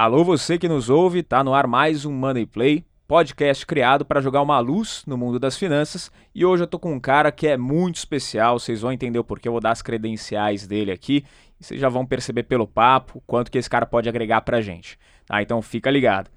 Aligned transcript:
Alô, 0.00 0.22
você 0.22 0.56
que 0.56 0.68
nos 0.68 0.88
ouve, 0.88 1.24
tá 1.24 1.42
no 1.42 1.52
ar 1.52 1.66
mais 1.66 2.04
um 2.04 2.12
Money 2.12 2.46
Play, 2.46 2.84
podcast 3.08 3.66
criado 3.66 4.04
para 4.04 4.20
jogar 4.20 4.42
uma 4.42 4.60
luz 4.60 5.02
no 5.08 5.18
mundo 5.18 5.40
das 5.40 5.58
finanças. 5.58 6.08
E 6.32 6.44
hoje 6.46 6.62
eu 6.62 6.68
tô 6.68 6.78
com 6.78 6.92
um 6.92 7.00
cara 7.00 7.32
que 7.32 7.48
é 7.48 7.56
muito 7.56 7.96
especial, 7.96 8.60
vocês 8.60 8.80
vão 8.80 8.92
entender 8.92 9.18
o 9.18 9.24
porquê, 9.24 9.48
eu 9.48 9.52
vou 9.52 9.60
dar 9.60 9.72
as 9.72 9.82
credenciais 9.82 10.68
dele 10.68 10.92
aqui. 10.92 11.24
E 11.60 11.64
vocês 11.64 11.80
já 11.80 11.88
vão 11.88 12.06
perceber 12.06 12.44
pelo 12.44 12.64
papo 12.64 13.20
quanto 13.26 13.50
que 13.50 13.58
esse 13.58 13.68
cara 13.68 13.84
pode 13.86 14.08
agregar 14.08 14.42
pra 14.42 14.60
gente. 14.60 14.96
Tá? 15.26 15.42
Então 15.42 15.60
fica 15.60 15.90
ligado. 15.90 16.30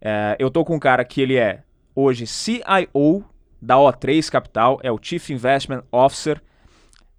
É, 0.00 0.34
eu 0.40 0.50
tô 0.50 0.64
com 0.64 0.74
um 0.74 0.80
cara 0.80 1.04
que 1.04 1.20
ele 1.20 1.36
é 1.36 1.62
hoje 1.94 2.26
CIO 2.26 3.24
da 3.62 3.76
O3 3.76 4.28
Capital, 4.28 4.80
é 4.82 4.90
o 4.90 4.98
Chief 5.00 5.30
Investment 5.30 5.84
Officer 5.92 6.42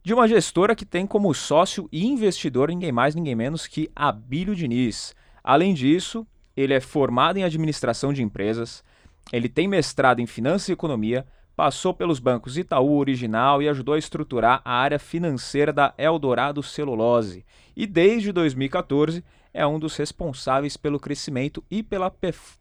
de 0.03 0.13
uma 0.13 0.27
gestora 0.27 0.75
que 0.75 0.83
tem 0.83 1.07
como 1.07 1.33
sócio 1.33 1.87
e 1.93 2.05
investidor 2.05 2.67
ninguém 2.67 2.91
mais, 2.91 3.15
ninguém 3.15 3.35
menos 3.35 3.67
que 3.67 3.89
Abílio 3.95 4.53
Diniz. 4.53 5.15
Além 5.47 5.73
disso, 5.73 6.27
ele 6.57 6.73
é 6.73 6.81
formado 6.81 7.37
em 7.37 7.45
administração 7.45 8.11
de 8.11 8.21
empresas, 8.21 8.83
ele 9.31 9.47
tem 9.47 9.65
mestrado 9.65 10.19
em 10.19 10.27
finanças 10.27 10.67
e 10.67 10.73
economia, 10.73 11.25
passou 11.55 11.93
pelos 11.93 12.19
bancos 12.19 12.57
Itaú 12.57 12.97
Original 12.97 13.61
e 13.61 13.69
ajudou 13.69 13.95
a 13.95 13.97
estruturar 13.97 14.61
a 14.65 14.73
área 14.73 14.99
financeira 14.99 15.71
da 15.71 15.93
Eldorado 15.97 16.61
Celulose. 16.61 17.45
E 17.77 17.87
desde 17.87 18.33
2014 18.33 19.23
é 19.53 19.65
um 19.65 19.79
dos 19.79 19.95
responsáveis 19.95 20.75
pelo 20.75 20.99
crescimento 20.99 21.63
e 21.71 21.81
pela 21.81 22.13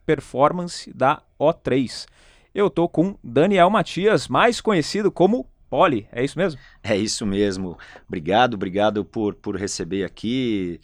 performance 0.07 0.93
da 0.95 1.21
O3. 1.41 2.07
Eu 2.55 2.71
tô 2.71 2.89
com 2.89 3.19
Daniel 3.21 3.69
Matias, 3.69 4.29
mais 4.29 4.61
conhecido 4.61 5.11
como 5.11 5.45
Poli, 5.69 6.07
é 6.13 6.25
isso 6.25 6.39
mesmo? 6.39 6.61
É 6.85 6.97
isso 6.97 7.27
mesmo. 7.27 7.77
Obrigado, 8.07 8.55
obrigado 8.55 9.05
por, 9.05 9.35
por 9.35 9.57
receber 9.57 10.05
aqui. 10.05 10.81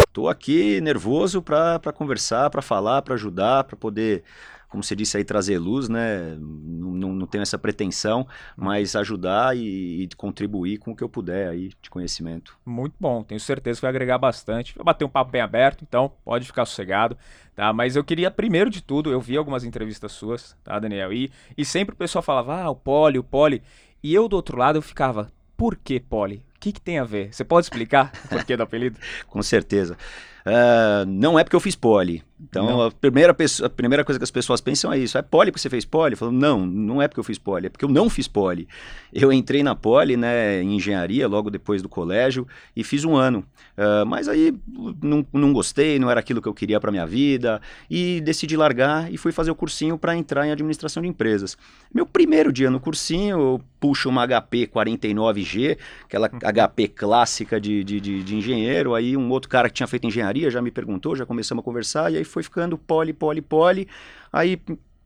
Estou 0.00 0.24
uh, 0.24 0.28
aqui 0.28 0.80
nervoso 0.80 1.40
para 1.40 1.92
conversar, 1.94 2.50
para 2.50 2.60
falar, 2.60 3.02
para 3.02 3.14
ajudar, 3.14 3.62
para 3.64 3.76
poder, 3.76 4.24
como 4.68 4.82
você 4.82 4.96
disse 4.96 5.16
aí, 5.16 5.24
trazer 5.24 5.58
luz, 5.58 5.88
né? 5.88 6.36
Não, 6.40 7.12
não 7.12 7.26
tenho 7.26 7.42
essa 7.42 7.56
pretensão, 7.56 8.26
mas 8.56 8.96
ajudar 8.96 9.56
e, 9.56 10.02
e, 10.02 10.08
contribuir 10.16 10.78
com 10.78 10.90
o 10.90 10.96
que 10.96 11.04
eu 11.04 11.08
puder 11.08 11.50
aí 11.50 11.70
de 11.80 11.88
conhecimento. 11.88 12.58
Muito 12.66 12.96
bom, 12.98 13.22
tenho 13.22 13.38
certeza 13.38 13.78
que 13.78 13.82
vai 13.82 13.90
agregar 13.90 14.18
bastante. 14.18 14.74
Vai 14.74 14.84
bater 14.84 15.04
um 15.04 15.08
papo 15.08 15.30
bem 15.30 15.40
aberto, 15.40 15.84
então 15.86 16.12
pode 16.24 16.44
ficar 16.44 16.64
sossegado, 16.64 17.16
tá? 17.54 17.72
Mas 17.72 17.94
eu 17.94 18.02
queria, 18.02 18.32
primeiro 18.32 18.68
de 18.68 18.82
tudo, 18.82 19.12
eu 19.12 19.20
vi 19.20 19.36
algumas 19.36 19.62
entrevistas 19.62 20.10
suas, 20.10 20.56
tá, 20.64 20.80
Daniel? 20.80 21.12
E, 21.12 21.30
e 21.56 21.64
sempre 21.64 21.94
o 21.94 21.98
pessoal 21.98 22.22
falava, 22.22 22.60
ah, 22.60 22.70
o 22.70 22.76
Poli, 22.76 23.20
o 23.20 23.24
Poli. 23.24 23.62
E 24.02 24.12
eu 24.12 24.28
do 24.28 24.34
outro 24.34 24.58
lado 24.58 24.78
eu 24.78 24.82
ficava, 24.82 25.30
por 25.56 25.76
que 25.76 26.00
Poli? 26.00 26.47
Que, 26.68 26.72
que 26.72 26.80
tem 26.80 26.98
a 26.98 27.04
ver? 27.04 27.32
Você 27.32 27.44
pode 27.44 27.64
explicar 27.64 28.12
o 28.26 28.28
porquê 28.28 28.56
do 28.56 28.62
apelido? 28.62 28.98
Com 29.26 29.42
certeza. 29.42 29.96
Uh, 30.44 31.06
não 31.06 31.38
é 31.38 31.44
porque 31.44 31.56
eu 31.56 31.60
fiz 31.60 31.74
poli. 31.74 32.22
Então, 32.40 32.82
a 32.82 32.90
primeira, 32.90 33.34
pessoa, 33.34 33.66
a 33.66 33.70
primeira 33.70 34.04
coisa 34.04 34.18
que 34.18 34.24
as 34.24 34.30
pessoas 34.30 34.60
pensam 34.60 34.92
é 34.92 34.98
isso. 34.98 35.18
É 35.18 35.22
poli 35.22 35.50
porque 35.50 35.60
você 35.60 35.68
fez 35.68 35.84
poli? 35.84 36.12
Eu 36.12 36.18
falo, 36.18 36.32
não, 36.32 36.64
não 36.64 37.02
é 37.02 37.08
porque 37.08 37.18
eu 37.18 37.24
fiz 37.24 37.38
poli, 37.38 37.66
é 37.66 37.68
porque 37.68 37.84
eu 37.84 37.88
não 37.88 38.08
fiz 38.08 38.28
poli. 38.28 38.68
Eu 39.12 39.32
entrei 39.32 39.62
na 39.62 39.74
poli, 39.74 40.16
né, 40.16 40.62
em 40.62 40.76
engenharia, 40.76 41.26
logo 41.26 41.50
depois 41.50 41.82
do 41.82 41.88
colégio, 41.88 42.46
e 42.76 42.84
fiz 42.84 43.04
um 43.04 43.16
ano. 43.16 43.44
Uh, 43.76 44.06
mas 44.06 44.28
aí 44.28 44.54
não, 45.02 45.26
não 45.32 45.52
gostei, 45.52 45.98
não 45.98 46.10
era 46.10 46.20
aquilo 46.20 46.40
que 46.40 46.48
eu 46.48 46.54
queria 46.54 46.78
para 46.78 46.90
minha 46.90 47.06
vida, 47.06 47.60
e 47.90 48.20
decidi 48.20 48.56
largar 48.56 49.12
e 49.12 49.16
fui 49.16 49.32
fazer 49.32 49.50
o 49.50 49.54
cursinho 49.54 49.98
para 49.98 50.16
entrar 50.16 50.46
em 50.46 50.52
administração 50.52 51.02
de 51.02 51.08
empresas. 51.08 51.56
Meu 51.92 52.06
primeiro 52.06 52.52
dia 52.52 52.70
no 52.70 52.78
cursinho, 52.78 53.38
eu 53.38 53.60
puxo 53.80 54.08
uma 54.08 54.26
HP 54.26 54.66
49G, 54.66 55.78
aquela 56.04 56.28
HP 56.28 56.82
uhum. 56.82 56.88
clássica 56.94 57.60
de, 57.60 57.82
de, 57.84 58.00
de, 58.00 58.22
de 58.22 58.36
engenheiro, 58.36 58.94
aí 58.94 59.16
um 59.16 59.30
outro 59.30 59.48
cara 59.48 59.68
que 59.68 59.74
tinha 59.74 59.86
feito 59.86 60.06
engenharia 60.06 60.50
já 60.50 60.60
me 60.60 60.70
perguntou, 60.70 61.14
já 61.14 61.24
começamos 61.24 61.62
a 61.62 61.64
conversar, 61.64 62.12
e 62.12 62.16
aí 62.16 62.24
foi 62.28 62.42
ficando 62.42 62.78
poli, 62.78 63.12
poli, 63.12 63.42
poli. 63.42 63.88
Aí 64.32 64.60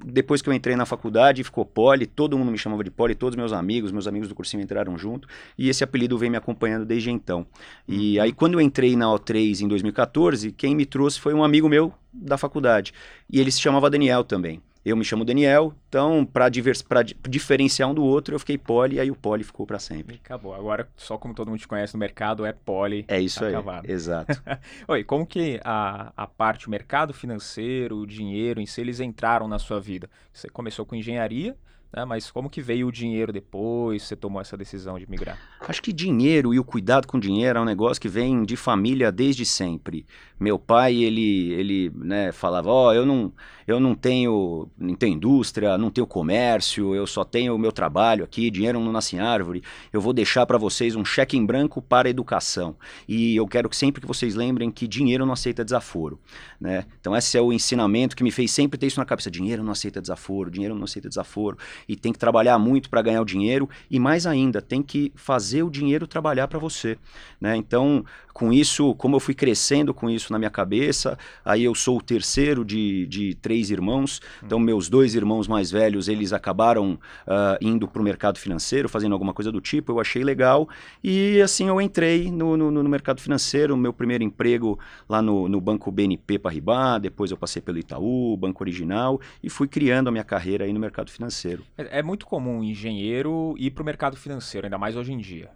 depois 0.05 0.43
que 0.43 0.49
eu 0.49 0.53
entrei 0.53 0.77
na 0.77 0.84
faculdade, 0.84 1.44
ficou 1.44 1.65
Poli, 1.65 2.06
todo 2.06 2.37
mundo 2.37 2.50
me 2.50 2.59
chamava 2.59 2.83
de 2.83 2.91
Poli, 2.91 3.15
todos 3.15 3.37
meus 3.37 3.53
amigos, 3.53 3.93
meus 3.93 4.06
amigos 4.06 4.28
do 4.28 4.34
cursinho 4.34 4.62
entraram 4.62 4.99
junto, 4.99 5.28
e 5.56 5.69
esse 5.69 5.84
apelido 5.84 6.19
vem 6.19 6.31
me 6.31 6.37
acompanhando 6.37 6.84
desde 6.84 7.10
então. 7.10 7.47
E 7.87 8.16
uhum. 8.16 8.25
aí, 8.25 8.33
quando 8.33 8.55
eu 8.55 8.60
entrei 8.60 8.97
na 8.97 9.06
O3 9.06 9.60
em 9.60 9.69
2014, 9.69 10.53
quem 10.53 10.75
me 10.75 10.84
trouxe 10.84 11.21
foi 11.21 11.34
um 11.34 11.44
amigo 11.44 11.69
meu 11.69 11.93
da 12.12 12.37
faculdade, 12.37 12.93
e 13.31 13.41
ele 13.41 13.50
se 13.50 13.60
chamava 13.60 13.89
Daniel 13.89 14.25
também. 14.25 14.60
Eu 14.84 14.97
me 14.97 15.04
chamo 15.04 15.25
Daniel, 15.25 15.72
então, 15.88 16.25
para 16.25 16.48
diferenciar 16.48 17.88
um 17.88 17.94
do 17.94 18.03
outro, 18.03 18.34
eu 18.34 18.38
fiquei 18.41 18.59
Poli, 18.59 18.97
e 18.97 19.00
aí 19.00 19.10
o 19.12 19.15
Poli 19.15 19.44
ficou 19.44 19.65
para 19.65 19.78
sempre. 19.78 20.16
Acabou. 20.16 20.53
Agora, 20.54 20.88
só 20.97 21.16
como 21.16 21.34
todo 21.34 21.48
mundo 21.48 21.60
te 21.60 21.69
conhece 21.69 21.94
no 21.94 22.00
mercado, 22.00 22.44
é 22.44 22.53
Poli. 22.53 23.04
É 23.06 23.21
isso 23.21 23.44
aí, 23.44 23.54
exato. 23.84 24.42
Oi, 24.88 25.04
como 25.04 25.25
que 25.25 25.60
a, 25.62 26.12
a 26.16 26.26
parte, 26.26 26.66
o 26.66 26.71
mercado 26.71 27.15
financeiro, 27.15 27.98
o 27.98 28.06
dinheiro 28.06 28.60
em 28.60 28.66
si, 28.66 28.81
eles 28.81 28.98
entraram 28.98 29.47
na 29.47 29.59
sua 29.59 29.81
vida? 29.81 30.10
Você 30.32 30.48
começou 30.48 30.84
com 30.84 30.97
engenharia, 30.97 31.56
né? 31.94 32.04
Mas 32.04 32.31
como 32.31 32.48
que 32.48 32.62
veio 32.62 32.88
o 32.88 32.92
dinheiro 32.92 33.32
depois? 33.32 34.03
Você 34.03 34.16
tomou 34.16 34.41
essa 34.41 34.56
decisão 34.56 34.98
de 34.98 35.09
migrar? 35.09 35.38
Acho 35.60 35.82
que 35.82 35.92
dinheiro 35.92 36.54
e 36.54 36.59
o 36.59 36.65
cuidado 36.65 37.06
com 37.06 37.19
dinheiro 37.19 37.59
é 37.59 37.62
um 37.62 37.66
negócio 37.66 38.00
que 38.00 38.09
vem 38.09 38.42
de 38.44 38.56
família 38.56 39.12
desde 39.12 39.44
sempre. 39.44 40.06
Meu 40.42 40.58
pai, 40.58 40.97
ele, 40.97 41.53
ele 41.53 41.92
né, 41.94 42.32
falava, 42.32 42.69
ó, 42.69 42.88
oh, 42.88 42.92
eu 42.92 43.06
não, 43.06 43.32
eu 43.64 43.78
não 43.78 43.94
tenho, 43.94 44.69
não 44.76 44.97
tenho 44.97 45.14
indústria, 45.14 45.78
não 45.78 45.88
tenho 45.88 46.04
comércio, 46.04 46.97
eu 46.97 47.06
só 47.06 47.22
tenho 47.22 47.54
o 47.54 47.58
meu 47.58 47.70
trabalho 47.70 48.25
aqui, 48.25 48.50
dinheiro 48.50 48.80
não 48.80 48.91
nasce 48.91 49.14
em 49.14 49.20
árvore. 49.20 49.62
Eu 49.92 50.00
vou 50.00 50.12
deixar 50.12 50.44
para 50.44 50.58
vocês 50.58 50.97
um 50.97 51.04
cheque 51.04 51.36
em 51.36 51.47
branco 51.47 51.80
para 51.80 52.08
a 52.08 52.10
educação. 52.10 52.75
E 53.06 53.36
eu 53.36 53.47
quero 53.47 53.69
que 53.69 53.76
sempre 53.76 54.00
que 54.00 54.06
vocês 54.06 54.34
lembrem 54.34 54.69
que 54.69 54.88
dinheiro 54.88 55.25
não 55.25 55.32
aceita 55.32 55.64
desaforo, 55.64 56.19
né? 56.60 56.86
Então 57.00 57.16
esse 57.16 57.38
é 57.38 57.41
o 57.41 57.53
ensinamento 57.53 58.16
que 58.16 58.24
me 58.24 58.32
fez 58.32 58.50
sempre 58.50 58.76
ter 58.76 58.88
isso 58.88 58.98
na 58.98 59.06
cabeça. 59.06 59.30
Dinheiro 59.30 59.62
não 59.62 59.70
aceita 59.70 60.00
desaforo, 60.00 60.50
dinheiro 60.50 60.74
não 60.74 60.84
aceita 60.84 61.09
desaforo 61.09 61.56
e 61.88 61.94
tem 61.94 62.12
que 62.12 62.19
trabalhar 62.19 62.59
muito 62.59 62.91
para 62.91 63.00
ganhar 63.00 63.22
o 63.22 63.24
dinheiro 63.24 63.69
e 63.88 64.00
mais 64.00 64.26
ainda, 64.26 64.60
tem 64.60 64.82
que 64.82 65.12
fazer 65.14 65.62
o 65.62 65.70
dinheiro 65.70 66.09
trabalhar 66.09 66.48
para 66.48 66.59
você, 66.59 66.98
né? 67.41 67.56
Então, 67.56 68.04
com 68.32 68.53
isso, 68.53 68.94
como 68.94 69.16
eu 69.16 69.20
fui 69.20 69.34
crescendo 69.34 69.93
com 69.93 70.09
isso 70.09 70.32
na 70.32 70.38
minha 70.38 70.50
cabeça, 70.50 71.19
aí 71.44 71.65
eu 71.65 71.75
sou 71.75 71.98
o 71.98 72.03
terceiro 72.03 72.65
de, 72.65 73.06
de 73.06 73.34
três 73.37 73.70
irmãos, 73.70 74.20
então 74.43 74.59
meus 74.59 74.88
dois 74.88 75.15
irmãos 75.15 75.47
mais 75.47 75.70
velhos, 75.70 76.09
eles 76.09 76.32
acabaram 76.32 76.94
uh, 77.26 77.59
indo 77.60 77.87
para 77.87 78.00
o 78.00 78.04
mercado 78.04 78.38
financeiro, 78.38 78.88
fazendo 78.88 79.12
alguma 79.12 79.34
coisa 79.34 79.53
do 79.53 79.60
tipo, 79.60 79.92
eu 79.92 80.00
achei 80.00 80.25
legal, 80.25 80.69
e 81.03 81.41
assim 81.41 81.69
eu 81.69 81.81
entrei 81.81 82.31
no, 82.31 82.56
no, 82.56 82.71
no 82.71 82.88
mercado 82.88 83.21
financeiro, 83.21 83.76
meu 83.76 83.92
primeiro 83.92 84.25
emprego 84.25 84.78
lá 85.09 85.21
no, 85.21 85.48
no 85.48 85.60
Banco 85.60 85.91
BNP 85.91 86.38
Paribas, 86.38 87.00
depois 87.00 87.31
eu 87.31 87.37
passei 87.37 87.60
pelo 87.60 87.78
Itaú, 87.78 88.37
Banco 88.37 88.62
Original, 88.62 89.21
e 89.42 89.50
fui 89.50 89.69
criando 89.69 90.09
a 90.09 90.10
minha 90.10 90.25
carreira 90.25 90.65
aí 90.65 90.72
no 90.72 90.81
mercado 90.81 91.10
financeiro. 91.10 91.65
É, 91.76 91.98
é 91.98 92.03
muito 92.03 92.26
comum 92.26 92.59
um 92.59 92.65
engenheiro 92.65 93.54
ir 93.59 93.71
para 93.71 93.82
o 93.82 93.87
mercado 93.87 94.16
financeiro, 94.16 94.66
ainda 94.66 94.78
mais 94.78 94.97
hoje 94.97 95.12
em 95.12 95.19
dia. 95.19 95.50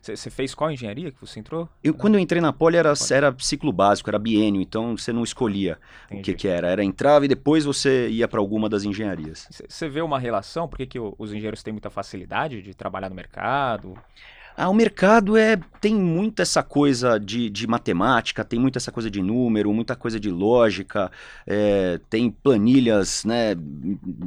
Você 0.00 0.12
né? 0.12 0.30
fez 0.30 0.54
qual 0.54 0.70
engenharia 0.70 1.12
que 1.12 1.20
você 1.20 1.40
entrou? 1.40 1.68
Eu, 1.82 1.92
quando 1.92 2.14
eu 2.14 2.20
entrei 2.20 2.40
na 2.40 2.52
Poli 2.52 2.76
era, 2.76 2.92
era 3.10 3.34
ciclo 3.38 3.72
básico, 3.72 4.08
era 4.08 4.18
biênio, 4.18 4.62
então 4.62 4.96
você 4.96 5.12
não 5.12 5.22
escolhia 5.22 5.78
Entendi. 6.06 6.20
o 6.20 6.24
que, 6.24 6.34
que 6.34 6.48
era. 6.48 6.68
Era 6.68 6.82
entrava 6.82 7.24
e 7.24 7.28
depois 7.28 7.64
você 7.64 8.08
ia 8.08 8.26
para 8.26 8.40
alguma 8.40 8.68
das 8.68 8.84
engenharias. 8.84 9.46
Você 9.68 9.88
vê 9.88 10.00
uma 10.00 10.18
relação? 10.18 10.66
Por 10.66 10.78
que, 10.78 10.86
que 10.86 10.98
os 10.98 11.32
engenheiros 11.32 11.62
têm 11.62 11.72
muita 11.72 11.90
facilidade 11.90 12.62
de 12.62 12.74
trabalhar 12.74 13.08
no 13.08 13.14
mercado? 13.14 13.94
Ah, 14.56 14.68
o 14.68 14.74
mercado 14.74 15.36
é 15.36 15.56
tem 15.80 15.94
muito 15.94 16.40
essa 16.40 16.62
coisa 16.62 17.18
de, 17.18 17.50
de 17.50 17.66
matemática, 17.66 18.44
tem 18.44 18.58
muito 18.60 18.76
essa 18.76 18.92
coisa 18.92 19.10
de 19.10 19.20
número, 19.20 19.72
muita 19.72 19.96
coisa 19.96 20.20
de 20.20 20.30
lógica, 20.30 21.10
é, 21.46 21.98
tem 22.08 22.30
planilhas, 22.30 23.24
né? 23.24 23.56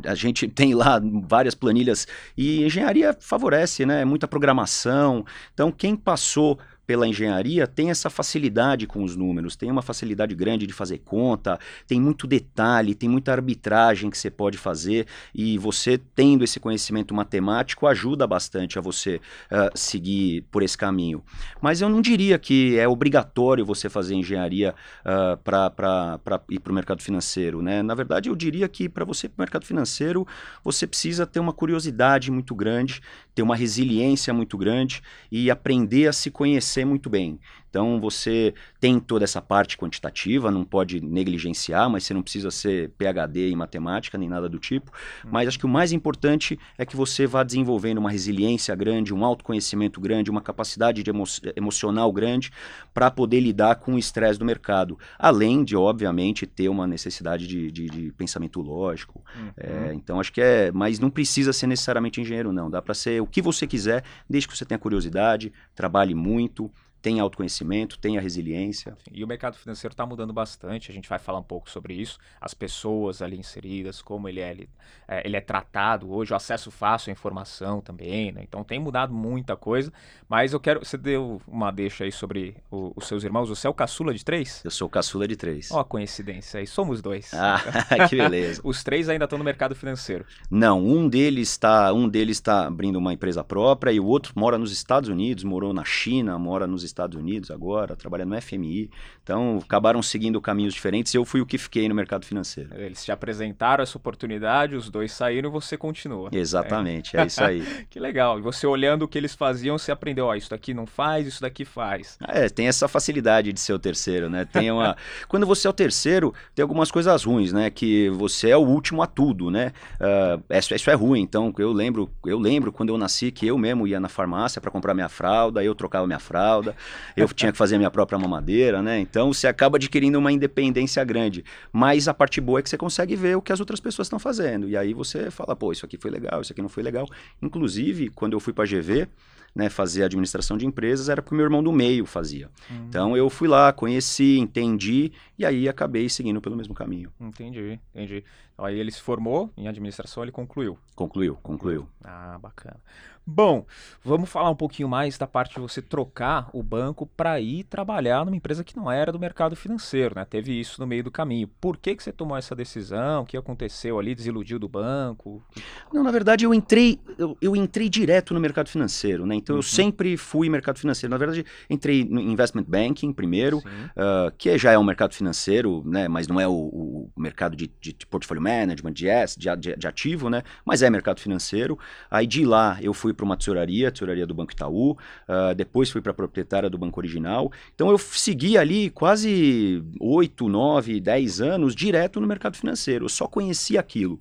A 0.05 0.15
gente 0.15 0.47
tem 0.49 0.73
lá 0.73 0.99
várias 1.27 1.55
planilhas 1.55 2.07
e 2.37 2.63
engenharia 2.65 3.15
favorece, 3.19 3.85
né? 3.85 4.03
Muita 4.03 4.27
programação. 4.27 5.25
Então, 5.53 5.71
quem 5.71 5.95
passou 5.95 6.59
pela 6.85 7.07
engenharia 7.07 7.67
tem 7.67 7.89
essa 7.89 8.09
facilidade 8.09 8.87
com 8.87 9.03
os 9.03 9.15
números, 9.15 9.55
tem 9.55 9.71
uma 9.71 9.81
facilidade 9.81 10.35
grande 10.35 10.67
de 10.67 10.73
fazer 10.73 10.99
conta, 10.99 11.59
tem 11.87 11.99
muito 11.99 12.27
detalhe, 12.27 12.95
tem 12.95 13.09
muita 13.09 13.31
arbitragem 13.31 14.09
que 14.09 14.17
você 14.17 14.29
pode 14.29 14.57
fazer 14.57 15.07
e 15.33 15.57
você 15.57 15.97
tendo 15.97 16.43
esse 16.43 16.59
conhecimento 16.59 17.13
matemático 17.13 17.87
ajuda 17.87 18.27
bastante 18.27 18.77
a 18.77 18.81
você 18.81 19.15
uh, 19.51 19.77
seguir 19.77 20.43
por 20.51 20.63
esse 20.63 20.77
caminho. 20.77 21.23
Mas 21.61 21.81
eu 21.81 21.89
não 21.89 22.01
diria 22.01 22.37
que 22.37 22.77
é 22.77 22.87
obrigatório 22.87 23.65
você 23.65 23.89
fazer 23.89 24.15
engenharia 24.15 24.73
uh, 25.01 25.37
para 25.37 26.41
ir 26.49 26.59
para 26.59 26.71
o 26.71 26.75
mercado 26.75 27.01
financeiro. 27.01 27.61
Né? 27.61 27.81
Na 27.81 27.95
verdade, 27.95 28.29
eu 28.29 28.35
diria 28.35 28.67
que 28.67 28.87
para 28.87 29.05
você 29.05 29.27
ir 29.27 29.29
para 29.29 29.41
o 29.41 29.45
mercado 29.45 29.65
financeiro, 29.65 30.27
você 30.63 30.85
precisa 30.85 31.25
ter 31.25 31.39
uma 31.39 31.53
curiosidade 31.53 32.31
muito 32.31 32.53
grande, 32.55 33.01
ter 33.35 33.41
uma 33.43 33.55
resiliência 33.55 34.33
muito 34.33 34.57
grande 34.57 35.01
e 35.29 35.51
aprender 35.51 36.07
a 36.07 36.13
se 36.13 36.31
conhecer 36.31 36.85
muito 36.85 37.09
bem. 37.09 37.37
Então 37.75 37.99
você 37.99 38.53
tem 38.79 39.01
toda 39.01 39.25
essa 39.25 39.41
parte 39.41 39.77
quantitativa, 39.77 40.49
não 40.49 40.63
pode 40.63 41.01
negligenciar, 41.01 41.89
mas 41.89 42.05
você 42.05 42.13
não 42.13 42.21
precisa 42.21 42.49
ser 42.49 42.91
PhD 42.91 43.51
em 43.51 43.55
matemática 43.57 44.17
nem 44.17 44.29
nada 44.29 44.47
do 44.47 44.57
tipo. 44.57 44.93
Uhum. 45.25 45.31
Mas 45.33 45.49
acho 45.49 45.59
que 45.59 45.65
o 45.65 45.69
mais 45.69 45.91
importante 45.91 46.57
é 46.77 46.85
que 46.85 46.95
você 46.95 47.27
vá 47.27 47.43
desenvolvendo 47.43 47.97
uma 47.97 48.09
resiliência 48.09 48.73
grande, 48.75 49.13
um 49.13 49.25
autoconhecimento 49.25 49.99
grande, 49.99 50.31
uma 50.31 50.41
capacidade 50.41 51.03
de 51.03 51.09
emo 51.09 51.25
emocional 51.53 52.13
grande 52.13 52.49
para 52.93 53.11
poder 53.11 53.41
lidar 53.41 53.75
com 53.75 53.95
o 53.95 53.99
estresse 53.99 54.39
do 54.39 54.45
mercado. 54.45 54.97
Além 55.19 55.61
de, 55.61 55.75
obviamente, 55.75 56.45
ter 56.45 56.69
uma 56.69 56.87
necessidade 56.87 57.45
de, 57.45 57.69
de, 57.69 57.87
de 57.87 58.11
pensamento 58.13 58.61
lógico. 58.61 59.21
Uhum. 59.37 59.51
É, 59.57 59.93
então 59.93 60.17
acho 60.17 60.31
que 60.31 60.39
é. 60.39 60.71
Mas 60.71 60.97
não 60.97 61.09
precisa 61.09 61.51
ser 61.51 61.67
necessariamente 61.67 62.21
engenheiro, 62.21 62.53
não. 62.53 62.69
Dá 62.69 62.81
para 62.81 62.93
ser 62.93 63.21
o 63.21 63.27
que 63.27 63.41
você 63.41 63.67
quiser, 63.67 64.01
desde 64.29 64.47
que 64.47 64.57
você 64.57 64.63
tenha 64.63 64.79
curiosidade, 64.79 65.51
trabalhe 65.75 66.15
muito 66.15 66.71
tem 67.05 67.19
autoconhecimento, 67.19 67.99
tem 67.99 68.17
a 68.17 68.21
resiliência. 68.21 68.97
E 69.11 69.23
o 69.23 69.27
mercado 69.27 69.55
financeiro 69.55 69.93
está 69.93 70.07
mudando 70.07 70.33
bastante, 70.33 70.89
a 70.89 70.93
gente 70.93 71.07
vai 71.07 71.19
falar 71.19 71.37
um 71.37 71.43
pouco 71.43 71.69
sobre 71.69 71.93
isso, 71.93 72.17
as 72.41 72.55
pessoas 72.55 73.21
ali 73.21 73.37
inseridas, 73.37 74.01
como 74.01 74.27
ele 74.27 74.39
é, 74.39 74.49
ele 74.49 74.69
é, 75.07 75.21
ele 75.23 75.37
é 75.37 75.41
tratado 75.41 76.11
hoje, 76.11 76.33
o 76.33 76.35
acesso 76.35 76.71
fácil 76.71 77.11
à 77.11 77.13
informação 77.13 77.79
também, 77.79 78.31
né? 78.31 78.41
Então 78.41 78.63
tem 78.63 78.79
mudado 78.79 79.13
muita 79.13 79.55
coisa, 79.55 79.93
mas 80.27 80.51
eu 80.51 80.59
quero, 80.59 80.83
você 80.83 80.97
deu 80.97 81.39
uma 81.47 81.69
deixa 81.69 82.05
aí 82.05 82.11
sobre 82.11 82.57
o, 82.71 82.91
os 82.95 83.05
seus 83.05 83.23
irmãos, 83.23 83.49
você 83.49 83.67
é 83.67 83.69
o 83.69 83.73
caçula 83.75 84.11
de 84.11 84.25
três? 84.25 84.63
Eu 84.65 84.71
sou 84.71 84.87
o 84.87 84.89
caçula 84.89 85.27
de 85.27 85.35
três. 85.35 85.69
Ó 85.69 85.83
coincidência 85.83 86.59
aí, 86.59 86.65
somos 86.65 87.03
dois. 87.03 87.31
Ah, 87.35 87.61
que 88.09 88.15
beleza. 88.15 88.61
Os 88.65 88.83
três 88.83 89.09
ainda 89.09 89.25
estão 89.25 89.37
no 89.37 89.45
mercado 89.45 89.75
financeiro. 89.75 90.25
Não, 90.49 90.83
um 90.83 91.07
deles 91.07 91.51
está 91.51 91.93
um 91.93 92.09
deles 92.09 92.37
está 92.37 92.65
abrindo 92.65 92.95
uma 92.95 93.13
empresa 93.13 93.43
própria 93.43 93.91
e 93.91 93.99
o 93.99 94.05
outro 94.05 94.33
mora 94.35 94.57
nos 94.57 94.71
Estados 94.71 95.07
Unidos, 95.07 95.43
morou 95.43 95.71
na 95.71 95.85
China, 95.85 96.39
mora 96.39 96.65
nos 96.65 96.83
Estados 96.83 96.94
Estados 96.95 97.19
Unidos 97.19 97.51
agora, 97.51 97.95
trabalha 97.95 98.25
no 98.25 98.41
FMI. 98.41 98.89
Então, 99.21 99.59
acabaram 99.63 100.01
seguindo 100.01 100.39
caminhos 100.39 100.73
diferentes 100.73 101.13
e 101.13 101.17
eu 101.17 101.25
fui 101.25 101.41
o 101.41 101.45
que 101.45 101.57
fiquei 101.57 101.89
no 101.89 101.93
mercado 101.93 102.25
financeiro. 102.25 102.69
Eles 102.75 103.03
te 103.03 103.11
apresentaram 103.11 103.83
essa 103.83 103.97
oportunidade, 103.97 104.75
os 104.75 104.89
dois 104.89 105.11
saíram 105.11 105.49
e 105.49 105.51
você 105.51 105.77
continua. 105.77 106.29
Exatamente, 106.31 107.17
é, 107.17 107.21
é 107.21 107.25
isso 107.25 107.43
aí. 107.43 107.63
que 107.89 107.99
legal. 107.99 108.39
E 108.39 108.41
você 108.41 108.65
olhando 108.65 109.03
o 109.03 109.07
que 109.07 109.17
eles 109.17 109.35
faziam, 109.35 109.77
você 109.77 109.91
aprendeu, 109.91 110.25
ó, 110.25 110.31
oh, 110.31 110.35
isso 110.35 110.49
daqui 110.49 110.73
não 110.73 110.85
faz, 110.85 111.27
isso 111.27 111.41
daqui 111.41 111.65
faz. 111.65 112.17
É, 112.27 112.47
tem 112.47 112.67
essa 112.67 112.87
facilidade 112.87 113.51
de 113.51 113.59
ser 113.59 113.73
o 113.73 113.79
terceiro, 113.79 114.29
né? 114.29 114.45
Tem 114.45 114.71
uma... 114.71 114.95
Quando 115.27 115.45
você 115.45 115.67
é 115.67 115.69
o 115.69 115.73
terceiro, 115.73 116.33
tem 116.53 116.63
algumas 116.63 116.91
coisas 116.91 117.23
ruins, 117.23 117.51
né? 117.51 117.69
Que 117.69 118.09
você 118.11 118.49
é 118.49 118.57
o 118.57 118.61
último 118.61 119.01
a 119.01 119.07
tudo, 119.07 119.51
né? 119.51 119.73
Uh, 119.99 120.41
isso, 120.55 120.73
isso 120.73 120.89
é 120.89 120.93
ruim. 120.93 121.21
Então, 121.21 121.53
eu 121.57 121.73
lembro, 121.73 122.09
eu 122.25 122.39
lembro 122.39 122.71
quando 122.71 122.89
eu 122.89 122.97
nasci 122.97 123.31
que 123.31 123.45
eu 123.45 123.57
mesmo 123.57 123.85
ia 123.85 123.99
na 123.99 124.07
farmácia 124.07 124.61
para 124.61 124.71
comprar 124.71 124.93
minha 124.93 125.09
fralda, 125.09 125.63
eu 125.63 125.75
trocava 125.75 126.07
minha 126.07 126.19
fralda 126.19 126.75
eu 127.15 127.27
tinha 127.29 127.51
que 127.51 127.57
fazer 127.57 127.75
a 127.75 127.77
minha 127.77 127.91
própria 127.91 128.17
mamadeira, 128.17 128.81
né? 128.81 128.99
Então 128.99 129.33
você 129.33 129.47
acaba 129.47 129.77
adquirindo 129.77 130.17
uma 130.17 130.31
independência 130.31 131.03
grande. 131.03 131.43
Mas 131.71 132.07
a 132.07 132.13
parte 132.13 132.39
boa 132.41 132.59
é 132.59 132.61
que 132.61 132.69
você 132.69 132.77
consegue 132.77 133.15
ver 133.15 133.35
o 133.35 133.41
que 133.41 133.51
as 133.51 133.59
outras 133.59 133.79
pessoas 133.79 134.07
estão 134.07 134.19
fazendo. 134.19 134.67
E 134.67 134.75
aí 134.75 134.93
você 134.93 135.29
fala, 135.31 135.55
pô, 135.55 135.71
isso 135.71 135.85
aqui 135.85 135.97
foi 135.97 136.11
legal, 136.11 136.41
isso 136.41 136.51
aqui 136.51 136.61
não 136.61 136.69
foi 136.69 136.83
legal. 136.83 137.07
Inclusive, 137.41 138.09
quando 138.09 138.33
eu 138.33 138.39
fui 138.39 138.53
para 138.53 138.63
a 138.63 138.67
GV, 138.67 139.07
né, 139.55 139.69
fazer 139.69 140.03
administração 140.03 140.57
de 140.57 140.65
empresas, 140.65 141.07
era 141.07 141.21
porque 141.21 141.33
meu 141.33 141.45
irmão 141.45 141.63
do 141.63 141.71
meio 141.71 142.05
fazia. 142.05 142.49
Uhum. 142.69 142.85
Então 142.89 143.17
eu 143.17 143.29
fui 143.29 143.47
lá, 143.47 143.71
conheci, 143.71 144.37
entendi 144.37 145.13
e 145.39 145.45
aí 145.45 145.69
acabei 145.69 146.09
seguindo 146.09 146.41
pelo 146.41 146.57
mesmo 146.57 146.73
caminho. 146.73 147.09
Entendi, 147.19 147.79
entendi. 147.93 148.23
Aí 148.57 148.79
ele 148.79 148.91
se 148.91 149.01
formou 149.01 149.51
em 149.57 149.67
administração, 149.67 150.23
ele 150.23 150.31
concluiu. 150.31 150.77
Concluiu, 150.95 151.35
concluiu. 151.43 151.87
Ah, 152.03 152.37
bacana. 152.41 152.79
Bom, 153.27 153.65
vamos 154.03 154.29
falar 154.29 154.51
um 154.51 154.55
pouquinho 154.55 154.87
mais 154.87 155.17
da 155.17 155.25
parte 155.25 155.55
de 155.55 155.59
você 155.59 155.81
trocar 155.81 156.47
o 156.53 156.61
banco 156.61 157.07
para 157.07 157.39
ir 157.41 157.63
trabalhar 157.63 158.23
numa 158.23 158.37
empresa 158.37 158.63
que 158.63 158.75
não 158.75 158.91
era 158.91 159.11
do 159.11 159.19
mercado 159.19 159.55
financeiro, 159.55 160.13
né? 160.15 160.23
Teve 160.25 160.57
isso 160.57 160.79
no 160.79 160.85
meio 160.85 161.03
do 161.03 161.09
caminho. 161.09 161.47
Por 161.59 161.75
que, 161.75 161.95
que 161.95 162.03
você 162.03 162.11
tomou 162.11 162.37
essa 162.37 162.55
decisão? 162.55 163.23
O 163.23 163.25
que 163.25 163.35
aconteceu 163.35 163.97
ali? 163.97 164.13
Desiludiu 164.13 164.59
do 164.59 164.69
banco? 164.69 165.43
Não, 165.91 166.03
na 166.03 166.11
verdade 166.11 166.45
eu 166.45 166.53
entrei, 166.53 166.99
eu, 167.17 167.35
eu 167.41 167.55
entrei 167.55 167.89
direto 167.89 168.31
no 168.31 168.39
mercado 168.39 168.69
financeiro, 168.69 169.25
né? 169.25 169.33
Então 169.33 169.55
uhum. 169.55 169.59
eu 169.59 169.63
sempre 169.63 170.15
fui 170.17 170.47
mercado 170.47 170.77
financeiro. 170.77 171.09
Na 171.09 171.17
verdade, 171.17 171.43
entrei 171.67 172.05
no 172.05 172.21
investment 172.21 172.65
banking 172.67 173.11
primeiro, 173.11 173.57
uh, 173.57 174.31
que 174.37 174.55
já 174.55 174.71
é 174.71 174.77
um 174.77 174.83
mercado 174.83 175.15
financeiro, 175.15 175.81
né? 175.83 176.07
Mas 176.07 176.27
não 176.27 176.39
é 176.39 176.47
o, 176.47 176.53
o 176.53 177.11
mercado 177.17 177.55
de, 177.55 177.71
de, 177.81 177.91
de 177.91 178.05
portfólio 178.05 178.43
management, 178.45 178.93
de, 178.93 179.07
de, 179.37 179.75
de, 179.75 179.87
ativo, 179.87 180.29
né? 180.29 180.43
Mas 180.63 180.81
é 180.81 180.89
mercado 180.89 181.19
financeiro. 181.19 181.77
Aí 182.09 182.27
de 182.27 182.45
lá 182.45 182.77
eu 182.81 182.93
fui 182.93 183.13
para 183.13 183.25
uma 183.25 183.35
tesouraria, 183.35 183.91
tesouraria 183.91 184.25
do 184.25 184.33
Banco 184.33 184.51
Itaú, 184.51 184.91
uh, 184.91 185.55
depois 185.55 185.89
fui 185.89 186.01
para 186.01 186.11
a 186.11 186.15
proprietária 186.15 186.69
do 186.69 186.77
Banco 186.77 186.99
Original. 186.99 187.51
Então 187.73 187.89
eu 187.89 187.97
segui 187.97 188.57
ali 188.57 188.89
quase 188.89 189.83
8, 189.99 190.47
9, 190.47 190.99
10 190.99 191.41
anos 191.41 191.75
direto 191.75 192.21
no 192.21 192.27
mercado 192.27 192.55
financeiro. 192.55 193.05
Eu 193.05 193.09
só 193.09 193.27
conhecia 193.27 193.79
aquilo. 193.79 194.19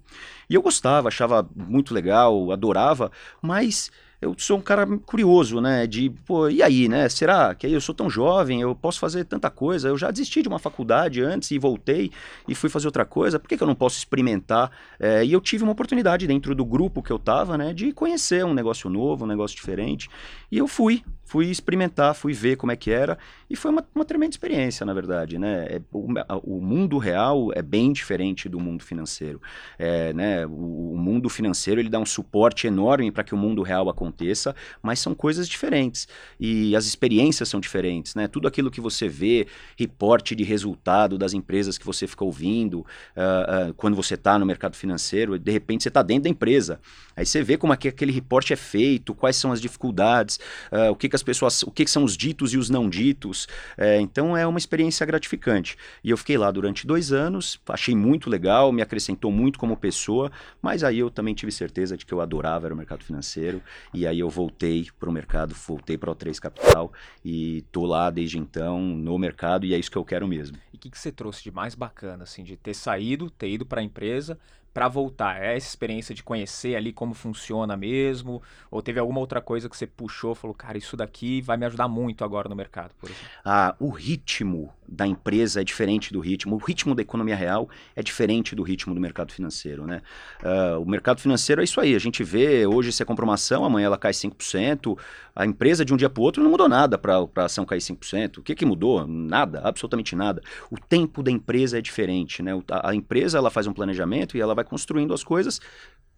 E 0.48 0.54
eu 0.54 0.62
gostava, 0.62 1.08
achava 1.08 1.48
muito 1.54 1.94
legal, 1.94 2.50
adorava, 2.50 3.10
mas 3.42 3.90
eu 4.24 4.34
sou 4.38 4.56
um 4.58 4.60
cara 4.60 4.86
curioso, 5.04 5.60
né? 5.60 5.86
De, 5.86 6.08
pô, 6.24 6.48
e 6.48 6.62
aí, 6.62 6.88
né? 6.88 7.08
Será 7.08 7.54
que 7.54 7.66
eu 7.66 7.80
sou 7.80 7.94
tão 7.94 8.08
jovem, 8.08 8.62
eu 8.62 8.74
posso 8.74 8.98
fazer 8.98 9.24
tanta 9.24 9.50
coisa? 9.50 9.88
Eu 9.88 9.98
já 9.98 10.10
desisti 10.10 10.40
de 10.40 10.48
uma 10.48 10.58
faculdade 10.58 11.22
antes 11.22 11.50
e 11.50 11.58
voltei 11.58 12.10
e 12.48 12.54
fui 12.54 12.70
fazer 12.70 12.86
outra 12.86 13.04
coisa, 13.04 13.38
por 13.38 13.48
que, 13.48 13.56
que 13.56 13.62
eu 13.62 13.66
não 13.66 13.74
posso 13.74 13.98
experimentar? 13.98 14.70
É, 14.98 15.24
e 15.24 15.32
eu 15.32 15.40
tive 15.40 15.62
uma 15.62 15.72
oportunidade 15.72 16.26
dentro 16.26 16.54
do 16.54 16.64
grupo 16.64 17.02
que 17.02 17.12
eu 17.12 17.18
tava, 17.18 17.58
né? 17.58 17.74
De 17.74 17.92
conhecer 17.92 18.44
um 18.44 18.54
negócio 18.54 18.88
novo, 18.88 19.24
um 19.24 19.28
negócio 19.28 19.54
diferente. 19.56 20.08
E 20.50 20.56
eu 20.56 20.66
fui, 20.66 21.02
fui 21.24 21.50
experimentar, 21.50 22.14
fui 22.14 22.32
ver 22.32 22.56
como 22.56 22.72
é 22.72 22.76
que 22.76 22.90
era, 22.90 23.18
e 23.54 23.56
foi 23.56 23.70
uma, 23.70 23.86
uma 23.94 24.04
tremenda 24.04 24.32
experiência, 24.32 24.84
na 24.84 24.92
verdade, 24.92 25.38
né? 25.38 25.66
É, 25.70 25.80
o, 25.92 26.08
o, 26.56 26.60
mundo 26.60 26.98
real 26.98 27.50
é 27.54 27.62
bem 27.62 27.92
diferente 27.92 28.48
do 28.48 28.58
mundo 28.58 28.82
financeiro, 28.82 29.40
é, 29.78 30.12
né? 30.12 30.44
O, 30.44 30.94
o, 30.94 30.98
mundo 30.98 31.28
financeiro, 31.28 31.80
ele 31.80 31.88
dá 31.88 32.00
um 32.00 32.04
suporte 32.04 32.66
enorme 32.66 33.12
para 33.12 33.22
que 33.22 33.32
o 33.32 33.36
mundo 33.36 33.62
real 33.62 33.88
aconteça, 33.88 34.56
mas 34.82 34.98
são 34.98 35.14
coisas 35.14 35.48
diferentes, 35.48 36.08
e 36.38 36.74
as 36.74 36.84
experiências 36.84 37.48
são 37.48 37.60
diferentes, 37.60 38.16
né? 38.16 38.26
Tudo 38.26 38.48
aquilo 38.48 38.72
que 38.72 38.80
você 38.80 39.06
vê, 39.06 39.46
reporte 39.78 40.34
de 40.34 40.42
resultado 40.42 41.16
das 41.16 41.32
empresas 41.32 41.78
que 41.78 41.86
você 41.86 42.08
fica 42.08 42.24
ouvindo, 42.24 42.80
uh, 42.80 43.70
uh, 43.70 43.74
quando 43.74 43.94
você 43.94 44.14
está 44.14 44.36
no 44.36 44.44
mercado 44.44 44.76
financeiro, 44.76 45.38
de 45.38 45.52
repente 45.52 45.84
você 45.84 45.88
está 45.90 46.02
dentro 46.02 46.24
da 46.24 46.30
empresa, 46.30 46.80
aí 47.14 47.24
você 47.24 47.40
vê 47.40 47.56
como 47.56 47.72
é 47.72 47.76
que 47.76 47.86
aquele 47.86 48.10
reporte 48.10 48.52
é 48.52 48.56
feito, 48.56 49.14
quais 49.14 49.36
são 49.36 49.52
as 49.52 49.60
dificuldades, 49.60 50.40
uh, 50.72 50.90
o 50.90 50.96
que, 50.96 51.08
que 51.08 51.14
as 51.14 51.22
pessoas, 51.22 51.62
o 51.62 51.70
que, 51.70 51.84
que 51.84 51.90
são 51.90 52.02
os 52.02 52.16
ditos 52.16 52.52
e 52.52 52.58
os 52.58 52.68
não 52.68 52.90
ditos. 52.90 53.43
É, 53.76 54.00
então 54.00 54.36
é 54.36 54.46
uma 54.46 54.58
experiência 54.58 55.04
gratificante. 55.06 55.76
E 56.02 56.10
eu 56.10 56.16
fiquei 56.16 56.36
lá 56.36 56.50
durante 56.50 56.86
dois 56.86 57.12
anos, 57.12 57.60
achei 57.68 57.94
muito 57.94 58.30
legal, 58.30 58.72
me 58.72 58.82
acrescentou 58.82 59.30
muito 59.30 59.58
como 59.58 59.76
pessoa, 59.76 60.30
mas 60.60 60.84
aí 60.84 60.98
eu 60.98 61.10
também 61.10 61.34
tive 61.34 61.52
certeza 61.52 61.96
de 61.96 62.04
que 62.04 62.12
eu 62.12 62.20
adorava 62.20 62.66
era 62.66 62.74
o 62.74 62.76
mercado 62.76 63.04
financeiro. 63.04 63.62
E 63.92 64.06
aí 64.06 64.20
eu 64.20 64.30
voltei 64.30 64.86
para 64.98 65.08
o 65.08 65.12
mercado, 65.12 65.54
voltei 65.54 65.96
para 65.96 66.10
o 66.10 66.14
3 66.14 66.38
Capital 66.38 66.92
e 67.24 67.64
tô 67.70 67.84
lá 67.84 68.10
desde 68.10 68.38
então 68.38 68.80
no 68.80 69.18
mercado 69.18 69.66
e 69.66 69.74
é 69.74 69.78
isso 69.78 69.90
que 69.90 69.98
eu 69.98 70.04
quero 70.04 70.26
mesmo. 70.26 70.56
E 70.72 70.76
o 70.76 70.78
que, 70.78 70.90
que 70.90 70.98
você 70.98 71.12
trouxe 71.12 71.42
de 71.42 71.50
mais 71.50 71.74
bacana, 71.74 72.24
assim, 72.24 72.42
de 72.42 72.56
ter 72.56 72.74
saído, 72.74 73.30
ter 73.30 73.48
ido 73.48 73.64
para 73.64 73.80
a 73.80 73.84
empresa, 73.84 74.38
para 74.74 74.88
voltar? 74.88 75.40
É 75.40 75.56
essa 75.56 75.68
experiência 75.68 76.12
de 76.12 76.22
conhecer 76.22 76.74
ali 76.74 76.92
como 76.92 77.14
funciona 77.14 77.76
mesmo? 77.76 78.42
Ou 78.70 78.82
teve 78.82 78.98
alguma 78.98 79.20
outra 79.20 79.40
coisa 79.40 79.68
que 79.68 79.76
você 79.76 79.86
puxou, 79.86 80.34
falou, 80.34 80.54
cara, 80.54 80.76
isso 80.76 80.96
daqui 80.96 81.40
vai 81.40 81.56
me 81.56 81.64
ajudar 81.64 81.86
muito 81.86 82.24
agora 82.24 82.48
no 82.48 82.56
mercado, 82.56 82.90
por 83.00 83.08
exemplo? 83.08 83.28
Ah, 83.44 83.76
o 83.78 83.88
ritmo 83.88 84.72
da 84.86 85.06
empresa 85.06 85.60
é 85.60 85.64
diferente 85.64 86.12
do 86.12 86.20
ritmo, 86.20 86.56
o 86.56 86.58
ritmo 86.58 86.94
da 86.94 87.02
economia 87.02 87.36
real 87.36 87.68
é 87.96 88.02
diferente 88.02 88.54
do 88.54 88.62
ritmo 88.62 88.94
do 88.94 89.00
mercado 89.00 89.32
financeiro, 89.32 89.86
né? 89.86 90.02
Uh, 90.42 90.80
o 90.80 90.84
mercado 90.86 91.20
financeiro 91.20 91.62
é 91.62 91.64
isso 91.64 91.80
aí, 91.80 91.94
a 91.94 91.98
gente 91.98 92.22
vê, 92.22 92.66
hoje 92.66 92.92
você 92.92 93.04
compra 93.04 93.24
uma 93.24 93.34
ação, 93.34 93.64
amanhã 93.64 93.86
ela 93.86 93.96
cai 93.96 94.12
5%, 94.12 94.98
a 95.36 95.44
empresa 95.44 95.84
de 95.84 95.92
um 95.92 95.96
dia 95.96 96.08
para 96.08 96.20
o 96.20 96.24
outro 96.24 96.42
não 96.42 96.50
mudou 96.50 96.68
nada 96.68 96.96
para 96.96 97.16
a 97.16 97.44
ação 97.44 97.64
cair 97.64 97.80
5%. 97.80 98.38
O 98.38 98.42
que, 98.42 98.54
que 98.54 98.64
mudou? 98.64 99.04
Nada, 99.06 99.60
absolutamente 99.64 100.14
nada. 100.14 100.40
O 100.70 100.78
tempo 100.78 101.22
da 101.22 101.30
empresa 101.30 101.78
é 101.78 101.80
diferente, 101.80 102.42
né? 102.42 102.52
A, 102.70 102.94
empresa 102.94 103.38
ela 103.38 103.50
faz 103.50 103.66
um 103.66 103.72
planejamento 103.72 104.36
e 104.36 104.40
ela 104.40 104.54
vai 104.54 104.63
construindo 104.64 105.14
as 105.14 105.22
coisas 105.22 105.60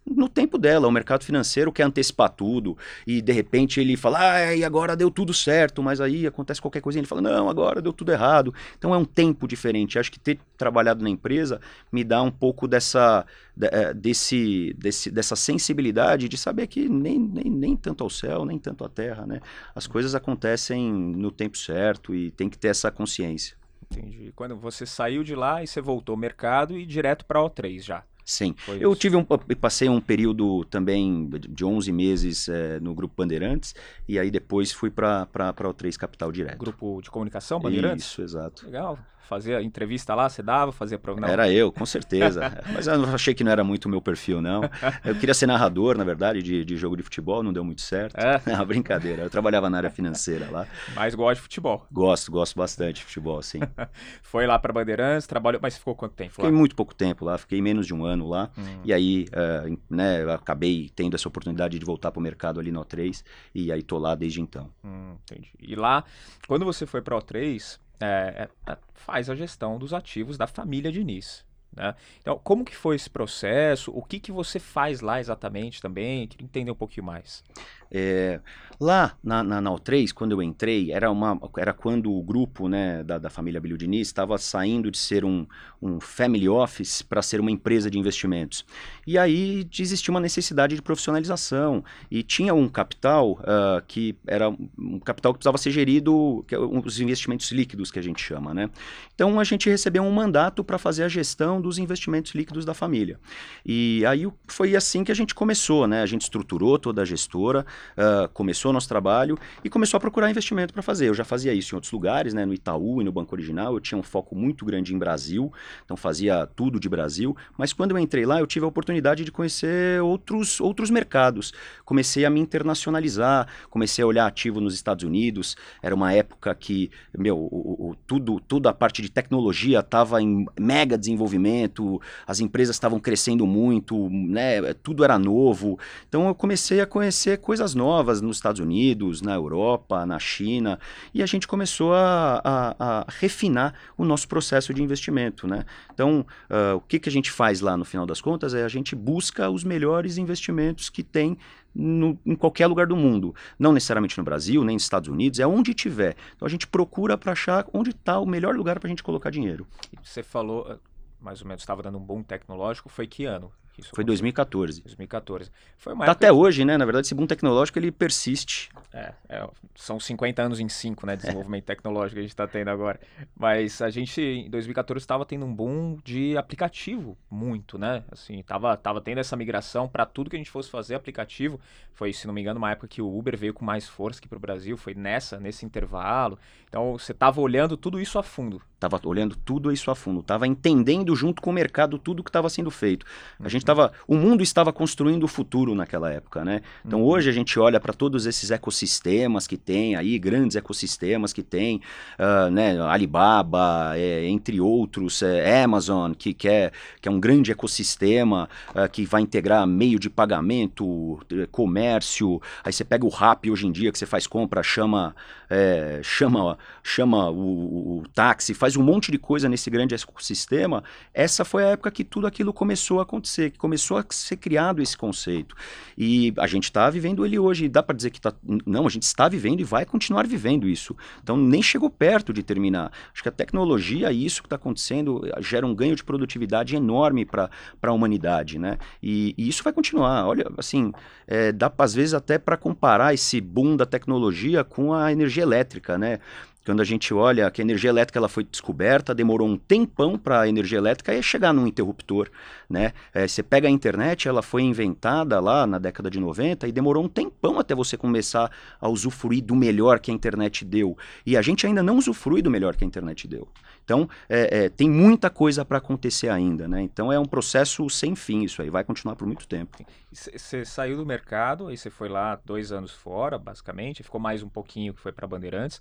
no 0.09 0.29
tempo 0.29 0.57
dela. 0.57 0.87
O 0.87 0.91
mercado 0.91 1.23
financeiro 1.23 1.71
quer 1.71 1.83
antecipar 1.83 2.29
tudo 2.29 2.77
e 3.05 3.21
de 3.21 3.31
repente 3.31 3.79
ele 3.79 3.97
fala, 3.97 4.19
ah, 4.19 4.55
e 4.55 4.63
agora 4.63 4.95
deu 4.95 5.11
tudo 5.11 5.33
certo, 5.33 5.83
mas 5.83 5.99
aí 5.99 6.25
acontece 6.25 6.61
qualquer 6.61 6.81
coisa 6.81 6.97
e 6.97 7.01
ele 7.01 7.07
fala, 7.07 7.21
não, 7.21 7.49
agora 7.49 7.81
deu 7.81 7.91
tudo 7.91 8.11
errado. 8.11 8.53
Então 8.77 8.93
é 8.93 8.97
um 8.97 9.05
tempo 9.05 9.47
diferente. 9.47 9.99
Acho 9.99 10.11
que 10.11 10.19
ter 10.19 10.39
trabalhado 10.57 11.03
na 11.03 11.09
empresa 11.09 11.59
me 11.91 12.03
dá 12.03 12.21
um 12.21 12.31
pouco 12.31 12.67
dessa, 12.67 13.25
eh, 13.61 13.93
desse, 13.93 14.73
desse, 14.77 15.11
dessa 15.11 15.35
sensibilidade 15.35 16.29
de 16.29 16.37
saber 16.37 16.67
que 16.67 16.87
nem, 16.87 17.19
nem, 17.19 17.49
nem 17.49 17.75
tanto 17.75 18.03
ao 18.03 18.09
céu, 18.09 18.45
nem 18.45 18.57
tanto 18.57 18.83
à 18.83 18.89
terra, 18.89 19.25
né? 19.25 19.41
As 19.75 19.87
coisas 19.87 20.15
acontecem 20.15 20.91
no 20.91 21.31
tempo 21.31 21.57
certo 21.57 22.15
e 22.15 22.31
tem 22.31 22.49
que 22.49 22.57
ter 22.57 22.69
essa 22.69 22.91
consciência. 22.91 23.55
Entendi. 23.89 24.33
Quando 24.35 24.57
você 24.57 24.85
saiu 24.85 25.23
de 25.23 25.33
lá 25.33 25.63
e 25.63 25.67
você 25.67 25.79
voltou 25.79 26.13
ao 26.13 26.19
mercado 26.19 26.77
e 26.77 26.85
direto 26.85 27.25
para 27.25 27.41
o 27.41 27.49
O3 27.49 27.81
já. 27.81 28.03
Sim. 28.27 28.53
Foi 28.57 28.75
eu 28.75 28.91
isso. 28.91 28.99
tive 28.99 29.15
um, 29.15 29.23
passei 29.23 29.87
um 29.87 30.01
período 30.01 30.65
também 30.65 31.29
de 31.49 31.63
11 31.63 31.93
meses 31.93 32.49
é, 32.49 32.77
no 32.77 32.93
Grupo 32.93 33.15
Bandeirantes 33.15 33.73
e 34.05 34.19
aí 34.19 34.29
depois 34.29 34.69
fui 34.73 34.91
para 34.91 35.55
o 35.63 35.73
3 35.73 35.95
Capital 35.95 36.29
direto. 36.29 36.57
Grupo 36.57 37.01
de 37.01 37.09
comunicação 37.09 37.57
Bandeirantes? 37.57 38.05
Isso, 38.05 38.21
exato. 38.21 38.65
Legal 38.65 38.99
fazia 39.27 39.61
entrevista 39.61 40.15
lá, 40.15 40.29
você 40.29 40.41
dava, 40.41 40.71
fazia 40.71 40.97
programa? 40.97 41.31
Era 41.31 41.51
eu, 41.51 41.71
com 41.71 41.85
certeza. 41.85 42.51
Mas 42.73 42.87
eu 42.87 43.03
achei 43.05 43.33
que 43.33 43.43
não 43.43 43.51
era 43.51 43.63
muito 43.63 43.85
o 43.85 43.89
meu 43.89 44.01
perfil, 44.01 44.41
não. 44.41 44.61
Eu 45.03 45.15
queria 45.15 45.33
ser 45.33 45.47
narrador, 45.47 45.97
na 45.97 46.03
verdade, 46.03 46.41
de, 46.41 46.63
de 46.63 46.77
jogo 46.77 46.95
de 46.95 47.03
futebol, 47.03 47.43
não 47.43 47.51
deu 47.51 47.63
muito 47.63 47.81
certo. 47.81 48.17
É? 48.17 48.41
Não, 48.47 48.65
brincadeira. 48.65 49.23
Eu 49.23 49.29
trabalhava 49.29 49.69
na 49.69 49.77
área 49.77 49.89
financeira 49.89 50.49
lá. 50.49 50.65
Mas 50.95 51.13
gosta 51.13 51.35
de 51.35 51.41
futebol? 51.41 51.85
Gosto, 51.91 52.31
gosto 52.31 52.55
bastante 52.55 52.97
de 52.97 53.03
futebol, 53.03 53.41
sim. 53.41 53.59
Foi 54.23 54.47
lá 54.47 54.57
para 54.57 54.71
Bandeirantes, 54.71 55.27
trabalhou, 55.27 55.59
mas 55.61 55.77
ficou 55.77 55.95
quanto 55.95 56.13
tempo 56.13 56.31
Fiquei 56.31 56.49
lá? 56.49 56.55
muito 56.55 56.75
pouco 56.75 56.95
tempo 56.95 57.25
lá, 57.25 57.37
fiquei 57.37 57.61
menos 57.61 57.85
de 57.85 57.93
um 57.93 58.05
ano 58.05 58.27
lá. 58.27 58.49
Hum. 58.57 58.81
E 58.85 58.93
aí, 58.93 59.25
uh, 59.29 59.77
né, 59.89 60.23
eu 60.23 60.31
acabei 60.31 60.89
tendo 60.95 61.15
essa 61.15 61.27
oportunidade 61.27 61.77
de 61.77 61.85
voltar 61.85 62.11
para 62.11 62.19
o 62.19 62.23
mercado 62.23 62.59
ali 62.59 62.71
no 62.71 62.83
O3, 62.83 63.23
e 63.53 63.71
aí 63.71 63.83
tô 63.83 63.97
lá 63.97 64.15
desde 64.15 64.41
então. 64.41 64.69
Hum, 64.83 65.15
entendi. 65.23 65.51
E 65.59 65.75
lá, 65.75 66.03
quando 66.47 66.63
você 66.63 66.85
foi 66.85 67.01
para 67.01 67.15
o 67.15 67.21
O3, 67.21 67.79
é, 67.99 68.49
é, 68.65 68.71
é, 68.71 68.77
faz 68.93 69.29
a 69.29 69.35
gestão 69.35 69.77
dos 69.77 69.93
ativos 69.93 70.37
da 70.37 70.47
família 70.47 70.91
Diniz. 70.91 71.45
Né? 71.75 71.93
Então, 72.21 72.39
como 72.43 72.65
que 72.65 72.75
foi 72.75 72.95
esse 72.95 73.09
processo? 73.09 73.91
O 73.93 74.01
que, 74.01 74.19
que 74.19 74.31
você 74.31 74.59
faz 74.59 75.01
lá 75.01 75.19
exatamente 75.19 75.81
também? 75.81 76.27
Queria 76.27 76.45
entender 76.45 76.71
um 76.71 76.75
pouquinho 76.75 77.05
mais. 77.05 77.43
É, 77.91 78.39
lá 78.79 79.15
na, 79.23 79.43
na, 79.43 79.61
na 79.61 79.71
O3, 79.71 80.13
quando 80.13 80.31
eu 80.33 80.41
entrei, 80.41 80.91
era, 80.91 81.09
uma, 81.11 81.39
era 81.57 81.73
quando 81.73 82.11
o 82.11 82.21
grupo 82.21 82.67
né, 82.67 83.03
da, 83.03 83.17
da 83.17 83.29
família 83.29 83.59
Bilho 83.59 83.77
Diniz 83.77 84.07
estava 84.07 84.37
saindo 84.37 84.91
de 84.91 84.97
ser 84.97 85.25
um, 85.25 85.47
um 85.81 85.99
family 85.99 86.47
office 86.47 87.01
para 87.01 87.21
ser 87.21 87.39
uma 87.39 87.49
empresa 87.51 87.89
de 87.89 87.97
investimentos. 87.97 88.65
E 89.05 89.17
aí 89.17 89.67
existia 89.77 90.11
uma 90.11 90.19
necessidade 90.19 90.75
de 90.75 90.81
profissionalização 90.81 91.83
e 92.09 92.21
tinha 92.21 92.53
um 92.53 92.67
capital 92.67 93.33
uh, 93.33 93.81
que 93.87 94.15
era 94.27 94.49
um 94.49 94.99
capital 94.99 95.33
que 95.33 95.39
precisava 95.39 95.57
ser 95.57 95.71
gerido, 95.71 96.43
que 96.47 96.53
é 96.53 96.59
os 96.59 96.99
investimentos 96.99 97.51
líquidos 97.51 97.91
que 97.91 97.99
a 97.99 98.03
gente 98.03 98.21
chama. 98.21 98.53
Né? 98.53 98.69
Então 99.15 99.39
a 99.39 99.43
gente 99.43 99.69
recebeu 99.69 100.03
um 100.03 100.11
mandato 100.11 100.63
para 100.63 100.77
fazer 100.77 101.03
a 101.03 101.07
gestão 101.07 101.59
dos 101.59 101.77
investimentos 101.79 102.33
líquidos 102.33 102.63
da 102.63 102.73
família. 102.73 103.19
E 103.65 104.05
aí 104.05 104.27
foi 104.47 104.75
assim 104.75 105.03
que 105.03 105.11
a 105.11 105.15
gente 105.15 105.33
começou, 105.33 105.87
né? 105.87 106.01
a 106.01 106.05
gente 106.05 106.21
estruturou 106.21 106.77
toda 106.77 107.01
a 107.01 107.05
gestora, 107.05 107.65
uh, 107.97 108.27
começou 108.29 108.71
o 108.71 108.73
nosso 108.73 108.87
trabalho 108.87 109.37
e 109.63 109.69
começou 109.69 109.97
a 109.97 110.01
procurar 110.01 110.29
investimento 110.29 110.73
para 110.73 110.81
fazer. 110.81 111.09
Eu 111.09 111.13
já 111.13 111.23
fazia 111.23 111.53
isso 111.53 111.73
em 111.73 111.75
outros 111.75 111.91
lugares, 111.91 112.33
né, 112.33 112.45
no 112.45 112.53
Itaú 112.53 113.01
e 113.01 113.05
no 113.05 113.11
Banco 113.11 113.35
Original, 113.35 113.73
eu 113.73 113.79
tinha 113.79 113.97
um 113.97 114.03
foco 114.03 114.35
muito 114.35 114.65
grande 114.65 114.93
em 114.93 114.97
Brasil, 114.97 115.51
então 115.83 115.97
fazia 115.97 116.47
tudo 116.55 116.79
de 116.79 116.89
Brasil, 116.89 117.35
mas 117.57 117.73
quando 117.73 117.91
eu 117.91 117.99
entrei 117.99 118.25
lá, 118.25 118.39
eu 118.39 118.47
tive 118.47 118.65
a 118.65 118.67
oportunidade 118.67 119.23
de 119.23 119.31
conhecer 119.31 120.01
outros, 120.01 120.59
outros 120.59 120.89
mercados. 120.89 121.53
Comecei 121.85 122.25
a 122.25 122.29
me 122.29 122.39
internacionalizar, 122.39 123.47
comecei 123.69 124.03
a 124.03 124.07
olhar 124.07 124.25
ativo 124.25 124.59
nos 124.59 124.73
Estados 124.73 125.03
Unidos, 125.03 125.55
era 125.81 125.93
uma 125.93 126.13
época 126.13 126.53
que, 126.55 126.89
meu, 127.17 127.37
o, 127.37 127.89
o, 127.89 127.95
tudo, 128.05 128.39
tudo 128.39 128.69
a 128.69 128.73
parte 128.73 129.01
de 129.01 129.09
tecnologia 129.09 129.79
estava 129.79 130.21
em 130.21 130.45
mega 130.59 130.97
desenvolvimento, 130.97 132.01
as 132.25 132.39
empresas 132.39 132.75
estavam 132.75 132.99
crescendo 132.99 133.45
muito, 133.45 134.09
né, 134.09 134.73
tudo 134.75 135.03
era 135.03 135.17
novo, 135.17 135.79
então 136.07 136.27
eu 136.27 136.35
comecei 136.35 136.81
a 136.81 136.85
conhecer 136.85 137.37
coisas 137.39 137.66
coisas 137.67 137.75
novas 137.75 138.21
nos 138.21 138.37
Estados 138.37 138.61
Unidos, 138.61 139.21
na 139.21 139.33
Europa, 139.33 140.05
na 140.05 140.19
China, 140.19 140.79
e 141.13 141.21
a 141.21 141.25
gente 141.25 141.47
começou 141.47 141.93
a, 141.93 142.41
a, 142.43 142.75
a 142.79 143.05
refinar 143.19 143.73
o 143.97 144.05
nosso 144.05 144.27
processo 144.27 144.73
de 144.73 144.81
investimento. 144.81 145.47
Né? 145.47 145.65
Então, 145.93 146.25
uh, 146.49 146.75
o 146.75 146.81
que, 146.81 146.99
que 146.99 147.09
a 147.09 147.11
gente 147.11 147.31
faz 147.31 147.59
lá 147.59 147.75
no 147.75 147.83
final 147.83 148.05
das 148.05 148.21
contas 148.21 148.53
é 148.53 148.63
a 148.63 148.67
gente 148.69 148.95
busca 148.95 149.49
os 149.49 149.63
melhores 149.63 150.17
investimentos 150.17 150.89
que 150.89 151.03
tem 151.03 151.37
no, 151.75 152.17
em 152.25 152.35
qualquer 152.35 152.67
lugar 152.67 152.87
do 152.87 152.95
mundo. 152.95 153.35
Não 153.59 153.73
necessariamente 153.73 154.17
no 154.17 154.23
Brasil, 154.23 154.63
nem 154.63 154.75
nos 154.75 154.83
Estados 154.83 155.09
Unidos, 155.09 155.39
é 155.39 155.47
onde 155.47 155.73
tiver. 155.73 156.15
Então 156.35 156.45
a 156.45 156.49
gente 156.49 156.67
procura 156.67 157.17
para 157.17 157.33
achar 157.33 157.67
onde 157.73 157.89
está 157.89 158.19
o 158.19 158.25
melhor 158.25 158.55
lugar 158.55 158.79
para 158.79 158.87
a 158.87 158.89
gente 158.89 159.03
colocar 159.03 159.29
dinheiro. 159.29 159.67
Você 160.01 160.23
falou, 160.23 160.65
ah, 160.69 160.77
mais 161.19 161.41
ou 161.41 161.47
menos, 161.47 161.61
estava 161.61 161.83
dando 161.83 161.97
um 161.97 162.01
boom 162.01 162.23
tecnológico, 162.23 162.89
foi 162.89 163.07
que 163.07 163.25
ano? 163.25 163.51
Isso 163.77 163.91
foi 163.93 164.03
2014. 164.03 164.81
2014. 164.81 165.51
Foi 165.77 165.93
uma 165.93 166.05
tá 166.05 166.11
até 166.11 166.31
hoje, 166.31 166.65
né? 166.65 166.77
Na 166.77 166.85
verdade, 166.85 167.05
esse 167.05 167.13
boom 167.13 167.27
tecnológico 167.27 167.77
ele 167.77 167.91
persiste. 167.91 168.69
É, 168.91 169.13
é 169.29 169.47
são 169.75 169.99
50 169.99 170.41
anos 170.41 170.59
em 170.59 170.67
5, 170.67 171.05
né? 171.05 171.15
De 171.15 171.21
desenvolvimento 171.21 171.63
é. 171.63 171.67
tecnológico 171.75 172.15
que 172.15 172.19
a 172.19 172.23
gente 172.23 172.31
está 172.31 172.47
tendo 172.47 172.69
agora. 172.69 172.99
Mas 173.35 173.81
a 173.81 173.89
gente, 173.89 174.19
em 174.19 174.49
2014, 174.49 175.03
estava 175.03 175.25
tendo 175.25 175.45
um 175.45 175.53
boom 175.53 175.97
de 176.03 176.35
aplicativo, 176.35 177.15
muito, 177.29 177.77
né? 177.77 178.03
Assim, 178.11 178.41
tava, 178.41 178.75
tava 178.75 178.99
tendo 178.99 179.19
essa 179.19 179.35
migração 179.35 179.87
para 179.87 180.05
tudo 180.05 180.29
que 180.29 180.35
a 180.35 180.39
gente 180.39 180.49
fosse 180.49 180.69
fazer 180.69 180.95
aplicativo. 180.95 181.59
Foi, 181.93 182.11
se 182.11 182.25
não 182.25 182.33
me 182.33 182.41
engano, 182.41 182.57
uma 182.57 182.71
época 182.71 182.87
que 182.87 183.01
o 183.01 183.17
Uber 183.17 183.37
veio 183.37 183.53
com 183.53 183.63
mais 183.63 183.87
força 183.87 184.19
aqui 184.19 184.27
para 184.27 184.37
o 184.37 184.41
Brasil. 184.41 184.75
Foi 184.75 184.95
nessa, 184.95 185.39
nesse 185.39 185.65
intervalo. 185.65 186.39
Então, 186.67 186.93
você 186.93 187.11
estava 187.11 187.39
olhando 187.39 187.77
tudo 187.77 187.99
isso 187.99 188.17
a 188.17 188.23
fundo. 188.23 188.61
Tava 188.79 188.99
olhando 189.05 189.35
tudo 189.35 189.71
isso 189.71 189.89
a 189.89 189.95
fundo. 189.95 190.21
Tava 190.21 190.45
entendendo 190.45 191.15
junto 191.15 191.41
com 191.41 191.49
o 191.49 191.53
mercado 191.53 191.97
tudo 191.97 192.23
que 192.23 192.29
estava 192.29 192.49
sendo 192.49 192.69
feito. 192.69 193.05
A 193.39 193.49
gente 193.49 193.61
estava, 193.67 193.91
o 194.07 194.15
mundo 194.15 194.41
estava 194.41 194.71
construindo 194.71 195.23
o 195.23 195.27
futuro 195.27 195.75
naquela 195.75 196.09
época, 196.09 196.45
né? 196.45 196.61
Então 196.85 197.01
uhum. 197.01 197.07
hoje 197.07 197.29
a 197.29 197.33
gente 197.33 197.59
olha 197.59 197.79
para 197.79 197.93
todos 197.93 198.25
esses 198.25 198.49
ecossistemas 198.49 199.45
que 199.45 199.57
tem 199.57 199.95
aí, 199.95 200.17
grandes 200.17 200.55
ecossistemas 200.55 201.33
que 201.33 201.43
tem, 201.43 201.81
uh, 202.17 202.49
né? 202.49 202.79
Alibaba, 202.81 203.93
é, 203.95 204.25
entre 204.27 204.61
outros, 204.61 205.21
é, 205.21 205.63
Amazon, 205.63 206.13
que, 206.13 206.33
que, 206.33 206.47
é, 206.47 206.71
que 207.01 207.09
é 207.09 207.11
um 207.11 207.19
grande 207.19 207.51
ecossistema 207.51 208.49
uh, 208.69 208.89
que 208.89 209.05
vai 209.05 209.21
integrar 209.21 209.67
meio 209.67 209.99
de 209.99 210.09
pagamento, 210.09 211.19
comércio. 211.51 212.41
Aí 212.63 212.71
você 212.71 212.85
pega 212.85 213.05
o 213.05 213.09
Rap 213.09 213.49
hoje 213.51 213.67
em 213.67 213.71
dia 213.71 213.91
que 213.91 213.97
você 213.97 214.05
faz 214.05 214.25
compra, 214.25 214.63
chama, 214.63 215.15
é, 215.49 215.99
chama, 216.03 216.57
chama 216.81 217.29
o, 217.29 217.35
o, 217.35 217.97
o 217.99 218.07
táxi, 218.13 218.53
faz 218.53 218.77
um 218.77 218.83
monte 218.83 219.11
de 219.11 219.17
coisa 219.17 219.49
nesse 219.49 219.69
grande 219.69 219.93
ecossistema. 219.93 220.83
Essa 221.13 221.43
foi 221.43 221.65
a 221.65 221.69
época 221.69 221.91
que 221.91 222.03
tudo 222.03 222.27
aquilo 222.27 222.53
começou 222.53 222.99
a 222.99 223.03
acontecer 223.03 223.56
que 223.57 223.61
começou 223.61 223.97
a 223.97 224.05
ser 224.09 224.37
criado 224.37 224.81
esse 224.81 224.95
conceito. 224.95 225.55
E 225.97 226.31
a 226.37 226.45
gente 226.45 226.65
está 226.65 226.89
vivendo 226.89 227.25
ele 227.25 227.39
hoje. 227.39 227.67
Dá 227.67 227.81
para 227.81 227.95
dizer 227.95 228.11
que 228.11 228.21
tá. 228.21 228.31
Não, 228.65 228.85
a 228.85 228.89
gente 228.89 229.03
está 229.03 229.27
vivendo 229.27 229.59
e 229.59 229.63
vai 229.63 229.85
continuar 229.85 230.27
vivendo 230.27 230.69
isso. 230.69 230.95
Então 231.21 231.35
nem 231.35 231.61
chegou 231.61 231.89
perto 231.89 232.31
de 232.31 232.43
terminar. 232.43 232.91
Acho 233.11 233.23
que 233.23 233.29
a 233.29 233.31
tecnologia 233.31 234.11
e 234.11 234.25
isso 234.25 234.41
que 234.41 234.45
está 234.45 234.55
acontecendo 234.55 235.21
gera 235.39 235.65
um 235.65 235.73
ganho 235.73 235.95
de 235.95 236.03
produtividade 236.03 236.75
enorme 236.75 237.25
para 237.25 237.49
a 237.81 237.91
humanidade, 237.91 238.59
né? 238.59 238.77
E, 239.01 239.33
e, 239.37 239.49
isso 239.49 239.63
vai 239.63 239.73
continuar. 239.73 240.27
Olha, 240.27 240.45
assim, 240.57 240.91
é, 241.27 241.51
dá 241.51 241.71
às 241.77 241.93
vezes 241.93 242.13
até 242.13 242.37
para 242.37 242.57
comparar 242.57 243.13
esse 243.13 243.41
boom 243.41 243.75
da 243.75 243.85
tecnologia 243.85 244.63
com 244.63 244.93
a 244.93 245.11
energia 245.11 245.43
elétrica, 245.43 245.97
né? 245.97 246.19
Quando 246.67 246.81
a 246.81 246.83
gente 246.83 247.13
olha 247.13 247.49
que 247.49 247.61
a 247.61 247.63
energia 247.63 247.89
elétrica 247.89 248.19
ela 248.19 248.27
foi 248.27 248.43
descoberta, 248.43 249.15
demorou 249.15 249.47
um 249.47 249.55
tempão 249.55 250.17
para 250.17 250.41
a 250.41 250.49
energia 250.49 250.77
elétrica 250.77 251.21
chegar 251.21 251.53
num 251.53 251.65
interruptor, 251.65 252.29
né? 252.69 252.91
É, 253.13 253.25
você 253.25 253.41
pega 253.41 253.69
a 253.69 253.71
internet, 253.71 254.27
ela 254.27 254.41
foi 254.41 254.63
inventada 254.63 255.39
lá 255.39 255.65
na 255.65 255.79
década 255.79 256.09
de 256.09 256.19
90 256.19 256.67
e 256.67 256.71
demorou 256.73 257.05
um 257.05 257.07
tempão 257.07 257.57
até 257.57 257.73
você 257.73 257.95
começar 257.95 258.51
a 258.81 258.89
usufruir 258.89 259.41
do 259.45 259.55
melhor 259.55 259.99
que 259.99 260.11
a 260.11 260.13
internet 260.13 260.65
deu. 260.65 260.97
E 261.25 261.37
a 261.37 261.41
gente 261.41 261.65
ainda 261.65 261.81
não 261.81 261.97
usufrui 261.97 262.41
do 262.41 262.51
melhor 262.51 262.75
que 262.75 262.83
a 262.83 262.87
internet 262.87 263.29
deu. 263.29 263.47
Então, 263.85 264.09
é, 264.27 264.65
é, 264.65 264.69
tem 264.69 264.89
muita 264.89 265.29
coisa 265.29 265.63
para 265.63 265.77
acontecer 265.77 266.27
ainda, 266.27 266.67
né? 266.67 266.81
Então, 266.81 267.13
é 267.13 267.17
um 267.17 267.25
processo 267.25 267.89
sem 267.89 268.13
fim 268.13 268.43
isso 268.43 268.61
aí, 268.61 268.69
vai 268.69 268.83
continuar 268.83 269.15
por 269.15 269.25
muito 269.25 269.47
tempo. 269.47 269.85
Você 270.11 270.65
saiu 270.65 270.97
do 270.97 271.05
mercado, 271.05 271.67
aí 271.67 271.77
você 271.77 271.89
foi 271.89 272.09
lá 272.09 272.37
dois 272.43 272.73
anos 272.73 272.91
fora, 272.91 273.37
basicamente, 273.37 274.03
ficou 274.03 274.19
mais 274.19 274.43
um 274.43 274.49
pouquinho 274.49 274.93
que 274.93 274.99
foi 274.99 275.13
para 275.13 275.25
Bandeirantes 275.25 275.79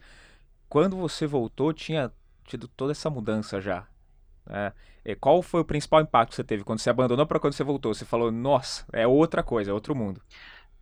quando 0.68 0.96
você 0.96 1.26
voltou, 1.26 1.72
tinha 1.72 2.12
tido 2.44 2.68
toda 2.68 2.92
essa 2.92 3.10
mudança 3.10 3.60
já. 3.60 3.86
Né? 4.46 4.72
Qual 5.20 5.42
foi 5.42 5.60
o 5.60 5.64
principal 5.64 6.00
impacto 6.00 6.30
que 6.30 6.36
você 6.36 6.44
teve 6.44 6.64
quando 6.64 6.80
você 6.80 6.90
abandonou 6.90 7.26
para 7.26 7.38
quando 7.38 7.52
você 7.52 7.64
voltou? 7.64 7.94
Você 7.94 8.04
falou, 8.04 8.30
nossa, 8.30 8.84
é 8.92 9.06
outra 9.06 9.42
coisa, 9.42 9.70
é 9.70 9.74
outro 9.74 9.94
mundo. 9.94 10.20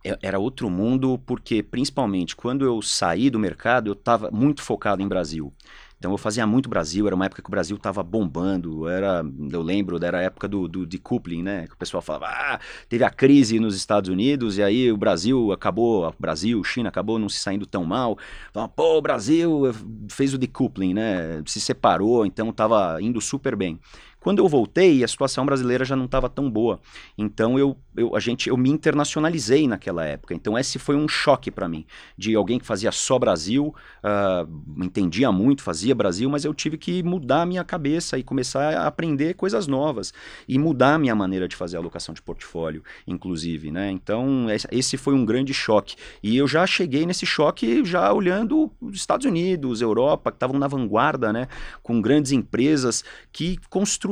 É, 0.03 0.17
era 0.21 0.39
outro 0.39 0.69
mundo 0.69 1.19
porque, 1.25 1.63
principalmente, 1.63 2.35
quando 2.35 2.65
eu 2.65 2.81
saí 2.81 3.29
do 3.29 3.39
mercado, 3.39 3.89
eu 3.89 3.93
estava 3.93 4.29
muito 4.31 4.61
focado 4.61 5.01
em 5.01 5.07
Brasil. 5.07 5.53
Então 5.97 6.11
eu 6.11 6.17
fazia 6.17 6.45
muito 6.45 6.69
Brasil, 6.69 7.07
era 7.07 7.15
uma 7.15 7.25
época 7.25 7.41
que 7.41 7.49
o 7.49 7.51
Brasil 7.51 7.75
estava 7.77 8.03
bombando, 8.03 8.87
era, 8.87 9.23
eu 9.51 9.61
lembro, 9.61 10.03
era 10.03 10.19
a 10.19 10.21
época 10.21 10.47
do, 10.47 10.67
do 10.67 10.85
decoupling, 10.85 11.41
né? 11.41 11.67
Que 11.67 11.73
o 11.73 11.77
pessoal 11.77 12.01
falava, 12.01 12.27
ah, 12.27 12.59
teve 12.89 13.03
a 13.03 13.09
crise 13.09 13.59
nos 13.59 13.75
Estados 13.75 14.09
Unidos 14.09 14.57
e 14.57 14.63
aí 14.63 14.91
o 14.91 14.97
Brasil 14.97 15.51
acabou, 15.51 16.13
Brasil, 16.19 16.63
China 16.63 16.89
acabou 16.89 17.17
não 17.17 17.29
se 17.29 17.39
saindo 17.39 17.65
tão 17.65 17.85
mal. 17.85 18.17
Falava, 18.53 18.71
pô, 18.75 18.97
o 18.97 19.01
Brasil 19.01 19.73
fez 20.09 20.33
o 20.33 20.37
decoupling, 20.37 20.93
né? 20.93 21.41
Se 21.45 21.59
separou, 21.59 22.25
então 22.25 22.49
estava 22.49 23.01
indo 23.01 23.19
super 23.21 23.55
bem. 23.55 23.79
Quando 24.25 24.39
eu 24.39 24.47
voltei, 24.47 25.03
a 25.03 25.07
situação 25.07 25.45
brasileira 25.45 25.85
já 25.85 25.95
não 25.95 26.05
estava 26.05 26.27
tão 26.27 26.49
boa. 26.49 26.79
Então 27.15 27.59
eu, 27.59 27.77
eu, 27.95 28.15
a 28.15 28.19
gente, 28.19 28.49
eu 28.49 28.57
me 28.57 28.71
internacionalizei 28.71 29.67
naquela 29.67 30.03
época. 30.03 30.33
Então 30.33 30.57
esse 30.57 30.79
foi 30.79 30.95
um 30.95 31.07
choque 31.07 31.51
para 31.51 31.69
mim, 31.69 31.85
de 32.17 32.33
alguém 32.33 32.57
que 32.57 32.65
fazia 32.65 32.91
só 32.91 33.19
Brasil, 33.19 33.75
uh, 34.03 34.83
entendia 34.83 35.31
muito, 35.31 35.61
fazia 35.61 35.93
Brasil, 35.93 36.27
mas 36.27 36.43
eu 36.43 36.55
tive 36.55 36.75
que 36.75 37.03
mudar 37.03 37.43
a 37.43 37.45
minha 37.45 37.63
cabeça 37.63 38.17
e 38.17 38.23
começar 38.23 38.73
a 38.73 38.87
aprender 38.87 39.35
coisas 39.35 39.67
novas 39.67 40.11
e 40.47 40.57
mudar 40.57 40.95
a 40.95 40.97
minha 40.97 41.13
maneira 41.13 41.47
de 41.47 41.55
fazer 41.55 41.77
alocação 41.77 42.11
de 42.11 42.21
portfólio, 42.23 42.83
inclusive, 43.05 43.69
né? 43.69 43.91
Então 43.91 44.47
esse 44.71 44.97
foi 44.97 45.13
um 45.13 45.23
grande 45.23 45.53
choque. 45.53 45.95
E 46.23 46.35
eu 46.35 46.47
já 46.47 46.65
cheguei 46.65 47.05
nesse 47.05 47.27
choque 47.27 47.85
já 47.85 48.11
olhando 48.11 48.71
os 48.81 48.95
Estados 48.95 49.27
Unidos, 49.27 49.81
Europa, 49.81 50.31
que 50.31 50.37
estavam 50.37 50.57
na 50.57 50.67
vanguarda, 50.67 51.31
né? 51.31 51.47
Com 51.83 52.01
grandes 52.01 52.31
empresas 52.31 53.03
que 53.31 53.59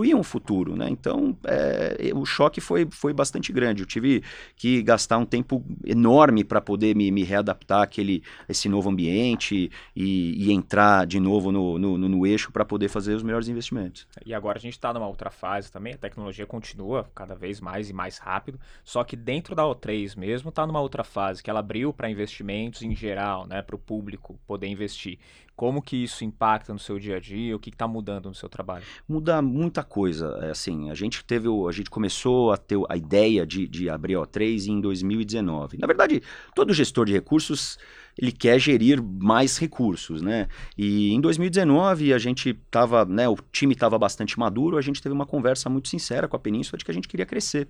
construíam 0.03 0.19
o 0.19 0.24
futuro, 0.24 0.75
né? 0.75 0.88
Então, 0.89 1.38
é, 1.45 2.12
o 2.13 2.25
choque 2.25 2.60
foi, 2.60 2.88
foi 2.91 3.13
bastante 3.13 3.53
grande. 3.53 3.83
Eu 3.83 3.88
tive 3.88 4.22
que 4.55 4.81
gastar 4.81 5.17
um 5.17 5.25
tempo 5.25 5.63
enorme 5.86 6.43
para 6.43 6.60
poder 6.60 6.95
me, 6.95 7.10
me 7.10 7.24
readaptar 7.24 7.83
àquele, 7.83 8.22
esse 8.50 8.67
novo 8.67 8.89
ambiente 8.89 9.72
e, 9.95 10.45
e 10.45 10.51
entrar 10.51 11.07
de 11.07 11.19
novo 11.19 11.51
no, 11.51 11.79
no, 11.79 11.98
no, 11.98 12.10
no 12.10 12.27
eixo 12.27 12.51
para 12.51 12.65
poder 12.65 12.89
fazer 12.89 13.13
os 13.13 13.24
melhores 13.24 13.48
investimentos. 13.48 14.05
E 14.25 14.33
agora 14.33 14.57
a 14.57 14.62
gente 14.62 14.74
está 14.74 14.93
numa 14.93 15.07
outra 15.07 15.29
fase 15.29 15.72
também, 15.72 15.93
a 15.93 15.98
tecnologia 15.98 16.45
continua 16.45 17.10
cada 17.15 17.36
vez 17.36 17.62
mais 17.62 17.89
e 17.89 17.93
mais 17.93 18.17
rápido, 18.17 18.60
só 18.83 19.03
que 19.03 19.15
dentro 19.15 19.55
da 19.55 19.63
O3 19.63 20.17
mesmo 20.17 20.50
está 20.50 20.67
numa 20.67 20.81
outra 20.81 21.03
fase, 21.03 21.41
que 21.41 21.50
ela 21.50 21.60
abriu 21.60 21.93
para 21.93 22.10
investimentos 22.10 22.81
em 22.81 22.95
geral, 22.95 23.48
né, 23.48 23.62
para 23.62 23.75
o 23.75 23.79
público 23.79 24.38
poder 24.45 24.67
investir. 24.67 25.17
Como 25.55 25.81
que 25.81 25.95
isso 25.98 26.24
impacta 26.24 26.74
no 26.74 26.79
seu 26.79 26.98
dia 26.98 27.17
a 27.17 27.19
dia? 27.19 27.55
O 27.55 27.60
que 27.60 27.69
está 27.69 27.88
mudando 27.88 28.27
no 28.27 28.36
seu 28.36 28.50
trabalho? 28.50 28.83
Muda 29.07 29.41
muita 29.41 29.83
coisa. 29.83 30.39
É, 30.41 30.50
assim, 30.50 30.89
a 30.89 30.95
gente 30.95 31.24
teve, 31.24 31.48
a 31.48 31.72
gente 31.72 31.89
começou 31.89 32.51
a 32.51 32.57
ter 32.57 32.77
a 32.89 32.98
ideia 32.98 33.45
de, 33.45 33.67
de 33.67 33.89
abrir 33.89 34.15
a 34.15 34.22
O3 34.22 34.67
em 34.67 34.81
2019. 34.81 35.77
Na 35.77 35.88
verdade, 35.88 36.22
todo 36.55 36.74
gestor 36.74 37.05
de 37.05 37.13
recursos 37.13 37.77
ele 38.17 38.31
quer 38.31 38.60
gerir 38.60 39.01
mais 39.01 39.57
recursos, 39.57 40.22
né? 40.22 40.48
E 40.77 41.12
em 41.13 41.19
2019 41.19 42.13
a 42.13 42.17
gente 42.17 42.50
estava, 42.50 43.05
né, 43.05 43.27
o 43.27 43.36
time 43.51 43.74
estava 43.74 43.98
bastante 43.98 44.38
maduro, 44.38 44.77
a 44.77 44.81
gente 44.81 45.01
teve 45.01 45.13
uma 45.13 45.25
conversa 45.25 45.69
muito 45.69 45.89
sincera 45.89 46.27
com 46.27 46.36
a 46.36 46.39
Península 46.39 46.77
de 46.77 46.86
que 46.86 46.91
a 46.91 46.93
gente 46.93 47.07
queria 47.07 47.25
crescer. 47.25 47.67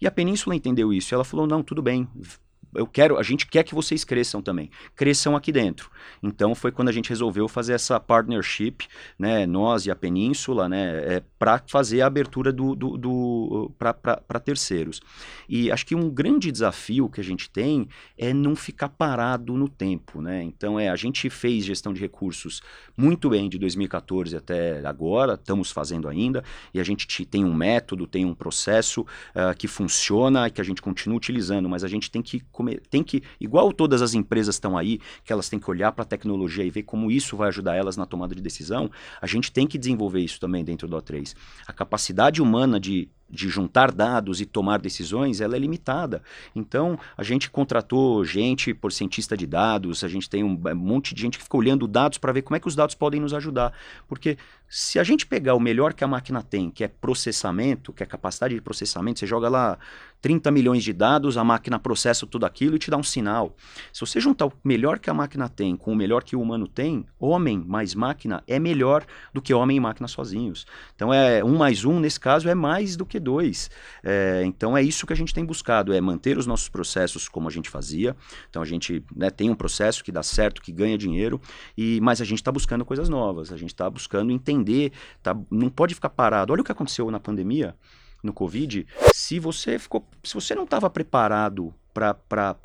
E 0.00 0.06
a 0.06 0.10
Península 0.10 0.56
entendeu 0.56 0.92
isso, 0.92 1.14
ela 1.14 1.24
falou: 1.24 1.46
"Não, 1.46 1.62
tudo 1.62 1.82
bem, 1.82 2.08
eu 2.74 2.86
quero, 2.86 3.18
a 3.18 3.22
gente 3.22 3.46
quer 3.46 3.62
que 3.62 3.74
vocês 3.74 4.04
cresçam 4.04 4.40
também. 4.40 4.70
Cresçam 4.96 5.36
aqui 5.36 5.52
dentro. 5.52 5.90
Então 6.22 6.54
foi 6.54 6.72
quando 6.72 6.88
a 6.88 6.92
gente 6.92 7.08
resolveu 7.08 7.48
fazer 7.48 7.74
essa 7.74 7.98
partnership, 8.00 8.86
né, 9.18 9.46
nós 9.46 9.86
e 9.86 9.90
a 9.90 9.96
Península, 9.96 10.68
né, 10.68 11.16
é, 11.16 11.22
para 11.38 11.62
fazer 11.66 12.00
a 12.00 12.06
abertura 12.06 12.52
do, 12.52 12.74
do, 12.74 12.96
do 12.96 13.72
para 13.78 14.40
terceiros. 14.40 15.00
E 15.48 15.70
acho 15.70 15.84
que 15.84 15.94
um 15.94 16.08
grande 16.08 16.50
desafio 16.50 17.08
que 17.08 17.20
a 17.20 17.24
gente 17.24 17.50
tem 17.50 17.88
é 18.16 18.32
não 18.32 18.56
ficar 18.56 18.88
parado 18.88 19.56
no 19.56 19.68
tempo, 19.68 20.22
né? 20.22 20.42
Então 20.42 20.78
é, 20.78 20.88
a 20.88 20.96
gente 20.96 21.28
fez 21.28 21.64
gestão 21.64 21.92
de 21.92 22.00
recursos 22.00 22.62
muito 22.96 23.28
bem 23.30 23.48
de 23.48 23.58
2014 23.58 24.36
até 24.36 24.84
agora, 24.86 25.34
estamos 25.34 25.70
fazendo 25.70 26.08
ainda, 26.08 26.42
e 26.72 26.80
a 26.80 26.84
gente 26.84 27.24
tem 27.26 27.44
um 27.44 27.54
método, 27.54 28.06
tem 28.06 28.24
um 28.24 28.34
processo 28.34 29.02
uh, 29.02 29.56
que 29.56 29.66
funciona 29.66 30.46
e 30.46 30.50
que 30.50 30.60
a 30.60 30.64
gente 30.64 30.80
continua 30.80 31.16
utilizando, 31.16 31.68
mas 31.68 31.84
a 31.84 31.88
gente 31.88 32.10
tem 32.10 32.22
que 32.22 32.40
tem 32.90 33.02
que, 33.02 33.22
igual 33.40 33.72
todas 33.72 34.02
as 34.02 34.14
empresas 34.14 34.56
estão 34.56 34.76
aí, 34.76 35.00
que 35.24 35.32
elas 35.32 35.48
têm 35.48 35.58
que 35.58 35.70
olhar 35.70 35.92
para 35.92 36.02
a 36.02 36.06
tecnologia 36.06 36.64
e 36.64 36.70
ver 36.70 36.82
como 36.82 37.10
isso 37.10 37.36
vai 37.36 37.48
ajudar 37.48 37.76
elas 37.76 37.96
na 37.96 38.06
tomada 38.06 38.34
de 38.34 38.42
decisão, 38.42 38.90
a 39.20 39.26
gente 39.26 39.52
tem 39.52 39.66
que 39.66 39.78
desenvolver 39.78 40.20
isso 40.20 40.40
também 40.40 40.64
dentro 40.64 40.88
do 40.88 40.96
O3. 40.96 41.34
A 41.66 41.72
capacidade 41.72 42.40
humana 42.40 42.78
de 42.78 43.08
de 43.32 43.48
juntar 43.48 43.90
dados 43.90 44.42
e 44.42 44.46
tomar 44.46 44.78
decisões, 44.78 45.40
ela 45.40 45.56
é 45.56 45.58
limitada. 45.58 46.22
Então, 46.54 46.98
a 47.16 47.22
gente 47.22 47.50
contratou 47.50 48.22
gente 48.24 48.74
por 48.74 48.92
cientista 48.92 49.34
de 49.36 49.46
dados, 49.46 50.04
a 50.04 50.08
gente 50.08 50.28
tem 50.28 50.44
um, 50.44 50.60
monte 50.74 51.14
de 51.14 51.22
gente 51.22 51.38
que 51.38 51.44
fica 51.44 51.56
olhando 51.56 51.88
dados 51.88 52.18
para 52.18 52.32
ver 52.32 52.42
como 52.42 52.56
é 52.56 52.60
que 52.60 52.68
os 52.68 52.76
dados 52.76 52.94
podem 52.94 53.20
nos 53.20 53.32
ajudar. 53.32 53.72
Porque 54.06 54.36
se 54.68 54.98
a 54.98 55.04
gente 55.04 55.26
pegar 55.26 55.54
o 55.54 55.60
melhor 55.60 55.94
que 55.94 56.04
a 56.04 56.08
máquina 56.08 56.42
tem, 56.42 56.70
que 56.70 56.84
é 56.84 56.88
processamento, 56.88 57.92
que 57.92 58.02
é 58.02 58.06
capacidade 58.06 58.54
de 58.54 58.60
processamento, 58.60 59.18
você 59.18 59.26
joga 59.26 59.48
lá 59.48 59.78
30 60.22 60.50
milhões 60.50 60.84
de 60.84 60.92
dados, 60.92 61.36
a 61.36 61.44
máquina 61.44 61.78
processa 61.78 62.26
tudo 62.26 62.46
aquilo 62.46 62.76
e 62.76 62.78
te 62.78 62.90
dá 62.90 62.96
um 62.96 63.02
sinal. 63.02 63.56
Se 63.92 64.00
você 64.00 64.20
juntar 64.20 64.46
o 64.46 64.52
melhor 64.62 64.98
que 64.98 65.10
a 65.10 65.14
máquina 65.14 65.48
tem 65.48 65.76
com 65.76 65.92
o 65.92 65.96
melhor 65.96 66.22
que 66.22 66.36
o 66.36 66.40
humano 66.40 66.68
tem, 66.68 67.04
homem 67.18 67.58
mais 67.58 67.94
máquina 67.94 68.42
é 68.46 68.58
melhor 68.58 69.04
do 69.34 69.42
que 69.42 69.52
homem 69.52 69.76
e 69.76 69.80
máquina 69.80 70.06
sozinhos. 70.06 70.64
Então, 70.94 71.12
é 71.12 71.42
um 71.42 71.56
mais 71.56 71.84
um, 71.84 71.98
nesse 71.98 72.20
caso, 72.20 72.48
é 72.48 72.54
mais 72.54 72.96
do 72.96 73.04
que 73.04 73.18
É, 74.02 74.42
então 74.44 74.76
é 74.76 74.82
isso 74.82 75.06
que 75.06 75.12
a 75.12 75.16
gente 75.16 75.32
tem 75.32 75.44
buscado, 75.44 75.92
é 75.92 76.00
manter 76.00 76.36
os 76.36 76.46
nossos 76.46 76.68
processos 76.68 77.28
como 77.28 77.48
a 77.48 77.50
gente 77.50 77.70
fazia. 77.70 78.16
Então 78.50 78.60
a 78.60 78.64
gente 78.64 79.04
né, 79.14 79.30
tem 79.30 79.50
um 79.50 79.54
processo 79.54 80.02
que 80.02 80.12
dá 80.12 80.22
certo, 80.22 80.60
que 80.60 80.72
ganha 80.72 80.98
dinheiro, 80.98 81.40
e 81.76 82.00
mas 82.00 82.20
a 82.20 82.24
gente 82.24 82.38
está 82.38 82.52
buscando 82.52 82.84
coisas 82.84 83.08
novas, 83.08 83.52
a 83.52 83.56
gente 83.56 83.72
está 83.72 83.88
buscando 83.88 84.32
entender, 84.32 84.92
tá, 85.22 85.36
não 85.50 85.70
pode 85.70 85.94
ficar 85.94 86.10
parado. 86.10 86.52
Olha 86.52 86.62
o 86.62 86.64
que 86.64 86.72
aconteceu 86.72 87.10
na 87.10 87.20
pandemia, 87.20 87.74
no 88.22 88.32
Covid. 88.32 88.86
Se 89.14 89.38
você 89.38 89.78
ficou, 89.78 90.06
se 90.22 90.34
você 90.34 90.54
não 90.54 90.64
estava 90.64 90.88
preparado 90.88 91.74
para 91.92 92.56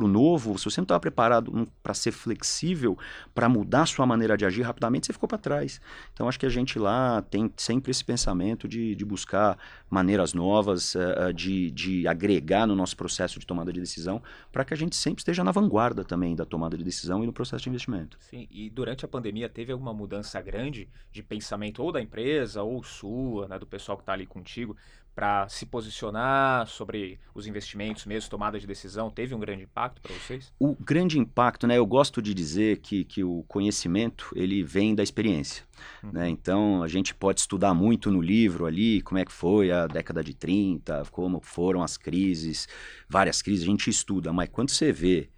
o 0.00 0.08
novo, 0.08 0.58
se 0.58 0.64
você 0.64 0.80
não 0.80 0.84
estava 0.84 1.00
preparado 1.00 1.68
para 1.82 1.94
ser 1.94 2.12
flexível, 2.12 2.98
para 3.34 3.48
mudar 3.48 3.86
sua 3.86 4.06
maneira 4.06 4.36
de 4.36 4.44
agir 4.44 4.62
rapidamente, 4.62 5.06
você 5.06 5.12
ficou 5.12 5.28
para 5.28 5.38
trás. 5.38 5.80
Então, 6.12 6.28
acho 6.28 6.38
que 6.38 6.46
a 6.46 6.50
gente 6.50 6.78
lá 6.78 7.22
tem 7.22 7.52
sempre 7.56 7.90
esse 7.90 8.04
pensamento 8.04 8.68
de, 8.68 8.94
de 8.94 9.04
buscar 9.04 9.58
maneiras 9.90 10.32
novas, 10.32 10.94
uh, 10.94 11.32
de, 11.34 11.70
de 11.70 12.08
agregar 12.08 12.66
no 12.66 12.74
nosso 12.74 12.96
processo 12.96 13.38
de 13.38 13.46
tomada 13.46 13.72
de 13.72 13.80
decisão, 13.80 14.22
para 14.50 14.64
que 14.64 14.74
a 14.74 14.76
gente 14.76 14.96
sempre 14.96 15.20
esteja 15.20 15.44
na 15.44 15.52
vanguarda 15.52 16.04
também 16.04 16.34
da 16.34 16.44
tomada 16.44 16.76
de 16.76 16.84
decisão 16.84 17.22
e 17.22 17.26
no 17.26 17.32
processo 17.32 17.64
de 17.64 17.68
investimento. 17.68 18.16
Sim, 18.20 18.48
e 18.50 18.70
durante 18.70 19.04
a 19.04 19.08
pandemia 19.08 19.48
teve 19.48 19.72
alguma 19.72 19.92
mudança 19.92 20.40
grande 20.40 20.88
de 21.12 21.22
pensamento 21.22 21.82
ou 21.82 21.92
da 21.92 22.00
empresa 22.00 22.62
ou 22.62 22.82
sua, 22.82 23.48
né, 23.48 23.58
do 23.58 23.66
pessoal 23.66 23.96
que 23.96 24.02
está 24.02 24.12
ali 24.12 24.26
contigo, 24.26 24.76
para 25.16 25.48
se 25.48 25.64
posicionar 25.64 26.66
sobre 26.66 27.18
os 27.34 27.46
investimentos 27.46 28.04
mesmo, 28.04 28.28
tomada 28.28 28.60
de 28.60 28.66
decisão, 28.66 29.10
teve 29.10 29.34
um 29.34 29.40
grande 29.40 29.62
impacto 29.62 30.02
para 30.02 30.12
vocês? 30.12 30.52
O 30.58 30.76
grande 30.78 31.18
impacto, 31.18 31.66
né, 31.66 31.78
eu 31.78 31.86
gosto 31.86 32.20
de 32.20 32.34
dizer 32.34 32.80
que, 32.80 33.02
que 33.02 33.24
o 33.24 33.42
conhecimento 33.48 34.30
ele 34.36 34.62
vem 34.62 34.94
da 34.94 35.02
experiência. 35.02 35.64
Uhum. 36.02 36.12
Né? 36.12 36.28
Então 36.28 36.82
a 36.82 36.88
gente 36.88 37.14
pode 37.14 37.40
estudar 37.40 37.72
muito 37.72 38.10
no 38.10 38.20
livro 38.20 38.66
ali, 38.66 39.00
como 39.00 39.18
é 39.18 39.24
que 39.24 39.32
foi 39.32 39.72
a 39.72 39.86
década 39.86 40.22
de 40.22 40.34
30, 40.34 41.04
como 41.10 41.40
foram 41.40 41.82
as 41.82 41.96
crises, 41.96 42.68
várias 43.08 43.40
crises, 43.40 43.62
a 43.62 43.70
gente 43.70 43.88
estuda, 43.88 44.34
mas 44.34 44.50
quando 44.50 44.68
você 44.68 44.92
vê 44.92 45.30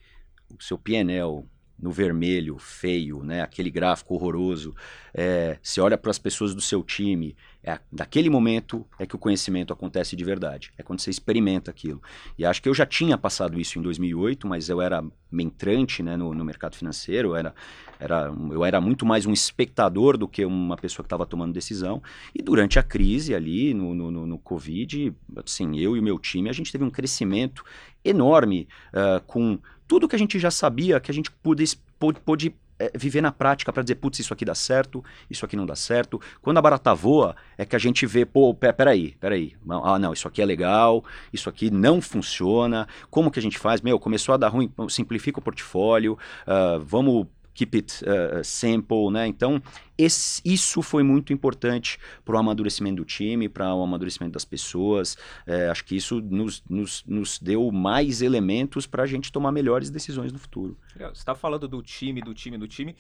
o 0.53 0.61
seu 0.61 0.77
PNL 0.77 1.45
no 1.79 1.93
vermelho, 1.93 2.59
feio, 2.59 3.23
né? 3.23 3.43
aquele 3.43 3.71
gráfico 3.71 4.15
horroroso. 4.15 4.75
É, 5.15 5.59
você 5.63 5.81
olha 5.81 5.97
para 5.97 6.11
as 6.11 6.19
pessoas 6.19 6.55
do 6.55 6.61
seu 6.61 6.83
time, 6.83 7.37
é, 7.63 7.79
daquele 7.91 8.31
momento 8.31 8.87
é 8.99 9.07
que 9.07 9.17
o 9.17 9.19
conhecimento 9.19 9.73
acontece 9.73 10.15
de 10.15 10.25
verdade. 10.25 10.71
É 10.79 10.83
quando 10.83 11.01
você 11.01 11.11
experimenta 11.11 11.71
aquilo. 11.71 12.01
E 12.39 12.45
acho 12.45 12.63
que 12.63 12.69
eu 12.69 12.75
já 12.75 12.87
tinha 12.87 13.19
passado 13.19 13.59
isso 13.59 13.79
em 13.79 13.83
2008, 13.83 14.47
mas 14.47 14.69
eu 14.69 14.81
era 14.81 15.05
entrante 15.33 16.03
né, 16.03 16.17
no, 16.17 16.33
no 16.33 16.45
mercado 16.45 16.77
financeiro, 16.77 17.31
eu 17.31 17.37
era, 17.37 17.55
era, 17.99 18.33
eu 18.51 18.65
era 18.65 18.81
muito 18.81 19.05
mais 19.05 19.27
um 19.27 19.33
espectador 19.33 20.17
do 20.17 20.29
que 20.29 20.45
uma 20.45 20.77
pessoa 20.77 21.03
que 21.03 21.07
estava 21.07 21.27
tomando 21.27 21.53
decisão. 21.53 22.03
E 22.35 22.41
durante 22.41 22.79
a 22.79 22.83
crise 22.83 23.35
ali, 23.35 23.75
no, 23.75 23.95
no, 23.95 24.27
no, 24.27 24.39
Covid, 24.39 25.13
assim, 25.45 25.79
eu 25.79 25.97
e 25.97 26.01
o 26.01 26.03
meu 26.03 26.19
time, 26.19 26.49
a 26.49 26.53
gente 26.53 26.73
teve 26.73 26.85
um 26.85 26.91
crescimento 26.91 27.65
enorme 28.05 28.69
uh, 28.93 29.23
com 29.27 29.59
tudo 29.87 30.07
que 30.07 30.15
a 30.15 30.19
gente 30.19 30.39
já 30.39 30.51
sabia, 30.51 31.01
que 31.01 31.11
a 31.11 31.15
gente 31.15 31.31
pôde, 31.31 31.65
pôde, 32.25 32.55
é, 32.79 32.91
viver 32.97 33.21
na 33.21 33.33
prática 33.33 33.73
para 33.73 33.83
dizer, 33.83 33.97
putz, 33.97 34.19
isso 34.21 34.33
aqui 34.33 34.45
dá 34.45 34.55
certo, 34.55 35.05
isso 35.31 35.45
aqui 35.45 35.57
não 35.57 35.67
dá 35.67 35.75
certo. 35.75 36.21
Quando 36.41 36.59
a 36.59 36.63
barata 36.63 36.95
voa, 36.95 37.35
é 37.57 37.65
que 37.65 37.75
a 37.75 37.79
gente 37.79 38.07
vê, 38.07 38.25
pô, 38.25 38.55
peraí, 38.55 39.17
peraí, 39.21 39.57
ah, 39.69 39.99
não, 39.99 40.13
isso 40.13 40.29
aqui 40.29 40.41
é 40.41 40.47
legal, 40.47 41.05
isso 41.33 41.49
aqui 41.49 41.71
não 41.71 42.01
funciona, 42.01 42.87
como 43.11 43.31
que 43.31 43.39
a 43.39 43.43
gente 43.43 43.59
faz? 43.59 43.81
Meu, 43.81 43.99
começou 43.99 44.35
a 44.35 44.39
dar 44.39 44.49
ruim, 44.49 44.73
simplifica 44.89 45.39
o 45.39 45.43
portfólio, 45.43 46.19
uh, 46.47 46.81
vamos 46.81 47.27
keep 47.59 47.77
it 47.77 48.05
uh, 48.05 48.45
simple, 48.45 49.11
né? 49.11 49.27
Então, 49.27 49.61
esse, 49.97 50.41
isso 50.45 50.81
foi 50.81 51.03
muito 51.03 51.33
importante 51.33 51.99
para 52.25 52.37
o 52.37 52.39
amadurecimento 52.39 52.97
do 52.97 53.05
time, 53.05 53.49
para 53.49 53.75
o 53.75 53.83
amadurecimento 53.83 54.35
das 54.35 54.45
pessoas. 54.45 55.19
É, 55.45 55.69
acho 55.69 55.85
que 55.85 55.97
isso 55.97 56.21
nos, 56.21 56.63
nos, 56.71 57.05
nos 57.05 57.41
deu 57.41 57.73
mais 57.73 58.23
elementos 58.23 58.87
para 58.87 59.03
a 59.03 59.07
gente 59.07 59.33
tomar 59.33 59.51
melhores 59.51 59.91
decisões 59.91 60.33
no 60.33 60.39
futuro. 60.39 60.79
Você 60.97 61.05
está 61.07 61.35
falando 61.35 61.67
do 61.67 61.83
time, 61.83 62.23
do 62.23 62.33
time, 62.33 62.57
do 62.57 62.69
time. 62.69 62.95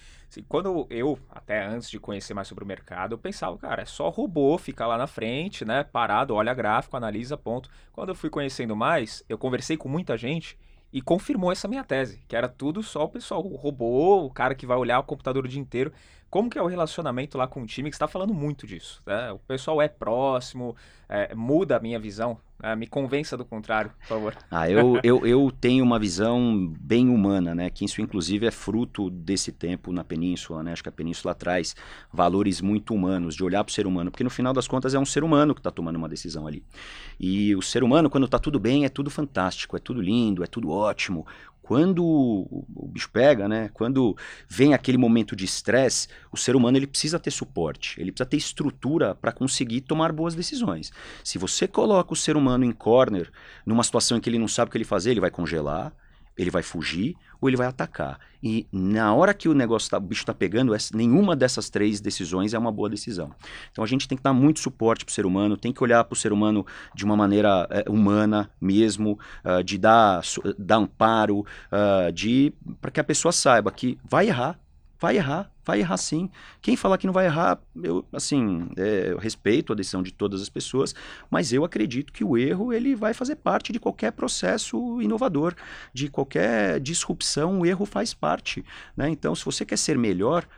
Quando 0.48 0.88
eu, 0.90 1.16
até 1.30 1.64
antes 1.64 1.88
de 1.88 2.00
conhecer 2.00 2.34
mais 2.34 2.48
sobre 2.48 2.64
o 2.64 2.66
mercado, 2.66 3.12
eu 3.12 3.18
pensava, 3.18 3.56
cara, 3.58 3.82
é 3.82 3.86
só 3.86 4.08
robô 4.08 4.58
ficar 4.58 4.88
lá 4.88 4.98
na 4.98 5.06
frente, 5.06 5.64
né? 5.64 5.84
Parado, 5.84 6.34
olha 6.34 6.52
gráfico, 6.52 6.96
analisa, 6.96 7.36
ponto. 7.36 7.70
Quando 7.92 8.08
eu 8.08 8.14
fui 8.16 8.28
conhecendo 8.28 8.74
mais, 8.74 9.22
eu 9.28 9.38
conversei 9.38 9.76
com 9.76 9.88
muita 9.88 10.16
gente 10.16 10.58
e 10.92 11.02
confirmou 11.02 11.52
essa 11.52 11.68
minha 11.68 11.84
tese, 11.84 12.22
que 12.26 12.34
era 12.34 12.48
tudo 12.48 12.82
só 12.82 13.04
o 13.04 13.08
pessoal, 13.08 13.44
o 13.44 13.56
robô, 13.56 14.24
o 14.24 14.30
cara 14.30 14.54
que 14.54 14.66
vai 14.66 14.76
olhar 14.76 14.98
o 14.98 15.04
computador 15.04 15.44
o 15.44 15.48
dia 15.48 15.60
inteiro. 15.60 15.92
Como 16.30 16.50
que 16.50 16.58
é 16.58 16.62
o 16.62 16.66
relacionamento 16.66 17.38
lá 17.38 17.46
com 17.46 17.62
o 17.62 17.66
time? 17.66 17.90
Que 17.90 17.96
está 17.96 18.06
falando 18.06 18.34
muito 18.34 18.66
disso. 18.66 19.02
Né? 19.06 19.32
O 19.32 19.38
pessoal 19.38 19.80
é 19.80 19.88
próximo, 19.88 20.76
é, 21.08 21.34
muda 21.34 21.76
a 21.76 21.80
minha 21.80 21.98
visão. 21.98 22.38
Né? 22.60 22.74
Me 22.74 22.86
convença 22.86 23.36
do 23.36 23.44
contrário, 23.44 23.92
por 24.00 24.06
favor. 24.06 24.36
Ah, 24.50 24.68
eu, 24.68 24.98
eu, 25.04 25.26
eu 25.26 25.52
tenho 25.60 25.84
uma 25.84 25.98
visão 25.98 26.72
bem 26.80 27.08
humana, 27.08 27.54
né? 27.54 27.70
Que 27.70 27.84
isso, 27.84 28.00
inclusive, 28.00 28.46
é 28.46 28.50
fruto 28.50 29.10
desse 29.10 29.52
tempo 29.52 29.92
na 29.92 30.02
Península, 30.02 30.62
né? 30.62 30.72
Acho 30.72 30.82
que 30.82 30.88
a 30.88 30.92
Península 30.92 31.34
traz 31.34 31.76
valores 32.12 32.60
muito 32.60 32.94
humanos, 32.94 33.36
de 33.36 33.44
olhar 33.44 33.62
para 33.62 33.70
o 33.70 33.74
ser 33.74 33.86
humano, 33.86 34.10
porque 34.10 34.24
no 34.24 34.30
final 34.30 34.52
das 34.52 34.66
contas 34.66 34.94
é 34.94 34.98
um 34.98 35.04
ser 35.04 35.22
humano 35.22 35.54
que 35.54 35.60
está 35.60 35.70
tomando 35.70 35.96
uma 35.96 36.08
decisão 36.08 36.46
ali. 36.46 36.64
E 37.20 37.54
o 37.54 37.62
ser 37.62 37.84
humano, 37.84 38.08
quando 38.08 38.24
está 38.24 38.38
tudo 38.38 38.58
bem, 38.58 38.84
é 38.84 38.88
tudo 38.88 39.10
fantástico, 39.10 39.76
é 39.76 39.80
tudo 39.80 40.00
lindo, 40.00 40.42
é 40.42 40.46
tudo 40.46 40.70
ótimo. 40.70 41.26
Quando 41.68 42.02
o 42.02 42.88
bicho 42.90 43.10
pega, 43.10 43.46
né? 43.46 43.68
Quando 43.74 44.16
vem 44.48 44.72
aquele 44.72 44.96
momento 44.96 45.36
de 45.36 45.44
estresse, 45.44 46.08
o 46.32 46.36
ser 46.38 46.56
humano 46.56 46.78
ele 46.78 46.86
precisa 46.86 47.18
ter 47.18 47.30
suporte, 47.30 48.00
ele 48.00 48.10
precisa 48.10 48.30
ter 48.30 48.38
estrutura 48.38 49.14
para 49.14 49.32
conseguir 49.32 49.82
tomar 49.82 50.10
boas 50.10 50.34
decisões. 50.34 50.90
Se 51.22 51.36
você 51.36 51.68
coloca 51.68 52.14
o 52.14 52.16
ser 52.16 52.38
humano 52.38 52.64
em 52.64 52.72
corner, 52.72 53.30
numa 53.66 53.84
situação 53.84 54.16
em 54.16 54.20
que 54.22 54.30
ele 54.30 54.38
não 54.38 54.48
sabe 54.48 54.70
o 54.70 54.72
que 54.72 54.78
ele 54.78 54.84
fazer, 54.86 55.10
ele 55.10 55.20
vai 55.20 55.30
congelar, 55.30 55.92
ele 56.38 56.50
vai 56.50 56.62
fugir 56.62 57.16
ou 57.40 57.48
ele 57.48 57.56
vai 57.56 57.66
atacar. 57.66 58.18
E 58.42 58.66
na 58.72 59.12
hora 59.12 59.34
que 59.34 59.48
o 59.48 59.54
negócio 59.54 59.90
tá, 59.90 59.98
o 59.98 60.00
bicho 60.00 60.22
está 60.22 60.32
pegando, 60.32 60.72
essa, 60.72 60.96
nenhuma 60.96 61.34
dessas 61.34 61.68
três 61.68 62.00
decisões 62.00 62.54
é 62.54 62.58
uma 62.58 62.70
boa 62.70 62.88
decisão. 62.88 63.32
Então 63.70 63.82
a 63.82 63.86
gente 63.86 64.06
tem 64.06 64.16
que 64.16 64.22
dar 64.22 64.32
muito 64.32 64.60
suporte 64.60 65.04
para 65.04 65.10
o 65.10 65.14
ser 65.14 65.26
humano, 65.26 65.56
tem 65.56 65.72
que 65.72 65.82
olhar 65.82 66.04
para 66.04 66.14
o 66.14 66.16
ser 66.16 66.32
humano 66.32 66.64
de 66.94 67.04
uma 67.04 67.16
maneira 67.16 67.66
é, 67.70 67.84
humana 67.88 68.50
mesmo, 68.60 69.18
uh, 69.44 69.62
de 69.62 69.76
dar, 69.76 70.22
dar 70.56 70.76
amparo, 70.76 71.40
uh, 71.40 72.12
de 72.12 72.52
para 72.80 72.90
que 72.90 73.00
a 73.00 73.04
pessoa 73.04 73.32
saiba 73.32 73.72
que 73.72 73.98
vai 74.08 74.28
errar, 74.28 74.58
vai 75.00 75.16
errar, 75.16 75.50
vai 75.68 75.80
errar 75.80 75.98
sim. 75.98 76.30
Quem 76.62 76.76
falar 76.76 76.96
que 76.96 77.06
não 77.06 77.12
vai 77.12 77.26
errar, 77.26 77.60
eu, 77.82 78.02
assim, 78.10 78.70
é, 78.74 79.12
eu 79.12 79.18
respeito 79.18 79.70
a 79.70 79.76
decisão 79.76 80.02
de 80.02 80.10
todas 80.10 80.40
as 80.40 80.48
pessoas, 80.48 80.94
mas 81.30 81.52
eu 81.52 81.62
acredito 81.62 82.10
que 82.10 82.24
o 82.24 82.38
erro 82.38 82.72
ele 82.72 82.96
vai 82.96 83.12
fazer 83.12 83.36
parte 83.36 83.70
de 83.70 83.78
qualquer 83.78 84.12
processo 84.12 85.02
inovador, 85.02 85.54
de 85.92 86.08
qualquer 86.08 86.80
disrupção, 86.80 87.60
o 87.60 87.66
erro 87.66 87.84
faz 87.84 88.14
parte. 88.14 88.64
Né? 88.96 89.10
Então, 89.10 89.34
se 89.34 89.44
você 89.44 89.62
quer 89.62 89.76
ser 89.76 89.98
melhor, 89.98 90.48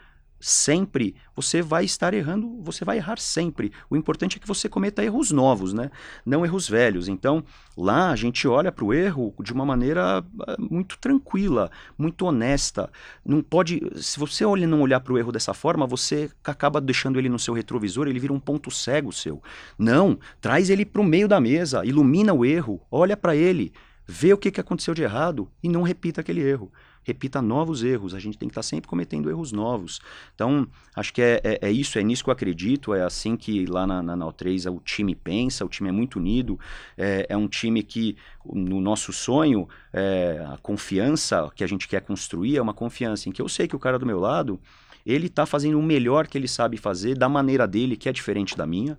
sempre, 0.41 1.15
você 1.37 1.61
vai 1.61 1.85
estar 1.85 2.15
errando, 2.15 2.61
você 2.63 2.85
vai 2.85 2.97
errar 2.97 3.19
sempre. 3.19 3.71
O 3.91 3.97
importante 3.97 4.39
é 4.39 4.41
que 4.41 4.49
você 4.49 4.69
cometa 4.69 5.05
erros 5.05 5.31
novos, 5.31 5.75
né? 5.75 5.91
Não 6.25 6.45
erros 6.45 6.69
velhos. 6.69 7.09
Então, 7.09 7.45
lá 7.77 8.11
a 8.11 8.17
gente 8.17 8.49
olha 8.49 8.73
para 8.73 8.85
o 8.85 8.95
erro 8.95 9.35
de 9.41 9.53
uma 9.53 9.67
maneira 9.67 10.25
ah, 10.41 10.57
muito 10.59 10.99
tranquila, 10.99 11.71
muito 11.99 12.25
honesta. 12.25 12.91
Não 13.25 13.43
pode, 13.43 13.81
se 13.97 14.19
você 14.19 14.45
olha 14.45 14.67
não 14.67 14.81
olhar 14.81 15.01
para 15.01 15.13
o 15.13 15.19
erro 15.19 15.31
dessa 15.31 15.53
forma, 15.53 15.87
você 15.87 16.31
acaba 16.43 16.81
deixando 16.81 17.19
ele 17.19 17.29
no 17.29 17.39
seu 17.39 17.53
retrovisor, 17.53 18.09
ele 18.09 18.19
vira 18.19 18.33
um 18.33 18.41
ponto 18.41 18.71
cego 18.71 19.13
seu. 19.13 19.43
Não, 19.79 20.19
traz 20.41 20.71
ele 20.71 20.87
para 20.87 21.03
o 21.03 21.05
meio 21.05 21.29
da 21.29 21.41
mesa, 21.41 21.85
ilumina 21.85 22.33
o 22.33 22.45
erro, 22.45 22.81
olha 22.91 23.17
para 23.17 23.37
ele, 23.37 23.73
vê 24.07 24.33
o 24.33 24.39
que, 24.39 24.51
que 24.51 24.61
aconteceu 24.61 24.95
de 24.95 25.03
errado 25.03 25.51
e 25.63 25.69
não 25.69 25.83
repita 25.83 26.23
aquele 26.23 26.41
erro 26.41 26.73
repita 27.03 27.41
novos 27.41 27.83
erros. 27.83 28.15
A 28.15 28.19
gente 28.19 28.37
tem 28.39 28.49
que 28.49 28.53
estar 28.53 28.61
tá 28.61 28.67
sempre 28.67 28.89
cometendo 28.89 29.31
erros 29.31 29.53
novos. 29.53 30.01
Então, 30.35 30.67
acho 30.95 31.13
que 31.13 31.23
é, 31.23 31.41
é, 31.43 31.59
é, 31.63 31.71
isso, 31.71 31.99
é 31.99 32.03
nisso 32.03 32.25
que 32.25 32.31
eu 32.31 32.33
acredito. 32.33 32.95
É 32.95 33.03
assim 33.03 33.37
que 33.37 33.67
lá 33.67 33.87
na, 33.87 34.03
na 34.03 34.17
Nau3 34.17 34.73
o 34.73 34.81
time 34.81 35.15
pensa, 35.15 35.65
o 35.65 35.69
time 35.69 35.89
é 35.89 35.93
muito 35.93 36.19
unido. 36.19 36.59
É, 36.97 37.27
é 37.29 37.37
um 37.37 37.49
time 37.49 37.83
que, 37.83 38.17
no 38.45 38.81
nosso 38.81 39.13
sonho, 39.13 39.69
é, 39.93 40.45
a 40.53 40.59
confiança 40.59 41.51
que 41.55 41.65
a 41.65 41.67
gente 41.67 41.89
quer 41.89 42.03
construir 42.03 42.57
é 42.57 42.63
uma 42.63 42.75
confiança 42.75 43.29
em 43.29 43.33
que 43.33 43.43
eu 43.43 43.49
sei 43.49 43.67
que 43.67 43.77
o 43.77 43.79
cara 43.79 43.99
do 43.99 44.07
meu 44.07 44.21
lado 44.21 44.61
ele 45.05 45.27
está 45.27 45.47
fazendo 45.47 45.79
o 45.79 45.83
melhor 45.83 46.27
que 46.27 46.37
ele 46.37 46.47
sabe 46.47 46.77
fazer, 46.77 47.17
da 47.17 47.29
maneira 47.29 47.67
dele, 47.67 47.97
que 47.97 48.09
é 48.09 48.13
diferente 48.13 48.57
da 48.57 48.67
minha, 48.67 48.99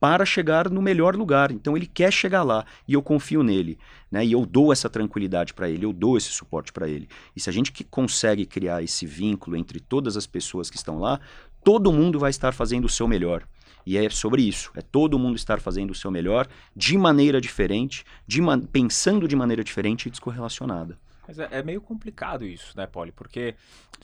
para 0.00 0.24
chegar 0.24 0.70
no 0.70 0.80
melhor 0.80 1.14
lugar. 1.14 1.52
Então 1.52 1.76
ele 1.76 1.86
quer 1.86 2.10
chegar 2.10 2.42
lá 2.42 2.64
e 2.88 2.94
eu 2.94 3.02
confio 3.02 3.42
nele, 3.42 3.78
né? 4.10 4.24
E 4.24 4.32
eu 4.32 4.46
dou 4.46 4.72
essa 4.72 4.88
tranquilidade 4.88 5.52
para 5.52 5.68
ele, 5.68 5.84
eu 5.84 5.92
dou 5.92 6.16
esse 6.16 6.30
suporte 6.30 6.72
para 6.72 6.88
ele. 6.88 7.06
E 7.36 7.40
se 7.40 7.50
a 7.50 7.52
gente 7.52 7.70
que 7.70 7.84
consegue 7.84 8.46
criar 8.46 8.82
esse 8.82 9.06
vínculo 9.06 9.56
entre 9.56 9.78
todas 9.78 10.16
as 10.16 10.26
pessoas 10.26 10.70
que 10.70 10.76
estão 10.76 10.98
lá, 10.98 11.20
todo 11.62 11.92
mundo 11.92 12.18
vai 12.18 12.30
estar 12.30 12.52
fazendo 12.52 12.86
o 12.86 12.88
seu 12.88 13.06
melhor. 13.06 13.46
E 13.84 13.96
é 13.96 14.08
sobre 14.10 14.42
isso, 14.42 14.70
é 14.74 14.80
todo 14.80 15.18
mundo 15.18 15.36
estar 15.36 15.60
fazendo 15.60 15.90
o 15.90 15.94
seu 15.94 16.10
melhor 16.10 16.46
de 16.74 16.96
maneira 16.96 17.40
diferente, 17.40 18.04
de 18.26 18.40
pensando 18.72 19.28
de 19.28 19.36
maneira 19.36 19.62
diferente 19.62 20.06
e 20.06 20.10
descorrelacionada. 20.10 20.98
Mas 21.26 21.38
é, 21.38 21.48
é, 21.50 21.62
meio 21.62 21.80
complicado 21.80 22.44
isso, 22.44 22.76
né, 22.76 22.86
Poli? 22.86 23.12
Porque 23.12 23.54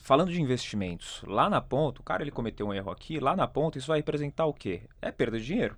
falando 0.01 0.31
de 0.31 0.41
investimentos, 0.41 1.21
lá 1.27 1.49
na 1.49 1.59
ponta, 1.59 2.01
o 2.01 2.03
cara 2.03 2.23
ele 2.23 2.31
cometeu 2.31 2.67
um 2.67 2.73
erro 2.73 2.89
aqui, 2.89 3.19
lá 3.19 3.35
na 3.35 3.47
ponta 3.47 3.77
isso 3.77 3.87
vai 3.87 3.99
representar 3.99 4.45
o 4.45 4.53
quê? 4.53 4.83
É 5.01 5.11
perda 5.11 5.37
de 5.37 5.45
dinheiro. 5.45 5.75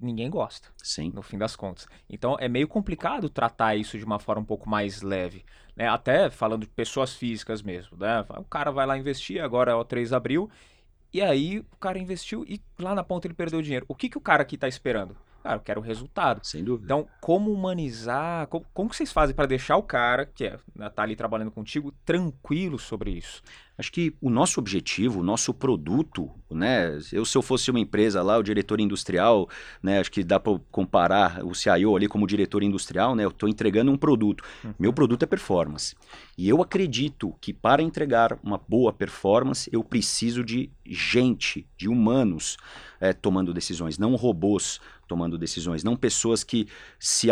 Ninguém 0.00 0.30
gosta, 0.30 0.68
Sim. 0.76 1.10
no 1.14 1.22
fim 1.22 1.36
das 1.38 1.56
contas. 1.56 1.86
Então 2.08 2.36
é 2.38 2.48
meio 2.48 2.68
complicado 2.68 3.28
tratar 3.28 3.74
isso 3.74 3.98
de 3.98 4.04
uma 4.04 4.18
forma 4.18 4.42
um 4.42 4.44
pouco 4.44 4.68
mais 4.68 5.02
leve. 5.02 5.44
Né? 5.74 5.88
Até 5.88 6.30
falando 6.30 6.62
de 6.62 6.68
pessoas 6.68 7.14
físicas 7.14 7.62
mesmo. 7.62 7.96
Né? 7.96 8.24
O 8.36 8.44
cara 8.44 8.70
vai 8.70 8.86
lá 8.86 8.96
investir, 8.96 9.42
agora 9.42 9.72
é 9.72 9.74
o 9.74 9.84
3 9.84 10.10
de 10.10 10.14
abril, 10.14 10.50
e 11.12 11.22
aí 11.22 11.60
o 11.60 11.76
cara 11.80 11.98
investiu 11.98 12.44
e 12.46 12.60
lá 12.78 12.94
na 12.94 13.02
ponta 13.02 13.26
ele 13.26 13.34
perdeu 13.34 13.62
dinheiro. 13.62 13.86
O 13.88 13.94
que, 13.94 14.08
que 14.08 14.18
o 14.18 14.20
cara 14.20 14.42
aqui 14.42 14.54
está 14.54 14.68
esperando? 14.68 15.16
Cara, 15.42 15.56
eu 15.56 15.60
quero 15.60 15.80
o 15.80 15.84
resultado. 15.84 16.40
Sem 16.44 16.64
dúvida. 16.64 16.86
Então, 16.86 17.08
como 17.20 17.52
humanizar, 17.52 18.46
como, 18.48 18.66
como 18.74 18.90
que 18.90 18.96
vocês 18.96 19.12
fazem 19.12 19.34
para 19.34 19.46
deixar 19.46 19.76
o 19.76 19.82
cara, 19.82 20.26
que 20.26 20.44
é, 20.44 20.58
tá 20.94 21.02
ali 21.02 21.16
trabalhando 21.16 21.50
contigo, 21.50 21.92
tranquilo 22.04 22.78
sobre 22.78 23.10
isso? 23.12 23.42
Acho 23.78 23.92
que 23.92 24.12
o 24.20 24.28
nosso 24.28 24.58
objetivo, 24.58 25.20
o 25.20 25.22
nosso 25.22 25.54
produto, 25.54 26.28
né? 26.50 26.98
Eu, 27.12 27.24
se 27.24 27.38
eu 27.38 27.42
fosse 27.42 27.70
uma 27.70 27.78
empresa 27.78 28.20
lá, 28.24 28.36
o 28.36 28.42
diretor 28.42 28.80
industrial, 28.80 29.48
né? 29.80 30.00
Acho 30.00 30.10
que 30.10 30.24
dá 30.24 30.40
para 30.40 30.58
comparar 30.72 31.44
o 31.44 31.54
CIO 31.54 31.94
ali 31.94 32.08
como 32.08 32.26
diretor 32.26 32.64
industrial, 32.64 33.14
né? 33.14 33.24
Eu 33.24 33.28
estou 33.28 33.48
entregando 33.48 33.92
um 33.92 33.96
produto. 33.96 34.42
Uhum. 34.64 34.74
Meu 34.80 34.92
produto 34.92 35.22
é 35.22 35.26
performance. 35.26 35.94
E 36.36 36.48
eu 36.48 36.60
acredito 36.60 37.32
que 37.40 37.52
para 37.52 37.80
entregar 37.80 38.36
uma 38.42 38.58
boa 38.58 38.92
performance, 38.92 39.70
eu 39.72 39.84
preciso 39.84 40.42
de 40.42 40.72
gente, 40.84 41.64
de 41.76 41.88
humanos 41.88 42.56
é, 43.00 43.12
tomando 43.12 43.54
decisões, 43.54 43.96
não 43.96 44.16
robôs 44.16 44.80
tomando 45.08 45.36
decisões, 45.38 45.82
não 45.82 45.96
pessoas 45.96 46.44
que 46.44 46.68
se. 46.98 47.28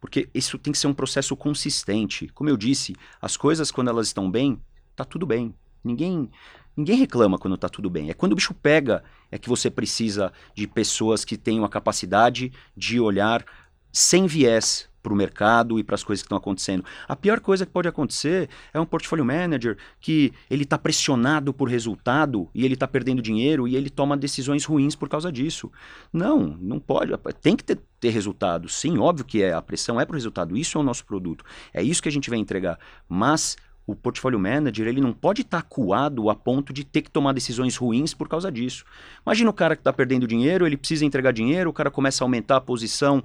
Porque 0.00 0.28
isso 0.34 0.58
tem 0.58 0.72
que 0.72 0.78
ser 0.78 0.88
um 0.88 0.94
processo 0.94 1.34
consistente. 1.36 2.28
Como 2.34 2.50
eu 2.50 2.56
disse, 2.56 2.94
as 3.22 3.36
coisas, 3.36 3.70
quando 3.70 3.88
elas 3.88 4.08
estão 4.08 4.30
bem, 4.30 4.60
tá 4.94 5.04
tudo 5.04 5.24
bem 5.24 5.54
Ninguém, 5.82 6.30
ninguém 6.76 6.96
reclama 6.96 7.38
quando 7.38 7.54
está 7.54 7.68
tudo 7.68 7.88
bem. 7.88 8.10
É 8.10 8.14
quando 8.14 8.32
o 8.32 8.36
bicho 8.36 8.54
pega 8.54 9.02
é 9.30 9.38
que 9.38 9.48
você 9.48 9.70
precisa 9.70 10.32
de 10.54 10.66
pessoas 10.66 11.24
que 11.24 11.36
tenham 11.36 11.64
a 11.64 11.68
capacidade 11.68 12.52
de 12.76 13.00
olhar 13.00 13.44
sem 13.92 14.26
viés 14.26 14.88
para 15.02 15.12
o 15.12 15.16
mercado 15.16 15.78
e 15.78 15.84
para 15.84 15.94
as 15.94 16.04
coisas 16.04 16.22
que 16.22 16.26
estão 16.26 16.38
acontecendo. 16.38 16.84
A 17.08 17.16
pior 17.16 17.40
coisa 17.40 17.64
que 17.64 17.72
pode 17.72 17.88
acontecer 17.88 18.48
é 18.72 18.80
um 18.80 18.86
portfólio 18.86 19.24
manager 19.24 19.76
que 20.00 20.32
ele 20.48 20.64
está 20.64 20.78
pressionado 20.78 21.52
por 21.52 21.68
resultado 21.68 22.48
e 22.54 22.64
ele 22.64 22.74
está 22.74 22.86
perdendo 22.86 23.22
dinheiro 23.22 23.66
e 23.66 23.76
ele 23.76 23.90
toma 23.90 24.16
decisões 24.16 24.64
ruins 24.64 24.94
por 24.94 25.08
causa 25.08 25.30
disso. 25.32 25.70
Não, 26.12 26.56
não 26.60 26.78
pode. 26.78 27.12
Tem 27.40 27.56
que 27.56 27.64
ter, 27.64 27.78
ter 27.98 28.10
resultado. 28.10 28.68
Sim, 28.68 28.98
óbvio 28.98 29.24
que 29.24 29.42
é. 29.42 29.52
A 29.52 29.62
pressão 29.62 30.00
é 30.00 30.04
para 30.04 30.14
o 30.14 30.16
resultado. 30.16 30.56
Isso 30.56 30.78
é 30.78 30.80
o 30.80 30.84
nosso 30.84 31.04
produto. 31.04 31.44
É 31.72 31.82
isso 31.82 32.02
que 32.02 32.08
a 32.08 32.12
gente 32.12 32.30
vai 32.30 32.38
entregar. 32.38 32.78
Mas 33.08 33.56
o 33.90 33.96
portfólio 33.96 34.38
manager 34.38 34.86
ele 34.86 35.00
não 35.00 35.12
pode 35.12 35.42
estar 35.42 35.60
tá 35.60 35.66
acuado 35.66 36.30
a 36.30 36.34
ponto 36.34 36.72
de 36.72 36.84
ter 36.84 37.02
que 37.02 37.10
tomar 37.10 37.32
decisões 37.32 37.76
ruins 37.76 38.14
por 38.14 38.28
causa 38.28 38.50
disso. 38.50 38.84
Imagina 39.26 39.50
o 39.50 39.54
cara 39.54 39.74
que 39.74 39.80
está 39.80 39.92
perdendo 39.92 40.26
dinheiro, 40.26 40.66
ele 40.66 40.76
precisa 40.76 41.04
entregar 41.04 41.32
dinheiro, 41.32 41.70
o 41.70 41.72
cara 41.72 41.90
começa 41.90 42.22
a 42.22 42.24
aumentar 42.24 42.56
a 42.56 42.60
posição 42.60 43.22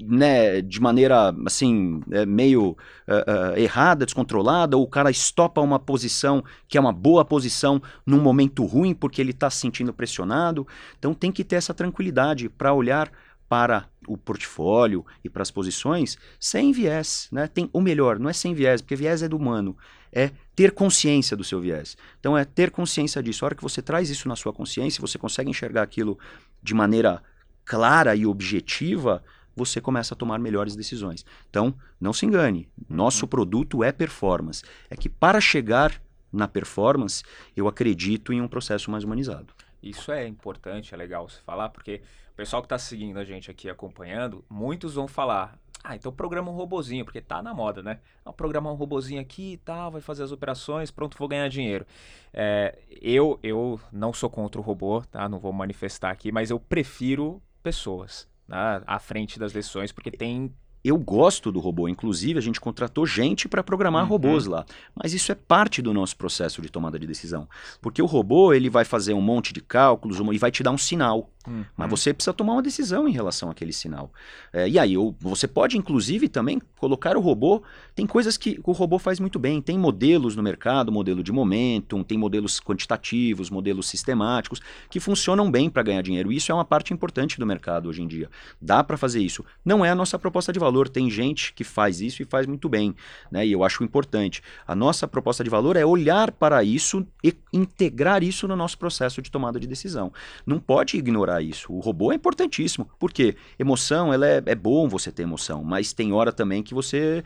né, 0.00 0.60
de 0.60 0.80
maneira 0.80 1.34
assim 1.46 2.00
é, 2.10 2.26
meio 2.26 2.70
uh, 2.70 3.54
uh, 3.54 3.58
errada, 3.58 4.04
descontrolada, 4.04 4.76
ou 4.76 4.82
o 4.82 4.88
cara 4.88 5.10
estopa 5.10 5.60
uma 5.60 5.78
posição 5.78 6.42
que 6.68 6.76
é 6.76 6.80
uma 6.80 6.92
boa 6.92 7.24
posição 7.24 7.80
num 8.04 8.20
momento 8.20 8.64
ruim 8.64 8.94
porque 8.94 9.20
ele 9.20 9.30
está 9.30 9.48
se 9.50 9.58
sentindo 9.58 9.92
pressionado. 9.92 10.66
Então 10.98 11.14
tem 11.14 11.30
que 11.30 11.44
ter 11.44 11.56
essa 11.56 11.74
tranquilidade 11.74 12.48
para 12.48 12.72
olhar 12.72 13.10
para 13.48 13.88
o 14.08 14.16
portfólio 14.16 15.04
e 15.22 15.28
para 15.28 15.42
as 15.42 15.50
posições 15.50 16.18
sem 16.40 16.72
viés, 16.72 17.28
né? 17.30 17.46
Tem 17.46 17.68
o 17.72 17.80
melhor, 17.80 18.18
não 18.18 18.28
é 18.28 18.32
sem 18.32 18.54
viés, 18.54 18.80
porque 18.80 18.96
viés 18.96 19.22
é 19.22 19.28
do 19.28 19.36
humano, 19.36 19.76
é 20.12 20.30
ter 20.56 20.72
consciência 20.72 21.36
do 21.36 21.44
seu 21.44 21.60
viés. 21.60 21.96
Então 22.18 22.36
é 22.36 22.44
ter 22.44 22.70
consciência 22.70 23.22
disso. 23.22 23.44
A 23.44 23.46
hora 23.46 23.54
que 23.54 23.62
você 23.62 23.82
traz 23.82 24.10
isso 24.10 24.28
na 24.28 24.36
sua 24.36 24.52
consciência, 24.52 25.00
você 25.00 25.18
consegue 25.18 25.50
enxergar 25.50 25.82
aquilo 25.82 26.18
de 26.62 26.74
maneira 26.74 27.22
clara 27.64 28.14
e 28.14 28.26
objetiva, 28.26 29.22
você 29.56 29.80
começa 29.80 30.14
a 30.14 30.16
tomar 30.16 30.38
melhores 30.38 30.74
decisões. 30.76 31.24
Então, 31.48 31.74
não 32.00 32.12
se 32.12 32.26
engane, 32.26 32.68
nosso 32.88 33.26
produto 33.26 33.82
é 33.84 33.92
performance. 33.92 34.64
É 34.90 34.96
que 34.96 35.08
para 35.08 35.40
chegar 35.40 36.00
na 36.32 36.48
performance, 36.48 37.22
eu 37.56 37.68
acredito 37.68 38.32
em 38.32 38.40
um 38.40 38.48
processo 38.48 38.90
mais 38.90 39.04
humanizado. 39.04 39.54
Isso 39.82 40.10
é 40.10 40.26
importante, 40.26 40.94
é 40.94 40.96
legal 40.96 41.28
você 41.28 41.40
falar, 41.40 41.68
porque 41.68 42.02
o 42.32 42.36
pessoal 42.36 42.62
que 42.62 42.66
está 42.66 42.78
seguindo 42.78 43.18
a 43.18 43.24
gente 43.24 43.50
aqui, 43.50 43.70
acompanhando, 43.70 44.44
muitos 44.50 44.94
vão 44.94 45.06
falar: 45.06 45.58
Ah, 45.82 45.94
então 45.94 46.10
programa 46.10 46.50
um 46.50 46.54
robozinho, 46.54 47.04
porque 47.04 47.20
tá 47.20 47.42
na 47.42 47.54
moda, 47.54 47.82
né? 47.82 48.00
Ah, 48.24 48.32
programar 48.32 48.72
um 48.72 48.76
robozinho 48.76 49.20
aqui 49.20 49.52
e 49.52 49.56
tal, 49.58 49.92
vai 49.92 50.00
fazer 50.00 50.22
as 50.22 50.32
operações, 50.32 50.90
pronto, 50.90 51.16
vou 51.18 51.28
ganhar 51.28 51.48
dinheiro. 51.48 51.86
É, 52.32 52.78
eu, 53.00 53.38
eu 53.42 53.78
não 53.92 54.12
sou 54.12 54.30
contra 54.30 54.60
o 54.60 54.64
robô, 54.64 55.02
tá? 55.02 55.28
Não 55.28 55.38
vou 55.38 55.52
manifestar 55.52 56.10
aqui, 56.10 56.32
mas 56.32 56.50
eu 56.50 56.58
prefiro 56.58 57.40
pessoas 57.62 58.26
né, 58.48 58.82
à 58.86 58.98
frente 58.98 59.38
das 59.38 59.52
decisões, 59.52 59.92
porque 59.92 60.10
tem 60.10 60.52
eu 60.84 60.98
gosto 60.98 61.50
do 61.50 61.60
robô, 61.60 61.88
inclusive 61.88 62.38
a 62.38 62.42
gente 62.42 62.60
contratou 62.60 63.06
gente 63.06 63.48
para 63.48 63.64
programar 63.64 64.02
uhum. 64.02 64.08
robôs 64.10 64.44
lá. 64.44 64.66
Mas 64.94 65.14
isso 65.14 65.32
é 65.32 65.34
parte 65.34 65.80
do 65.80 65.94
nosso 65.94 66.14
processo 66.14 66.60
de 66.60 66.68
tomada 66.68 66.98
de 66.98 67.06
decisão. 67.06 67.48
Porque 67.80 68.02
o 68.02 68.06
robô 68.06 68.52
ele 68.52 68.68
vai 68.68 68.84
fazer 68.84 69.14
um 69.14 69.20
monte 69.22 69.54
de 69.54 69.62
cálculos 69.62 70.18
e 70.18 70.38
vai 70.38 70.50
te 70.50 70.62
dar 70.62 70.72
um 70.72 70.78
sinal. 70.78 71.30
Uhum. 71.46 71.64
Mas 71.76 71.90
você 71.90 72.14
precisa 72.14 72.32
tomar 72.32 72.54
uma 72.54 72.62
decisão 72.62 73.06
em 73.06 73.12
relação 73.12 73.50
àquele 73.50 73.72
sinal. 73.72 74.10
É, 74.52 74.68
e 74.68 74.78
aí, 74.78 74.94
você 75.20 75.46
pode, 75.46 75.76
inclusive, 75.76 76.28
também 76.28 76.60
colocar 76.76 77.16
o 77.16 77.20
robô. 77.20 77.62
Tem 77.94 78.06
coisas 78.06 78.36
que 78.36 78.58
o 78.64 78.72
robô 78.72 78.98
faz 78.98 79.20
muito 79.20 79.38
bem. 79.38 79.60
Tem 79.60 79.78
modelos 79.78 80.36
no 80.36 80.42
mercado, 80.42 80.90
modelo 80.90 81.22
de 81.22 81.32
momentum, 81.32 82.02
tem 82.02 82.16
modelos 82.16 82.60
quantitativos, 82.60 83.50
modelos 83.50 83.88
sistemáticos, 83.88 84.60
que 84.88 85.00
funcionam 85.00 85.50
bem 85.50 85.68
para 85.68 85.82
ganhar 85.82 86.02
dinheiro. 86.02 86.32
Isso 86.32 86.50
é 86.50 86.54
uma 86.54 86.64
parte 86.64 86.92
importante 86.92 87.38
do 87.38 87.46
mercado 87.46 87.88
hoje 87.88 88.02
em 88.02 88.06
dia. 88.06 88.30
Dá 88.60 88.82
para 88.82 88.96
fazer 88.96 89.20
isso. 89.20 89.44
Não 89.64 89.84
é 89.84 89.90
a 89.90 89.94
nossa 89.94 90.18
proposta 90.18 90.52
de 90.52 90.58
valor. 90.58 90.88
Tem 90.88 91.10
gente 91.10 91.52
que 91.52 91.64
faz 91.64 92.00
isso 92.00 92.22
e 92.22 92.24
faz 92.24 92.46
muito 92.46 92.68
bem. 92.68 92.94
Né? 93.30 93.46
E 93.46 93.52
eu 93.52 93.62
acho 93.62 93.84
importante. 93.84 94.42
A 94.66 94.74
nossa 94.74 95.06
proposta 95.06 95.44
de 95.44 95.50
valor 95.50 95.76
é 95.76 95.84
olhar 95.84 96.30
para 96.30 96.64
isso 96.64 97.06
e 97.22 97.34
integrar 97.52 98.22
isso 98.22 98.48
no 98.48 98.56
nosso 98.56 98.78
processo 98.78 99.20
de 99.20 99.30
tomada 99.30 99.60
de 99.60 99.66
decisão. 99.66 100.12
Não 100.46 100.58
pode 100.58 100.96
ignorar 100.96 101.33
isso. 101.42 101.72
O 101.72 101.80
robô 101.80 102.12
é 102.12 102.14
importantíssimo. 102.14 102.88
Por 102.98 103.12
quê? 103.12 103.36
Emoção, 103.58 104.12
ela 104.12 104.26
é, 104.26 104.42
é 104.44 104.54
bom 104.54 104.88
você 104.88 105.10
ter 105.10 105.22
emoção, 105.22 105.62
mas 105.64 105.92
tem 105.92 106.12
hora 106.12 106.32
também 106.32 106.62
que 106.62 106.74
você 106.74 107.22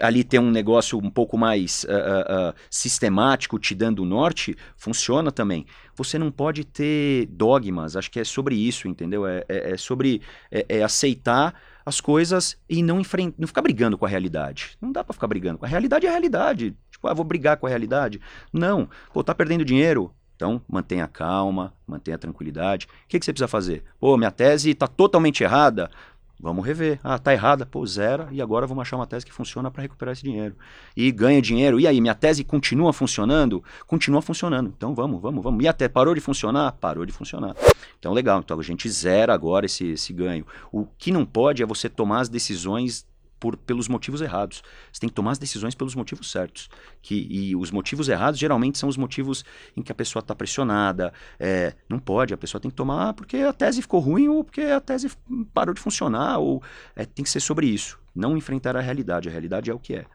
ali 0.00 0.22
tem 0.22 0.38
um 0.38 0.50
negócio 0.50 0.98
um 0.98 1.10
pouco 1.10 1.38
mais 1.38 1.84
uh, 1.84 2.50
uh, 2.50 2.54
sistemático, 2.70 3.58
te 3.58 3.74
dando 3.74 4.02
o 4.02 4.06
norte, 4.06 4.56
funciona 4.76 5.32
também. 5.32 5.66
Você 5.94 6.18
não 6.18 6.30
pode 6.30 6.64
ter 6.64 7.26
dogmas, 7.26 7.96
acho 7.96 8.10
que 8.10 8.20
é 8.20 8.24
sobre 8.24 8.54
isso, 8.54 8.88
entendeu? 8.88 9.26
É, 9.26 9.44
é, 9.48 9.72
é 9.72 9.76
sobre 9.76 10.20
é, 10.50 10.66
é 10.68 10.82
aceitar 10.82 11.54
as 11.84 12.00
coisas 12.00 12.56
e 12.68 12.82
não, 12.82 13.00
enfrentar, 13.00 13.36
não 13.38 13.46
ficar 13.46 13.62
brigando 13.62 13.96
com 13.96 14.04
a 14.04 14.08
realidade. 14.08 14.76
Não 14.80 14.90
dá 14.90 15.04
para 15.04 15.14
ficar 15.14 15.28
brigando 15.28 15.58
com 15.58 15.64
a 15.64 15.68
realidade, 15.68 16.04
é 16.04 16.08
a 16.08 16.12
realidade. 16.12 16.76
Tipo, 16.90 17.08
ah, 17.08 17.14
vou 17.14 17.24
brigar 17.24 17.56
com 17.56 17.66
a 17.66 17.68
realidade. 17.68 18.20
Não. 18.52 18.88
Pô, 19.12 19.22
tá 19.22 19.34
perdendo 19.34 19.64
dinheiro, 19.64 20.12
então, 20.36 20.60
mantenha 20.68 21.08
calma, 21.08 21.72
mantenha 21.86 22.18
tranquilidade. 22.18 22.86
O 22.86 23.08
que, 23.08 23.18
que 23.18 23.24
você 23.24 23.32
precisa 23.32 23.48
fazer? 23.48 23.82
Pô, 23.98 24.16
minha 24.18 24.30
tese 24.30 24.70
está 24.70 24.86
totalmente 24.86 25.42
errada. 25.42 25.90
Vamos 26.38 26.66
rever. 26.66 27.00
Ah, 27.02 27.18
tá 27.18 27.32
errada, 27.32 27.64
pô, 27.64 27.86
zero. 27.86 28.28
E 28.30 28.42
agora 28.42 28.66
vamos 28.66 28.82
achar 28.82 28.96
uma 28.96 29.06
tese 29.06 29.24
que 29.24 29.32
funciona 29.32 29.70
para 29.70 29.80
recuperar 29.80 30.12
esse 30.12 30.22
dinheiro. 30.22 30.54
E 30.94 31.10
ganha 31.10 31.40
dinheiro. 31.40 31.80
E 31.80 31.86
aí, 31.86 31.98
minha 31.98 32.14
tese 32.14 32.44
continua 32.44 32.92
funcionando? 32.92 33.64
Continua 33.86 34.20
funcionando. 34.20 34.72
Então 34.76 34.94
vamos, 34.94 35.22
vamos, 35.22 35.42
vamos. 35.42 35.64
E 35.64 35.68
até 35.68 35.88
parou 35.88 36.14
de 36.14 36.20
funcionar? 36.20 36.72
Parou 36.72 37.06
de 37.06 37.12
funcionar. 37.12 37.56
Então, 37.98 38.12
legal. 38.12 38.40
Então 38.40 38.60
a 38.60 38.62
gente 38.62 38.86
zera 38.90 39.32
agora 39.32 39.64
esse, 39.64 39.86
esse 39.92 40.12
ganho. 40.12 40.46
O 40.70 40.86
que 40.98 41.10
não 41.10 41.24
pode 41.24 41.62
é 41.62 41.66
você 41.66 41.88
tomar 41.88 42.20
as 42.20 42.28
decisões 42.28 43.06
por, 43.38 43.56
pelos 43.56 43.88
motivos 43.88 44.20
errados. 44.20 44.62
Você 44.92 45.00
tem 45.00 45.08
que 45.08 45.14
tomar 45.14 45.32
as 45.32 45.38
decisões 45.38 45.74
pelos 45.74 45.94
motivos 45.94 46.30
certos. 46.30 46.68
Que, 47.02 47.26
e 47.30 47.56
os 47.56 47.70
motivos 47.70 48.08
errados 48.08 48.38
geralmente 48.38 48.78
são 48.78 48.88
os 48.88 48.96
motivos 48.96 49.44
em 49.76 49.82
que 49.82 49.92
a 49.92 49.94
pessoa 49.94 50.20
está 50.20 50.34
pressionada. 50.34 51.12
É, 51.38 51.74
não 51.88 51.98
pode, 51.98 52.34
a 52.34 52.36
pessoa 52.36 52.60
tem 52.60 52.70
que 52.70 52.76
tomar 52.76 53.14
porque 53.14 53.38
a 53.38 53.52
tese 53.52 53.82
ficou 53.82 54.00
ruim 54.00 54.28
ou 54.28 54.44
porque 54.44 54.62
a 54.62 54.80
tese 54.80 55.10
parou 55.52 55.74
de 55.74 55.80
funcionar. 55.80 56.38
Ou 56.38 56.62
é, 56.94 57.04
tem 57.04 57.24
que 57.24 57.30
ser 57.30 57.40
sobre 57.40 57.66
isso. 57.66 57.98
Não 58.14 58.36
enfrentar 58.36 58.76
a 58.76 58.80
realidade. 58.80 59.28
A 59.28 59.32
realidade 59.32 59.70
é 59.70 59.74
o 59.74 59.78
que 59.78 59.94
é. 59.94 60.06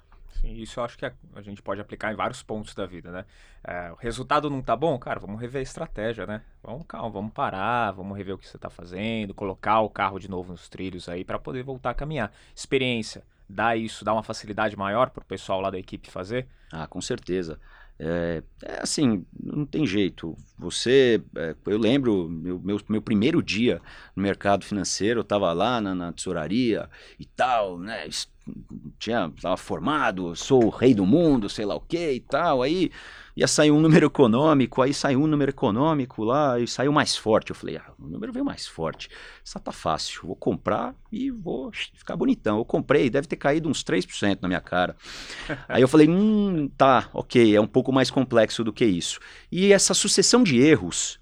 Sim, 0.41 0.53
isso 0.53 0.79
eu 0.79 0.83
acho 0.83 0.97
que 0.97 1.05
a, 1.05 1.13
a, 1.35 1.41
gente 1.41 1.61
pode 1.61 1.79
aplicar 1.79 2.11
em 2.11 2.15
vários 2.15 2.41
pontos 2.41 2.73
da 2.73 2.87
vida, 2.87 3.11
né? 3.11 3.25
É, 3.63 3.91
o 3.91 3.95
resultado 3.95 4.49
não 4.49 4.61
tá 4.61 4.75
bom, 4.75 4.97
cara, 4.97 5.19
vamos 5.19 5.39
rever 5.39 5.59
a 5.59 5.63
estratégia, 5.63 6.25
né? 6.25 6.41
Vamos 6.63 6.83
calma, 6.87 7.09
vamos 7.11 7.31
parar, 7.31 7.91
vamos 7.91 8.17
rever 8.17 8.33
o 8.33 8.37
que 8.39 8.47
você 8.47 8.57
tá 8.57 8.69
fazendo, 8.69 9.35
colocar 9.35 9.81
o 9.81 9.89
carro 9.89 10.17
de 10.19 10.27
novo 10.27 10.51
nos 10.51 10.67
trilhos 10.67 11.07
aí 11.07 11.23
para 11.23 11.37
poder 11.37 11.61
voltar 11.61 11.91
a 11.91 11.93
caminhar. 11.93 12.31
Experiência, 12.55 13.23
dá 13.47 13.75
isso, 13.75 14.03
dá 14.03 14.13
uma 14.13 14.23
facilidade 14.23 14.75
maior 14.75 15.11
para 15.11 15.21
o 15.21 15.25
pessoal 15.25 15.61
lá 15.61 15.69
da 15.69 15.77
equipe 15.77 16.09
fazer? 16.09 16.47
Ah, 16.71 16.87
com 16.87 17.01
certeza. 17.01 17.59
É, 18.03 18.41
é, 18.63 18.79
assim, 18.81 19.23
não 19.39 19.63
tem 19.63 19.85
jeito. 19.85 20.35
Você, 20.57 21.21
é, 21.35 21.55
eu 21.67 21.77
lembro, 21.77 22.27
meu, 22.27 22.59
meu, 22.59 22.81
meu, 22.89 23.01
primeiro 23.01 23.43
dia 23.43 23.79
no 24.15 24.23
mercado 24.23 24.65
financeiro, 24.65 25.19
eu 25.19 25.21
estava 25.21 25.53
lá 25.53 25.79
na, 25.79 25.93
na 25.93 26.11
tesouraria 26.11 26.89
e 27.19 27.25
tal, 27.25 27.77
né? 27.77 28.09
Tinha, 28.97 29.31
tava 29.39 29.55
formado, 29.55 30.35
sou 30.35 30.65
o 30.65 30.69
rei 30.69 30.95
do 30.95 31.05
mundo, 31.05 31.47
sei 31.47 31.63
lá 31.63 31.75
o 31.75 31.79
que 31.79 32.13
e 32.13 32.19
tal. 32.19 32.63
Aí 32.63 32.89
ia 33.35 33.47
sair 33.47 33.71
um 33.71 33.79
número 33.79 34.05
econômico, 34.05 34.81
aí 34.81 34.93
saiu 34.93 35.21
um 35.21 35.27
número 35.27 35.51
econômico 35.51 36.23
lá 36.23 36.59
e 36.59 36.67
saiu 36.67 36.91
mais 36.91 37.15
forte. 37.15 37.51
Eu 37.51 37.55
falei, 37.55 37.77
ah, 37.77 37.91
o 37.97 38.07
número 38.07 38.31
veio 38.31 38.45
mais 38.45 38.67
forte. 38.67 39.09
Isso 39.43 39.59
tá 39.59 39.71
fácil, 39.71 40.21
vou 40.25 40.35
comprar 40.35 40.95
e 41.11 41.31
vou 41.31 41.71
ficar 41.73 42.15
bonitão. 42.15 42.57
Eu 42.57 42.65
comprei, 42.65 43.09
deve 43.09 43.27
ter 43.27 43.37
caído 43.37 43.69
uns 43.69 43.83
3% 43.83 44.39
na 44.41 44.47
minha 44.47 44.61
cara. 44.61 44.95
aí 45.67 45.81
eu 45.81 45.87
falei, 45.87 46.09
hum, 46.09 46.69
tá, 46.77 47.09
ok, 47.13 47.55
é 47.55 47.61
um 47.61 47.67
pouco 47.67 47.91
mais 47.91 48.11
complexo 48.11 48.63
do 48.63 48.73
que 48.73 48.85
isso. 48.85 49.19
E 49.51 49.71
essa 49.71 49.93
sucessão 49.93 50.43
de 50.43 50.59
erros, 50.59 51.19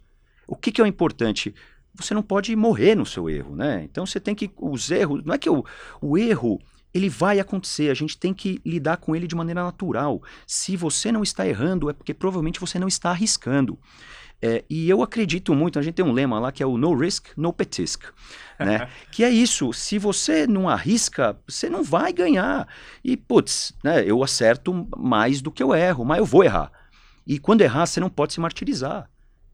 o 0.47 0.55
que, 0.55 0.71
que 0.71 0.81
é 0.81 0.83
o 0.83 0.87
importante? 0.87 1.53
Você 1.93 2.13
não 2.13 2.23
pode 2.23 2.55
morrer 2.55 2.95
no 2.95 3.05
seu 3.05 3.29
erro, 3.29 3.55
né? 3.55 3.83
Então 3.83 4.05
você 4.05 4.19
tem 4.19 4.33
que. 4.33 4.49
Os 4.57 4.89
erros. 4.89 5.23
Não 5.25 5.33
é 5.33 5.37
que 5.37 5.49
o, 5.49 5.65
o 6.01 6.17
erro 6.17 6.59
ele 6.93 7.09
vai 7.09 7.39
acontecer, 7.39 7.89
a 7.89 7.93
gente 7.93 8.17
tem 8.17 8.33
que 8.33 8.61
lidar 8.65 8.97
com 8.97 9.15
ele 9.15 9.27
de 9.27 9.35
maneira 9.35 9.63
natural. 9.63 10.21
Se 10.47 10.75
você 10.75 11.11
não 11.11 11.23
está 11.23 11.47
errando, 11.47 11.89
é 11.89 11.93
porque 11.93 12.13
provavelmente 12.13 12.59
você 12.59 12.79
não 12.79 12.87
está 12.87 13.11
arriscando. 13.11 13.77
É, 14.41 14.63
e 14.69 14.89
eu 14.89 15.03
acredito 15.03 15.53
muito, 15.53 15.77
a 15.77 15.81
gente 15.81 15.95
tem 15.95 16.05
um 16.05 16.13
lema 16.13 16.39
lá 16.39 16.51
que 16.51 16.63
é 16.63 16.65
o 16.65 16.77
no 16.77 16.95
risk, 16.95 17.27
no 17.35 17.53
petisc. 17.53 18.03
Né? 18.59 18.89
que 19.09 19.23
é 19.23 19.29
isso, 19.29 19.71
se 19.71 19.97
você 19.97 20.45
não 20.45 20.67
arrisca, 20.67 21.39
você 21.47 21.69
não 21.69 21.81
vai 21.81 22.11
ganhar. 22.11 22.67
E, 23.01 23.15
putz, 23.15 23.71
né, 23.81 24.03
eu 24.05 24.21
acerto 24.21 24.85
mais 24.97 25.41
do 25.41 25.49
que 25.49 25.63
eu 25.63 25.73
erro, 25.73 26.03
mas 26.03 26.17
eu 26.17 26.25
vou 26.25 26.43
errar. 26.43 26.69
E 27.25 27.39
quando 27.39 27.61
errar, 27.61 27.85
você 27.85 28.01
não 28.01 28.09
pode 28.09 28.33
se 28.33 28.41
martirizar. 28.41 29.09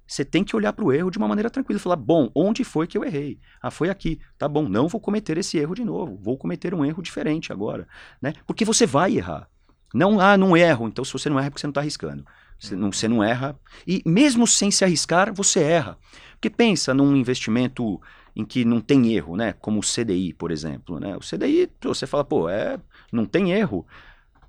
Você 0.07 0.23
tem 0.23 0.43
que 0.43 0.55
olhar 0.55 0.71
para 0.73 0.85
o 0.85 0.91
erro 0.91 1.09
de 1.09 1.17
uma 1.17 1.27
maneira 1.27 1.49
tranquila, 1.49 1.79
falar, 1.79 1.95
bom, 1.95 2.29
onde 2.35 2.63
foi 2.63 2.85
que 2.85 2.97
eu 2.97 3.03
errei? 3.03 3.39
Ah, 3.61 3.71
foi 3.71 3.89
aqui. 3.89 4.19
Tá 4.37 4.47
bom, 4.47 4.67
não 4.69 4.87
vou 4.87 5.01
cometer 5.01 5.37
esse 5.37 5.57
erro 5.57 5.73
de 5.73 5.83
novo, 5.83 6.17
vou 6.21 6.37
cometer 6.37 6.73
um 6.73 6.85
erro 6.85 7.01
diferente 7.01 7.51
agora, 7.51 7.87
né? 8.21 8.33
Porque 8.45 8.63
você 8.63 8.85
vai 8.85 9.17
errar. 9.17 9.49
Não, 9.93 10.19
ah, 10.19 10.37
não 10.37 10.55
erro. 10.55 10.87
Então, 10.87 11.05
se 11.05 11.13
você 11.13 11.29
não 11.29 11.37
erra, 11.37 11.47
é 11.47 11.49
porque 11.49 11.61
você 11.61 11.67
não 11.67 11.71
está 11.71 11.81
arriscando. 11.81 12.25
Você 12.59 12.75
não, 12.75 12.91
você 12.91 13.07
não 13.07 13.23
erra. 13.23 13.57
E 13.87 14.01
mesmo 14.05 14.45
sem 14.45 14.69
se 14.69 14.83
arriscar, 14.83 15.33
você 15.33 15.61
erra. 15.61 15.97
Porque 16.33 16.49
pensa 16.49 16.93
num 16.93 17.15
investimento 17.15 17.99
em 18.35 18.43
que 18.43 18.65
não 18.65 18.81
tem 18.81 19.13
erro, 19.13 19.37
né? 19.37 19.53
Como 19.53 19.79
o 19.79 19.83
CDI, 19.83 20.33
por 20.33 20.51
exemplo. 20.51 20.99
Né? 20.99 21.15
O 21.15 21.21
CDI, 21.21 21.71
você 21.81 22.05
fala, 22.05 22.23
pô, 22.23 22.49
é, 22.49 22.77
não 23.11 23.25
tem 23.25 23.53
erro. 23.53 23.85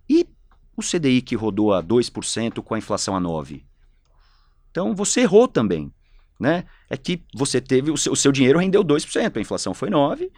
E 0.09 0.27
o 0.77 0.83
CDI 0.83 1.23
que 1.23 1.37
rodou 1.37 1.73
a 1.73 1.83
2% 1.83 2.63
com 2.63 2.75
a 2.75 2.79
inflação 2.79 3.17
a 3.17 3.21
9%? 3.21 3.63
Então 4.77 4.95
você 4.95 5.23
errou 5.23 5.49
também. 5.49 5.91
Né? 6.39 6.65
É 6.91 6.99
que 6.99 7.25
você 7.35 7.63
teve, 7.63 7.91
o 7.91 7.97
seu, 7.97 8.13
o 8.13 8.17
seu 8.17 8.31
dinheiro 8.31 8.59
rendeu 8.59 8.85
2%, 8.85 9.35
a 9.35 9.41
inflação 9.41 9.73
foi 9.73 9.89
9%, 9.89 10.31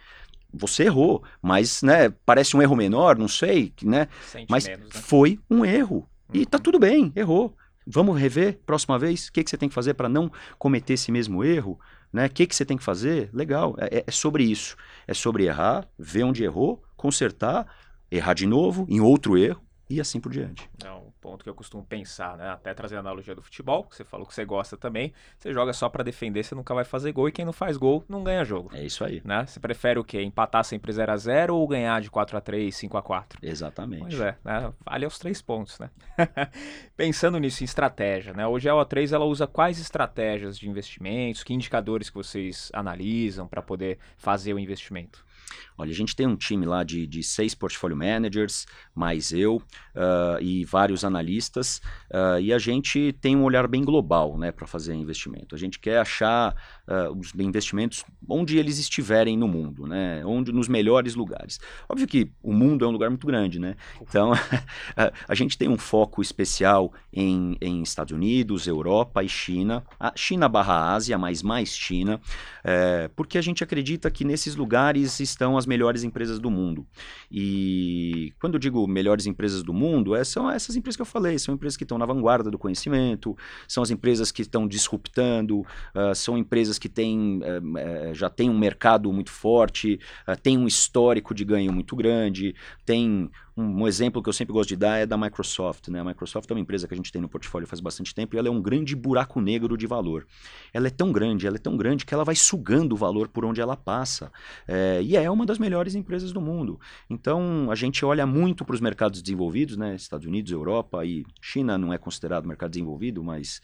você 0.53 0.83
errou, 0.85 1.21
mas 1.41 1.83
né, 1.83 2.09
parece 2.25 2.55
um 2.55 2.61
erro 2.61 2.73
menor, 2.73 3.17
não 3.17 3.27
sei, 3.27 3.73
né? 3.83 4.07
mas 4.49 4.65
menos, 4.65 4.95
né? 4.95 5.01
foi 5.01 5.37
um 5.49 5.65
erro. 5.65 6.07
Uhum. 6.33 6.41
E 6.41 6.45
tá 6.45 6.57
uhum. 6.57 6.63
tudo 6.63 6.79
bem, 6.79 7.11
errou. 7.17 7.53
Vamos 7.85 8.17
rever 8.17 8.59
próxima 8.65 8.97
vez? 8.97 9.27
O 9.27 9.33
que, 9.33 9.43
que 9.43 9.49
você 9.49 9.57
tem 9.57 9.67
que 9.67 9.75
fazer 9.75 9.93
para 9.93 10.07
não 10.07 10.31
cometer 10.57 10.93
esse 10.93 11.11
mesmo 11.11 11.43
erro? 11.43 11.77
Né? 12.13 12.27
O 12.27 12.29
que, 12.29 12.47
que 12.47 12.55
você 12.55 12.63
tem 12.63 12.77
que 12.77 12.83
fazer? 12.83 13.29
Legal, 13.33 13.75
é, 13.77 13.97
é, 13.97 14.03
é 14.07 14.11
sobre 14.11 14.45
isso. 14.45 14.77
É 15.05 15.13
sobre 15.13 15.47
errar, 15.47 15.85
ver 15.99 16.23
onde 16.23 16.45
errou, 16.45 16.81
consertar, 16.95 17.67
errar 18.09 18.33
de 18.33 18.47
novo 18.47 18.85
em 18.89 19.01
outro 19.01 19.37
erro 19.37 19.61
e 19.89 19.99
assim 19.99 20.19
por 20.19 20.31
diante. 20.31 20.69
Não, 20.81 21.08
ponto 21.19 21.43
que 21.43 21.49
eu 21.49 21.55
costumo 21.55 21.83
pensar, 21.83 22.37
né? 22.37 22.49
Até 22.49 22.73
trazer 22.73 22.95
a 22.95 22.99
analogia 22.99 23.35
do 23.35 23.41
futebol, 23.41 23.83
que 23.83 23.95
você 23.95 24.03
falou 24.03 24.25
que 24.25 24.33
você 24.33 24.45
gosta 24.45 24.77
também. 24.77 25.13
Você 25.37 25.53
joga 25.53 25.73
só 25.73 25.89
para 25.89 26.03
defender, 26.03 26.43
você 26.43 26.55
nunca 26.55 26.73
vai 26.73 26.83
fazer 26.83 27.11
gol 27.11 27.29
e 27.29 27.31
quem 27.31 27.45
não 27.45 27.53
faz 27.53 27.77
gol 27.77 28.03
não 28.07 28.23
ganha 28.23 28.43
jogo. 28.43 28.71
É 28.73 28.83
isso 28.83 29.03
aí. 29.03 29.21
Né? 29.23 29.45
Você 29.45 29.59
prefere 29.59 29.99
o 29.99 30.03
quê? 30.03 30.21
Empatar 30.21 30.63
sempre 30.63 30.91
0 30.91 31.11
a 31.11 31.17
0 31.17 31.55
ou 31.55 31.67
ganhar 31.67 32.01
de 32.01 32.09
4 32.09 32.37
a 32.37 32.41
3, 32.41 32.75
5 32.75 32.97
a 32.97 33.01
4? 33.01 33.39
Exatamente. 33.41 34.01
Pois 34.01 34.19
é, 34.19 34.37
né? 34.43 34.73
Vale 34.85 35.05
aos 35.05 35.19
três 35.19 35.41
pontos, 35.41 35.79
né? 35.79 35.89
Pensando 36.95 37.39
nisso 37.39 37.63
em 37.63 37.65
estratégia, 37.65 38.33
né? 38.33 38.47
Hoje 38.47 38.69
a 38.69 38.73
O3 38.73 39.13
ela 39.13 39.25
usa 39.25 39.47
quais 39.47 39.79
estratégias 39.79 40.57
de 40.57 40.69
investimentos, 40.69 41.43
que 41.43 41.53
indicadores 41.53 42.09
que 42.09 42.15
vocês 42.15 42.71
analisam 42.73 43.47
para 43.47 43.61
poder 43.61 43.97
fazer 44.17 44.53
o 44.53 44.59
investimento? 44.59 45.28
Olha, 45.77 45.91
a 45.91 45.95
gente 45.95 46.15
tem 46.15 46.27
um 46.27 46.35
time 46.35 46.65
lá 46.65 46.83
de, 46.83 47.07
de 47.07 47.23
seis 47.23 47.55
portfólio 47.55 47.95
managers, 47.95 48.65
mais 48.93 49.31
eu 49.31 49.55
uh, 49.55 50.41
e 50.41 50.65
vários 50.65 51.03
analistas, 51.03 51.81
uh, 52.11 52.39
e 52.39 52.53
a 52.53 52.59
gente 52.59 53.13
tem 53.21 53.35
um 53.35 53.43
olhar 53.43 53.67
bem 53.67 53.83
global 53.83 54.37
né, 54.37 54.51
para 54.51 54.67
fazer 54.67 54.93
investimento. 54.93 55.55
A 55.55 55.57
gente 55.57 55.79
quer 55.79 55.99
achar 55.99 56.53
uh, 56.87 57.17
os 57.17 57.33
investimentos 57.35 58.03
onde 58.27 58.57
eles 58.57 58.77
estiverem 58.77 59.37
no 59.37 59.47
mundo, 59.47 59.87
né, 59.87 60.23
onde 60.25 60.51
nos 60.51 60.67
melhores 60.67 61.15
lugares. 61.15 61.59
Óbvio 61.87 62.07
que 62.07 62.31
o 62.43 62.53
mundo 62.53 62.85
é 62.85 62.87
um 62.87 62.91
lugar 62.91 63.09
muito 63.09 63.25
grande, 63.25 63.59
né? 63.59 63.75
Então 64.01 64.31
a 65.27 65.35
gente 65.35 65.57
tem 65.57 65.69
um 65.69 65.77
foco 65.77 66.21
especial 66.21 66.93
em, 67.11 67.57
em 67.61 67.81
Estados 67.81 68.13
Unidos, 68.13 68.67
Europa 68.67 69.23
e 69.23 69.29
China. 69.29 69.83
China 70.15 70.47
barra 70.49 70.93
Ásia, 70.93 71.17
mas 71.17 71.41
mais 71.41 71.75
China, 71.75 72.19
é, 72.63 73.09
porque 73.15 73.37
a 73.37 73.41
gente 73.41 73.63
acredita 73.63 74.11
que 74.11 74.23
nesses 74.23 74.55
lugares 74.55 75.19
estão 75.39 75.57
as 75.57 75.65
melhores 75.65 76.03
empresas 76.03 76.37
do 76.37 76.51
mundo. 76.51 76.85
E 77.31 78.33
quando 78.41 78.55
eu 78.55 78.59
digo 78.59 78.85
melhores 78.85 79.25
empresas 79.25 79.63
do 79.63 79.73
mundo, 79.73 80.13
é, 80.13 80.23
são 80.25 80.51
essas 80.51 80.75
empresas 80.75 80.97
que 80.97 81.01
eu 81.01 81.05
falei, 81.05 81.39
são 81.39 81.55
empresas 81.55 81.77
que 81.77 81.85
estão 81.85 81.97
na 81.97 82.05
vanguarda 82.05 82.51
do 82.51 82.59
conhecimento, 82.59 83.37
são 83.65 83.81
as 83.81 83.89
empresas 83.89 84.31
que 84.31 84.41
estão 84.41 84.67
disruptando, 84.67 85.61
uh, 85.61 86.13
são 86.13 86.37
empresas 86.37 86.77
que 86.77 86.89
têm, 86.89 87.39
uh, 87.39 88.09
uh, 88.11 88.13
já 88.13 88.29
têm 88.29 88.49
um 88.49 88.57
mercado 88.57 89.11
muito 89.13 89.31
forte, 89.31 89.99
têm 90.43 90.57
um 90.57 90.67
histórico 90.67 91.33
de 91.33 91.45
ganho 91.45 91.71
muito 91.71 91.95
grande, 91.95 92.53
têm 92.85 93.31
um, 93.59 93.87
exemplo 93.87 94.21
que 94.21 94.29
eu 94.29 94.33
sempre 94.33 94.53
gosto 94.53 94.69
de 94.69 94.75
dar 94.75 94.97
é 94.97 95.05
da 95.05 95.17
Microsoft. 95.17 95.87
Né? 95.89 95.99
A 95.99 96.03
Microsoft 96.03 96.49
é 96.49 96.53
uma 96.53 96.59
empresa 96.59 96.87
que 96.87 96.93
a 96.93 96.97
gente 96.97 97.11
tem 97.11 97.21
no 97.21 97.27
portfólio 97.27 97.67
faz 97.67 97.79
bastante 97.79 98.13
tempo 98.15 98.35
e 98.35 98.39
ela 98.39 98.47
é 98.47 98.51
um 98.51 98.61
grande 98.61 98.95
buraco 98.95 99.41
negro 99.41 99.77
de 99.77 99.85
valor. 99.85 100.25
Ela 100.73 100.87
é 100.87 100.89
tão 100.89 101.11
grande, 101.11 101.45
ela 101.45 101.57
é 101.57 101.59
tão 101.59 101.75
grande 101.75 102.05
que 102.05 102.13
ela 102.13 102.23
vai 102.23 102.35
sugando 102.35 102.93
o 102.93 102.97
valor 102.97 103.27
por 103.27 103.43
onde 103.45 103.59
ela 103.59 103.75
passa. 103.75 104.31
É, 104.67 105.01
e 105.01 105.15
é 105.15 105.29
uma 105.29 105.45
das 105.45 105.57
melhores 105.57 105.95
empresas 105.95 106.31
do 106.31 106.41
mundo. 106.41 106.79
Então, 107.09 107.69
a 107.69 107.75
gente 107.75 108.05
olha 108.05 108.25
muito 108.25 108.63
para 108.63 108.75
os 108.75 108.81
mercados 108.81 109.21
desenvolvidos, 109.21 109.77
né? 109.77 109.95
Estados 109.95 110.25
Unidos, 110.25 110.51
Europa 110.51 111.05
e 111.05 111.25
China 111.41 111.77
não 111.77 111.91
é 111.93 111.97
considerado 111.97 112.47
mercado 112.47 112.71
desenvolvido, 112.71 113.23
mas 113.23 113.61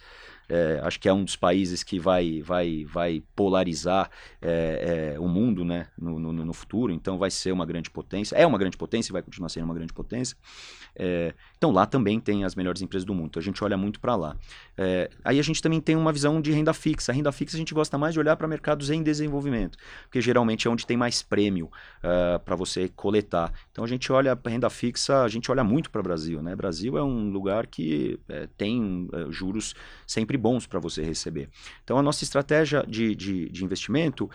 é, 0.47 0.79
acho 0.83 0.99
que 0.99 1.09
é 1.09 1.13
um 1.13 1.23
dos 1.23 1.35
países 1.35 1.83
que 1.83 1.99
vai, 1.99 2.41
vai, 2.41 2.85
vai 2.85 3.23
polarizar 3.35 4.09
é, 4.41 5.13
é, 5.15 5.19
o 5.19 5.27
mundo 5.27 5.65
né, 5.65 5.87
no, 5.97 6.19
no, 6.19 6.33
no, 6.33 6.53
futuro, 6.53 6.93
então 6.93 7.17
vai 7.17 7.31
ser 7.31 7.51
uma 7.51 7.65
grande 7.65 7.89
potência. 7.89 8.35
É 8.35 8.45
uma 8.45 8.57
grande 8.57 8.77
potência 8.77 9.11
e 9.11 9.13
vai 9.13 9.21
continuar 9.21 9.49
sendo 9.49 9.65
uma 9.65 9.73
grande 9.73 9.93
potência. 9.93 10.37
Então 11.57 11.71
lá 11.71 11.85
também 11.85 12.19
tem 12.19 12.43
as 12.43 12.55
melhores 12.55 12.81
empresas 12.81 13.05
do 13.05 13.13
mundo, 13.13 13.27
então 13.27 13.39
a 13.39 13.43
gente 13.43 13.63
olha 13.63 13.77
muito 13.77 13.99
para 13.99 14.15
lá. 14.15 14.35
É, 14.77 15.09
aí 15.23 15.39
a 15.39 15.41
gente 15.41 15.61
também 15.61 15.79
tem 15.79 15.95
uma 15.95 16.11
visão 16.11 16.41
de 16.41 16.51
renda 16.51 16.73
fixa. 16.73 17.11
A 17.11 17.15
renda 17.15 17.31
fixa 17.31 17.55
a 17.55 17.59
gente 17.59 17.73
gosta 17.73 17.97
mais 17.97 18.13
de 18.13 18.19
olhar 18.19 18.35
para 18.35 18.47
mercados 18.47 18.89
em 18.89 19.01
desenvolvimento, 19.01 19.77
porque 20.03 20.21
geralmente 20.21 20.67
é 20.67 20.71
onde 20.71 20.85
tem 20.85 20.97
mais 20.97 21.21
prêmio 21.23 21.65
uh, 21.65 22.39
para 22.39 22.55
você 22.55 22.89
coletar. 22.89 23.53
Então 23.71 23.83
a 23.83 23.87
gente 23.87 24.11
olha 24.11 24.35
para 24.35 24.51
renda 24.51 24.69
fixa, 24.69 25.23
a 25.23 25.27
gente 25.27 25.49
olha 25.49 25.63
muito 25.63 25.89
para 25.89 26.01
o 26.01 26.03
Brasil. 26.03 26.41
Né? 26.41 26.55
Brasil 26.55 26.97
é 26.97 27.03
um 27.03 27.29
lugar 27.29 27.67
que 27.67 28.19
é, 28.27 28.47
tem 28.57 29.07
uh, 29.13 29.31
juros 29.31 29.73
sempre 30.05 30.37
bons 30.37 30.67
para 30.67 30.79
você 30.79 31.03
receber. 31.03 31.49
Então 31.83 31.97
a 31.97 32.01
nossa 32.01 32.23
estratégia 32.23 32.85
de, 32.87 33.15
de, 33.15 33.49
de 33.49 33.63
investimento 33.63 34.29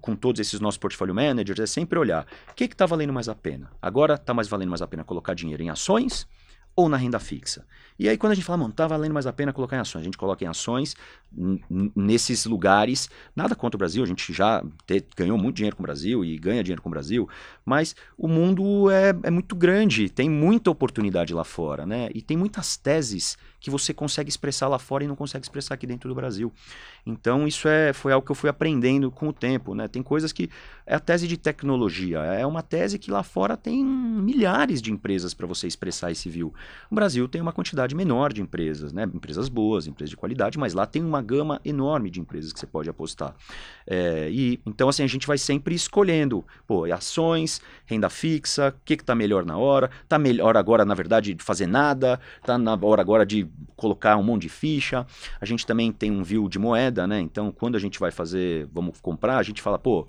com 0.00 0.16
todos 0.16 0.40
esses 0.40 0.60
nossos 0.60 0.78
portfólio 0.78 1.14
managers 1.14 1.60
é 1.60 1.66
sempre 1.66 1.98
olhar 1.98 2.26
o 2.50 2.54
que 2.54 2.64
está 2.64 2.86
valendo 2.86 3.12
mais 3.12 3.28
a 3.28 3.34
pena. 3.34 3.70
Agora 3.82 4.14
está 4.14 4.32
mais 4.32 4.48
valendo 4.48 4.70
mais 4.70 4.80
a 4.80 4.86
pena 4.86 5.04
colocar 5.04 5.34
dinheiro 5.34 5.62
em 5.62 5.68
ações 5.68 6.26
ou 6.76 6.88
na 6.88 6.96
renda 6.96 7.18
fixa. 7.18 7.66
E 7.98 8.08
aí 8.08 8.16
quando 8.16 8.32
a 8.32 8.34
gente 8.34 8.44
fala, 8.44 8.58
mano, 8.58 8.72
tá 8.72 8.86
valendo 8.86 9.12
mais 9.12 9.26
a 9.26 9.32
pena 9.32 9.52
colocar 9.52 9.76
em 9.76 9.80
ações, 9.80 10.02
a 10.02 10.04
gente 10.04 10.18
coloca 10.18 10.44
em 10.44 10.48
ações 10.48 10.96
nesses 11.94 12.46
lugares, 12.46 13.08
nada 13.34 13.54
contra 13.54 13.76
o 13.76 13.78
Brasil, 13.78 14.02
a 14.02 14.06
gente 14.06 14.32
já 14.32 14.64
te, 14.86 15.04
ganhou 15.16 15.36
muito 15.36 15.56
dinheiro 15.56 15.76
com 15.76 15.82
o 15.82 15.86
Brasil 15.86 16.24
e 16.24 16.38
ganha 16.38 16.62
dinheiro 16.62 16.82
com 16.82 16.88
o 16.88 16.90
Brasil, 16.90 17.28
mas 17.64 17.94
o 18.16 18.28
mundo 18.28 18.90
é, 18.90 19.14
é 19.22 19.30
muito 19.30 19.54
grande, 19.56 20.08
tem 20.08 20.28
muita 20.28 20.70
oportunidade 20.70 21.34
lá 21.34 21.44
fora, 21.44 21.84
né? 21.86 22.08
E 22.14 22.22
tem 22.22 22.36
muitas 22.36 22.76
teses 22.76 23.36
que 23.64 23.70
você 23.70 23.94
consegue 23.94 24.28
expressar 24.28 24.68
lá 24.68 24.78
fora 24.78 25.04
e 25.04 25.06
não 25.06 25.16
consegue 25.16 25.42
expressar 25.42 25.72
aqui 25.72 25.86
dentro 25.86 26.06
do 26.06 26.14
Brasil. 26.14 26.52
Então 27.06 27.46
isso 27.46 27.66
é, 27.66 27.94
foi 27.94 28.12
algo 28.12 28.24
que 28.24 28.30
eu 28.30 28.36
fui 28.36 28.50
aprendendo 28.50 29.10
com 29.10 29.28
o 29.28 29.32
tempo, 29.32 29.74
né? 29.74 29.88
Tem 29.88 30.02
coisas 30.02 30.32
que 30.32 30.50
é 30.86 30.94
a 30.94 31.00
tese 31.00 31.26
de 31.26 31.38
tecnologia, 31.38 32.18
é 32.18 32.44
uma 32.44 32.62
tese 32.62 32.98
que 32.98 33.10
lá 33.10 33.22
fora 33.22 33.56
tem 33.56 33.82
milhares 33.82 34.82
de 34.82 34.92
empresas 34.92 35.32
para 35.32 35.46
você 35.46 35.66
expressar 35.66 36.10
esse 36.10 36.28
view. 36.28 36.52
O 36.90 36.94
Brasil 36.94 37.26
tem 37.26 37.40
uma 37.40 37.54
quantidade 37.54 37.94
menor 37.94 38.34
de 38.34 38.42
empresas, 38.42 38.92
né? 38.92 39.04
Empresas 39.04 39.48
boas, 39.48 39.86
empresas 39.86 40.10
de 40.10 40.16
qualidade, 40.16 40.58
mas 40.58 40.74
lá 40.74 40.84
tem 40.84 41.02
uma 41.02 41.22
gama 41.24 41.60
enorme 41.64 42.10
de 42.10 42.20
empresas 42.20 42.52
que 42.52 42.60
você 42.60 42.66
pode 42.66 42.88
apostar. 42.88 43.34
É, 43.86 44.28
e 44.30 44.60
então 44.64 44.88
assim 44.88 45.02
a 45.02 45.06
gente 45.06 45.26
vai 45.26 45.38
sempre 45.38 45.74
escolhendo, 45.74 46.44
pô, 46.66 46.84
ações, 46.84 47.60
renda 47.86 48.08
fixa, 48.08 48.68
o 48.68 48.84
que 48.84 48.94
está 48.94 49.14
melhor 49.14 49.44
na 49.44 49.56
hora, 49.56 49.90
está 50.02 50.18
melhor 50.18 50.56
agora 50.56 50.84
na 50.84 50.94
verdade 50.94 51.34
de 51.34 51.42
fazer 51.42 51.66
nada, 51.66 52.20
está 52.40 52.56
na 52.56 52.78
hora 52.80 53.00
agora 53.00 53.26
de 53.26 53.46
colocar 53.76 54.16
um 54.16 54.22
monte 54.22 54.42
de 54.42 54.48
ficha. 54.48 55.06
A 55.40 55.44
gente 55.44 55.66
também 55.66 55.90
tem 55.90 56.10
um 56.10 56.22
view 56.22 56.48
de 56.48 56.58
moeda, 56.58 57.06
né? 57.06 57.20
Então 57.20 57.50
quando 57.50 57.76
a 57.76 57.80
gente 57.80 57.98
vai 57.98 58.10
fazer, 58.10 58.68
vamos 58.72 59.00
comprar, 59.00 59.38
a 59.38 59.42
gente 59.42 59.60
fala, 59.60 59.78
pô, 59.78 60.06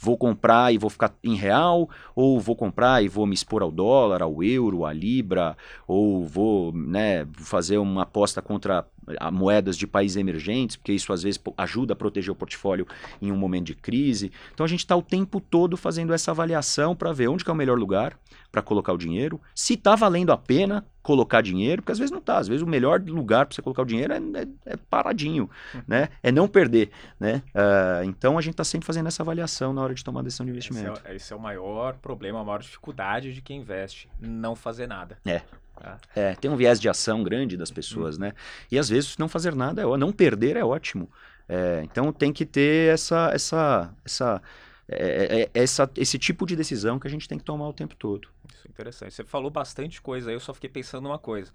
vou 0.00 0.16
comprar 0.16 0.72
e 0.72 0.78
vou 0.78 0.90
ficar 0.90 1.14
em 1.24 1.34
real, 1.34 1.88
ou 2.14 2.38
vou 2.38 2.54
comprar 2.54 3.02
e 3.02 3.08
vou 3.08 3.26
me 3.26 3.34
expor 3.34 3.62
ao 3.62 3.70
dólar, 3.70 4.22
ao 4.22 4.42
euro, 4.42 4.84
à 4.84 4.92
libra, 4.92 5.56
ou 5.88 6.24
vou 6.24 6.72
né, 6.72 7.26
fazer 7.32 7.78
uma 7.78 8.02
aposta 8.02 8.42
contra 8.42 8.86
a 9.18 9.30
moedas 9.30 9.76
de 9.76 9.86
países 9.86 10.16
emergentes, 10.16 10.76
porque 10.76 10.92
isso 10.92 11.12
às 11.12 11.22
vezes 11.22 11.40
ajuda 11.56 11.92
a 11.92 11.96
proteger 11.96 12.30
o 12.30 12.34
portfólio 12.34 12.86
em 13.20 13.32
um 13.32 13.36
momento 13.36 13.66
de 13.66 13.74
crise. 13.74 14.30
Então 14.52 14.64
a 14.64 14.68
gente 14.68 14.80
está 14.80 14.96
o 14.96 15.02
tempo 15.02 15.40
todo 15.40 15.76
fazendo 15.76 16.12
essa 16.12 16.30
avaliação 16.30 16.94
para 16.94 17.12
ver 17.12 17.28
onde 17.28 17.44
é 17.46 17.52
o 17.52 17.56
melhor 17.56 17.78
lugar 17.78 18.16
para 18.50 18.62
colocar 18.62 18.92
o 18.92 18.98
dinheiro, 18.98 19.40
se 19.54 19.74
está 19.74 19.94
valendo 19.94 20.32
a 20.32 20.36
pena 20.36 20.84
colocar 21.02 21.40
dinheiro, 21.40 21.82
porque 21.82 21.92
às 21.92 21.98
vezes 21.98 22.10
não 22.10 22.18
está, 22.18 22.38
às 22.38 22.48
vezes 22.48 22.62
o 22.62 22.66
melhor 22.66 23.00
lugar 23.00 23.46
para 23.46 23.54
você 23.54 23.62
colocar 23.62 23.82
o 23.82 23.86
dinheiro 23.86 24.12
é, 24.12 24.16
é, 24.16 24.72
é 24.72 24.76
paradinho, 24.76 25.48
uhum. 25.74 25.82
né? 25.86 26.08
É 26.22 26.30
não 26.30 26.46
perder, 26.46 26.90
né? 27.18 27.42
Uh, 27.54 28.04
então 28.04 28.36
a 28.36 28.40
gente 28.40 28.54
está 28.54 28.64
sempre 28.64 28.86
fazendo 28.86 29.06
essa 29.06 29.22
avaliação 29.22 29.72
na 29.72 29.82
hora 29.82 29.94
de 29.94 30.04
tomar 30.04 30.20
a 30.20 30.22
decisão 30.24 30.44
de 30.44 30.52
investimento. 30.52 31.00
Esse 31.00 31.08
é, 31.08 31.16
esse 31.16 31.32
é 31.32 31.36
o 31.36 31.40
maior 31.40 31.94
problema, 31.94 32.40
a 32.40 32.44
maior 32.44 32.60
dificuldade 32.60 33.32
de 33.32 33.40
quem 33.40 33.60
investe, 33.60 34.08
não 34.20 34.54
fazer 34.54 34.86
nada. 34.86 35.18
É. 35.24 35.42
Tá? 35.80 35.98
É, 36.14 36.34
tem 36.34 36.50
um 36.50 36.56
viés 36.56 36.78
de 36.78 36.88
ação 36.88 37.22
grande 37.22 37.56
das 37.56 37.70
pessoas, 37.70 38.16
uhum. 38.16 38.22
né? 38.22 38.32
E 38.70 38.78
às 38.78 38.88
vezes 38.88 39.16
não 39.16 39.28
fazer 39.28 39.54
nada, 39.54 39.82
é, 39.82 39.96
não 39.96 40.12
perder 40.12 40.56
é 40.56 40.64
ótimo. 40.64 41.10
É, 41.48 41.80
então 41.84 42.12
tem 42.12 42.32
que 42.32 42.44
ter 42.44 42.92
essa, 42.92 43.30
essa, 43.32 43.92
essa, 44.04 44.42
é, 44.86 44.94
é, 44.94 45.40
é, 45.40 45.50
essa, 45.54 45.90
esse 45.96 46.18
tipo 46.18 46.46
de 46.46 46.54
decisão 46.54 46.98
que 46.98 47.08
a 47.08 47.10
gente 47.10 47.26
tem 47.26 47.38
que 47.38 47.44
tomar 47.44 47.66
o 47.66 47.72
tempo 47.72 47.96
todo. 47.96 48.28
Isso 48.54 48.68
é 48.68 48.70
interessante. 48.70 49.14
Você 49.14 49.24
falou 49.24 49.50
bastante 49.50 50.02
coisa 50.02 50.30
aí, 50.30 50.36
eu 50.36 50.40
só 50.40 50.52
fiquei 50.52 50.68
pensando 50.68 51.04
numa 51.04 51.18
coisa. 51.18 51.50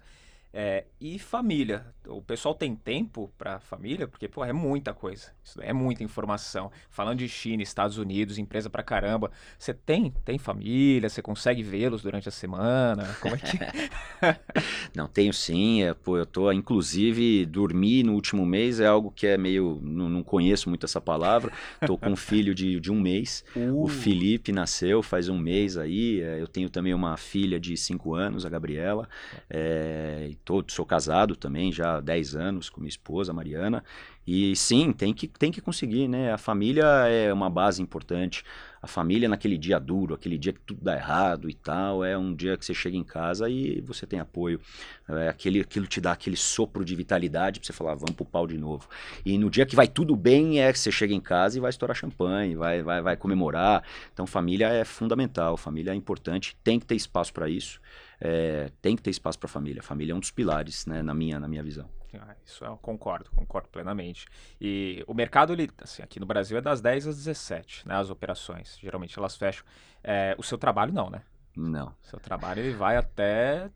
É, 0.52 0.84
e 1.00 1.18
família? 1.18 1.84
O 2.08 2.22
pessoal 2.22 2.54
tem 2.54 2.74
tempo 2.74 3.30
para 3.36 3.60
família? 3.60 4.08
Porque, 4.08 4.26
pô, 4.26 4.44
é 4.44 4.52
muita 4.52 4.94
coisa. 4.94 5.32
Isso 5.44 5.60
é 5.60 5.72
muita 5.72 6.02
informação. 6.02 6.70
Falando 6.88 7.18
de 7.18 7.28
China, 7.28 7.62
Estados 7.62 7.98
Unidos, 7.98 8.38
empresa 8.38 8.70
pra 8.70 8.82
caramba. 8.82 9.30
Você 9.58 9.74
tem, 9.74 10.10
tem 10.24 10.38
família? 10.38 11.08
Você 11.08 11.20
consegue 11.20 11.62
vê-los 11.62 12.02
durante 12.02 12.28
a 12.28 12.32
semana? 12.32 13.16
Como 13.20 13.34
é 13.34 13.38
que. 13.38 13.58
não, 14.96 15.06
tenho 15.06 15.32
sim. 15.32 15.82
É, 15.82 15.92
pô, 15.92 16.16
eu 16.16 16.24
tô, 16.24 16.50
inclusive, 16.52 17.44
dormir 17.44 18.04
no 18.04 18.14
último 18.14 18.46
mês 18.46 18.80
é 18.80 18.86
algo 18.86 19.10
que 19.10 19.26
é 19.26 19.36
meio. 19.36 19.78
Não, 19.82 20.08
não 20.08 20.22
conheço 20.22 20.68
muito 20.68 20.86
essa 20.86 21.00
palavra. 21.00 21.52
Tô 21.86 21.98
com 21.98 22.10
um 22.10 22.16
filho 22.16 22.54
de, 22.54 22.80
de 22.80 22.90
um 22.90 23.00
mês. 23.00 23.44
Uh. 23.54 23.84
O 23.84 23.88
Felipe 23.88 24.52
nasceu 24.52 25.02
faz 25.02 25.28
um 25.28 25.38
mês 25.38 25.76
aí. 25.76 26.22
É, 26.22 26.40
eu 26.40 26.48
tenho 26.48 26.70
também 26.70 26.94
uma 26.94 27.16
filha 27.16 27.60
de 27.60 27.76
cinco 27.76 28.14
anos, 28.14 28.46
a 28.46 28.48
Gabriela. 28.48 29.08
É, 29.50 30.30
tô, 30.46 30.64
sou 30.68 30.86
casado 30.86 31.34
também 31.34 31.72
já 31.72 31.96
há 31.96 32.00
10 32.00 32.36
anos 32.36 32.70
com 32.70 32.80
minha 32.80 32.88
esposa, 32.88 33.32
Mariana. 33.32 33.84
E 34.24 34.54
sim, 34.56 34.92
tem 34.92 35.12
que, 35.12 35.26
tem 35.28 35.52
que 35.52 35.60
conseguir, 35.60 36.08
né? 36.08 36.32
A 36.32 36.38
família 36.38 36.84
é 37.08 37.32
uma 37.32 37.50
base 37.50 37.82
importante. 37.82 38.44
A 38.80 38.86
família 38.86 39.28
naquele 39.28 39.58
dia 39.58 39.78
duro, 39.80 40.14
aquele 40.14 40.38
dia 40.38 40.52
que 40.52 40.60
tudo 40.60 40.80
dá 40.82 40.94
errado 40.94 41.50
e 41.50 41.54
tal, 41.54 42.04
é 42.04 42.16
um 42.16 42.32
dia 42.34 42.56
que 42.56 42.64
você 42.64 42.72
chega 42.72 42.96
em 42.96 43.02
casa 43.02 43.48
e 43.50 43.80
você 43.80 44.06
tem 44.06 44.20
apoio. 44.20 44.60
É 45.08 45.28
aquele, 45.28 45.60
aquilo 45.60 45.86
te 45.86 46.00
dá 46.00 46.12
aquele 46.12 46.36
sopro 46.36 46.84
de 46.84 46.94
vitalidade 46.94 47.58
pra 47.58 47.66
você 47.66 47.72
falar, 47.72 47.94
vamos 47.94 48.14
pro 48.14 48.24
pau 48.24 48.46
de 48.46 48.56
novo. 48.56 48.88
E 49.24 49.36
no 49.38 49.50
dia 49.50 49.66
que 49.66 49.74
vai 49.74 49.88
tudo 49.88 50.14
bem, 50.14 50.60
é 50.60 50.72
que 50.72 50.78
você 50.78 50.92
chega 50.92 51.12
em 51.12 51.20
casa 51.20 51.58
e 51.58 51.60
vai 51.60 51.70
estourar 51.70 51.96
champanhe, 51.96 52.54
vai, 52.54 52.82
vai, 52.82 53.02
vai 53.02 53.16
comemorar. 53.16 53.82
Então 54.12 54.26
família 54.26 54.68
é 54.68 54.84
fundamental, 54.84 55.56
família 55.56 55.90
é 55.90 55.94
importante, 55.94 56.56
tem 56.62 56.78
que 56.78 56.86
ter 56.86 56.94
espaço 56.94 57.32
para 57.32 57.48
isso 57.48 57.80
é, 58.20 58.70
tem 58.80 58.96
que 58.96 59.02
ter 59.02 59.10
espaço 59.10 59.38
para 59.38 59.46
a 59.46 59.50
família. 59.50 59.80
A 59.80 59.82
família 59.82 60.12
é 60.12 60.14
um 60.14 60.20
dos 60.20 60.30
pilares, 60.30 60.86
né, 60.86 61.02
na 61.02 61.14
minha, 61.14 61.38
na 61.38 61.48
minha 61.48 61.62
visão. 61.62 61.88
Ah, 62.18 62.34
isso 62.44 62.64
eu 62.64 62.76
concordo, 62.78 63.30
concordo 63.32 63.68
plenamente. 63.68 64.26
E 64.60 65.04
o 65.06 65.12
mercado, 65.12 65.52
ele, 65.52 65.70
assim, 65.82 66.02
aqui 66.02 66.18
no 66.18 66.26
Brasil 66.26 66.56
é 66.56 66.60
das 66.60 66.80
10 66.80 67.08
às 67.08 67.16
17, 67.16 67.86
né, 67.86 67.94
as 67.96 68.10
operações. 68.10 68.78
Geralmente 68.80 69.18
elas 69.18 69.36
fecham. 69.36 69.64
É, 70.02 70.34
o 70.38 70.42
seu 70.42 70.56
trabalho 70.56 70.92
não, 70.92 71.10
né? 71.10 71.22
Não. 71.54 71.88
O 71.88 72.06
seu 72.06 72.18
trabalho 72.20 72.60
ele 72.60 72.74
vai 72.74 72.96
até 72.96 73.70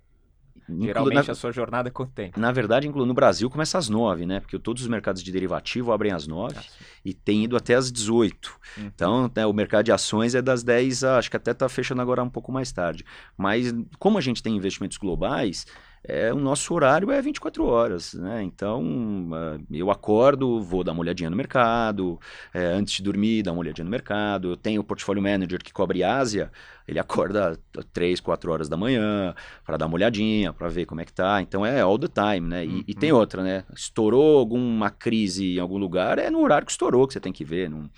Geralmente 0.79 1.27
na, 1.27 1.33
a 1.33 1.35
sua 1.35 1.53
jornada 1.53 1.89
é 1.89 1.93
quanto 1.93 2.13
tempo? 2.13 2.39
Na 2.39 2.53
verdade, 2.53 2.89
no 2.89 3.15
Brasil 3.15 3.49
começa 3.51 3.79
às 3.79 3.89
nove, 3.89 4.27
né? 4.27 4.41
Porque 4.41 4.59
todos 4.59 4.83
os 4.83 4.89
mercados 4.89 5.23
de 5.23 5.33
derivativo 5.33 5.93
abrem 5.93 6.13
às 6.13 6.27
nove 6.27 6.57
ah, 6.59 6.85
e 7.05 7.13
tem 7.13 7.45
ido 7.45 7.57
até 7.57 7.75
às 7.75 7.91
18. 7.91 8.51
Uhum. 8.77 8.85
Então, 8.87 9.31
né, 9.35 9.47
o 9.47 9.53
mercado 9.53 9.85
de 9.85 9.93
ações 9.93 10.35
é 10.35 10.43
das 10.43 10.63
10, 10.63 11.05
acho 11.05 11.31
que 11.31 11.37
até 11.37 11.51
está 11.53 11.69
fechando 11.69 12.03
agora 12.03 12.23
um 12.23 12.31
pouco 12.31 12.53
mais 12.53 12.71
tarde. 12.73 13.05
Mas 13.37 13.75
como 13.99 14.19
a 14.19 14.21
gente 14.21 14.43
tem 14.43 14.57
investimentos 14.57 14.99
globais, 14.99 15.67
é, 16.03 16.33
o 16.33 16.37
nosso 16.37 16.73
horário 16.73 17.11
é 17.11 17.21
24 17.21 17.63
horas, 17.65 18.15
né? 18.15 18.43
Então, 18.43 18.83
uh, 18.83 19.63
eu 19.71 19.91
acordo, 19.91 20.63
vou 20.63 20.83
dar 20.83 20.93
uma 20.93 21.03
olhadinha 21.03 21.29
no 21.29 21.37
mercado, 21.37 22.19
é, 22.55 22.65
antes 22.65 22.95
de 22.95 23.03
dormir, 23.03 23.43
dar 23.43 23.53
uma 23.53 23.61
olhadinha 23.61 23.85
no 23.85 23.91
mercado. 23.91 24.53
Eu 24.53 24.57
tenho 24.57 24.81
o 24.81 24.85
portfólio 24.85 25.23
manager 25.23 25.63
que 25.63 25.73
cobre 25.73 26.03
Ásia, 26.03 26.51
ele 26.89 26.99
acorda 26.99 27.59
3, 27.93 28.19
4 28.19 28.51
horas 28.51 28.69
da 28.69 28.79
manhã 28.79 29.35
para 29.65 29.77
dar 29.77 29.87
uma 29.87 29.95
olhadinha, 29.95 30.55
para 30.55 30.69
ver 30.69 30.87
como 30.87 31.03
é 31.03 31.05
que 31.05 31.13
tá. 31.13 31.43
Então, 31.43 31.67
é 31.67 31.83
all 31.83 31.99
the 31.99 32.09
time, 32.09 32.49
né? 32.49 32.65
E, 32.65 32.69
uhum. 32.69 32.85
e, 32.87 32.95
tem 32.95 33.13
outra, 33.13 33.43
né? 33.43 33.65
Estourou 33.75 34.39
alguma 34.39 34.91
crise 34.91 35.57
em 35.57 35.61
algum 35.61 35.77
lugar, 35.77 36.19
é 36.19 36.31
no 36.31 36.41
horário 36.41 36.65
que 36.65 36.73
estourou 36.73 37.07
que 37.07 37.13
você 37.13 37.21
tem 37.21 37.33
que 37.33 37.45
ver, 37.45 37.69
não, 37.69 37.91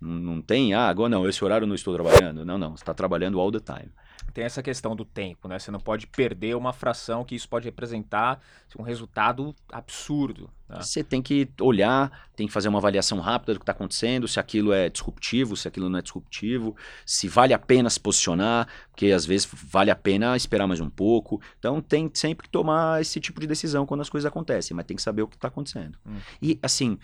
não, 0.00 0.14
não 0.14 0.40
tem, 0.40 0.72
ah, 0.72 0.88
agora 0.88 1.08
não, 1.08 1.28
esse 1.28 1.44
horário 1.44 1.64
eu 1.64 1.68
não 1.68 1.74
estou 1.74 1.94
trabalhando. 1.94 2.44
Não, 2.44 2.56
não, 2.56 2.76
você 2.76 2.82
está 2.82 2.94
trabalhando 2.94 3.40
all 3.40 3.50
the 3.50 3.58
time 3.58 3.90
tem 4.32 4.44
essa 4.44 4.62
questão 4.62 4.94
do 4.94 5.04
tempo, 5.04 5.48
né? 5.48 5.58
Você 5.58 5.70
não 5.70 5.80
pode 5.80 6.06
perder 6.06 6.56
uma 6.56 6.72
fração 6.72 7.24
que 7.24 7.34
isso 7.34 7.48
pode 7.48 7.64
representar 7.64 8.40
um 8.78 8.82
resultado 8.82 9.54
absurdo. 9.72 10.50
Né? 10.68 10.76
Você 10.80 11.02
tem 11.02 11.20
que 11.20 11.48
olhar, 11.60 12.28
tem 12.36 12.46
que 12.46 12.52
fazer 12.52 12.68
uma 12.68 12.78
avaliação 12.78 13.18
rápida 13.18 13.54
do 13.54 13.58
que 13.58 13.64
está 13.64 13.72
acontecendo, 13.72 14.28
se 14.28 14.38
aquilo 14.38 14.72
é 14.72 14.88
disruptivo, 14.88 15.56
se 15.56 15.66
aquilo 15.66 15.88
não 15.88 15.98
é 15.98 16.02
disruptivo, 16.02 16.76
se 17.04 17.26
vale 17.26 17.52
a 17.52 17.58
pena 17.58 17.90
se 17.90 17.98
posicionar, 17.98 18.68
porque 18.90 19.06
às 19.06 19.26
vezes 19.26 19.48
vale 19.52 19.90
a 19.90 19.96
pena 19.96 20.36
esperar 20.36 20.66
mais 20.66 20.80
um 20.80 20.90
pouco. 20.90 21.40
Então 21.58 21.80
tem 21.80 22.10
sempre 22.14 22.44
que 22.44 22.50
tomar 22.50 23.00
esse 23.00 23.20
tipo 23.20 23.40
de 23.40 23.46
decisão 23.46 23.84
quando 23.84 24.02
as 24.02 24.08
coisas 24.08 24.26
acontecem, 24.26 24.76
mas 24.76 24.86
tem 24.86 24.96
que 24.96 25.02
saber 25.02 25.22
o 25.22 25.28
que 25.28 25.36
está 25.36 25.48
acontecendo. 25.48 25.98
Hum. 26.06 26.18
E 26.40 26.58
assim, 26.62 26.98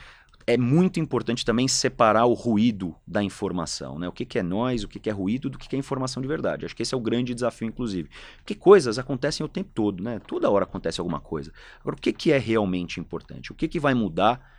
é 0.47 0.57
muito 0.57 1.01
importante 1.01 1.45
também 1.45 1.67
separar 1.67 2.27
o 2.27 2.33
ruído 2.33 2.95
da 3.05 3.21
informação, 3.23 3.99
né? 3.99 4.09
O 4.09 4.13
que, 4.13 4.25
que 4.25 4.39
é 4.39 4.43
nós, 4.43 4.85
o 4.85 4.89
que, 4.89 5.01
que 5.01 5.11
é 5.11 5.13
ruído, 5.13 5.51
do 5.51 5.59
que, 5.59 5.69
que 5.69 5.75
é 5.75 5.79
informação 5.79 6.23
de 6.23 6.29
verdade. 6.29 6.65
Acho 6.65 6.77
que 6.77 6.85
esse 6.85 6.95
é 6.95 6.97
o 6.97 7.01
grande 7.01 7.35
desafio, 7.35 7.67
inclusive. 7.67 8.09
Porque 8.37 8.55
coisas 8.55 8.97
acontecem 8.97 9.45
o 9.45 9.49
tempo 9.49 9.71
todo, 9.75 10.03
né? 10.03 10.21
Toda 10.21 10.49
hora 10.49 10.65
acontece 10.65 11.01
alguma 11.01 11.21
coisa. 11.21 11.53
Agora, 11.81 11.97
o 11.97 12.01
que, 12.01 12.13
que 12.13 12.31
é 12.31 12.39
realmente 12.39 13.01
importante? 13.01 13.51
O 13.51 13.57
que, 13.57 13.67
que 13.67 13.81
vai 13.81 13.93
mudar 13.93 14.55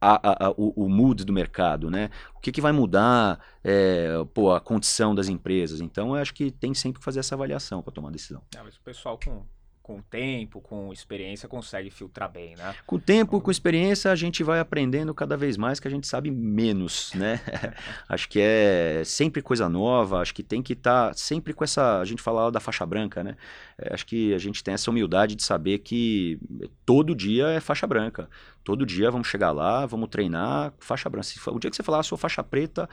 a, 0.00 0.30
a, 0.30 0.46
a, 0.46 0.50
o, 0.52 0.84
o, 0.84 0.88
mood 0.88 1.24
do 1.26 1.32
mercado, 1.32 1.90
né? 1.90 2.08
O 2.34 2.40
que, 2.40 2.50
que 2.50 2.60
vai 2.60 2.72
mudar 2.72 3.38
é, 3.62 4.24
pô, 4.32 4.52
a 4.52 4.60
condição 4.60 5.14
das 5.14 5.28
empresas? 5.28 5.82
Então, 5.82 6.16
eu 6.16 6.22
acho 6.22 6.32
que 6.32 6.50
tem 6.50 6.72
sempre 6.72 7.00
que 7.00 7.04
fazer 7.04 7.20
essa 7.20 7.34
avaliação 7.34 7.82
para 7.82 7.92
tomar 7.92 8.10
decisão. 8.10 8.42
É, 8.56 8.62
mas 8.62 8.76
o 8.76 8.80
pessoal 8.80 9.18
com 9.22 9.44
com 9.88 9.96
o 9.96 10.02
tempo, 10.02 10.60
com 10.60 10.92
experiência, 10.92 11.48
consegue 11.48 11.90
filtrar 11.90 12.30
bem, 12.30 12.54
né? 12.56 12.74
Com 12.86 12.96
o 12.96 13.00
tempo, 13.00 13.40
com 13.40 13.50
experiência, 13.50 14.12
a 14.12 14.14
gente 14.14 14.44
vai 14.44 14.60
aprendendo 14.60 15.14
cada 15.14 15.34
vez 15.34 15.56
mais 15.56 15.80
que 15.80 15.88
a 15.88 15.90
gente 15.90 16.06
sabe 16.06 16.30
menos, 16.30 17.10
né? 17.14 17.40
acho 18.06 18.28
que 18.28 18.38
é 18.38 19.00
sempre 19.02 19.40
coisa 19.40 19.66
nova, 19.66 20.20
acho 20.20 20.34
que 20.34 20.42
tem 20.42 20.62
que 20.62 20.74
estar 20.74 21.08
tá 21.08 21.14
sempre 21.14 21.54
com 21.54 21.64
essa. 21.64 22.00
A 22.00 22.04
gente 22.04 22.20
fala 22.20 22.50
da 22.52 22.60
faixa 22.60 22.84
branca, 22.84 23.24
né? 23.24 23.34
É, 23.78 23.94
acho 23.94 24.04
que 24.04 24.34
a 24.34 24.38
gente 24.38 24.62
tem 24.62 24.74
essa 24.74 24.90
humildade 24.90 25.34
de 25.34 25.42
saber 25.42 25.78
que 25.78 26.38
todo 26.84 27.14
dia 27.14 27.46
é 27.48 27.58
faixa 27.58 27.86
branca. 27.86 28.28
Todo 28.62 28.84
dia 28.84 29.10
vamos 29.10 29.28
chegar 29.28 29.52
lá, 29.52 29.86
vamos 29.86 30.10
treinar, 30.10 30.74
faixa 30.78 31.08
branca. 31.08 31.26
O 31.46 31.58
dia 31.58 31.70
que 31.70 31.76
você 31.76 31.82
falar 31.82 32.00
a 32.00 32.02
sua 32.02 32.18
faixa 32.18 32.44
preta, 32.44 32.86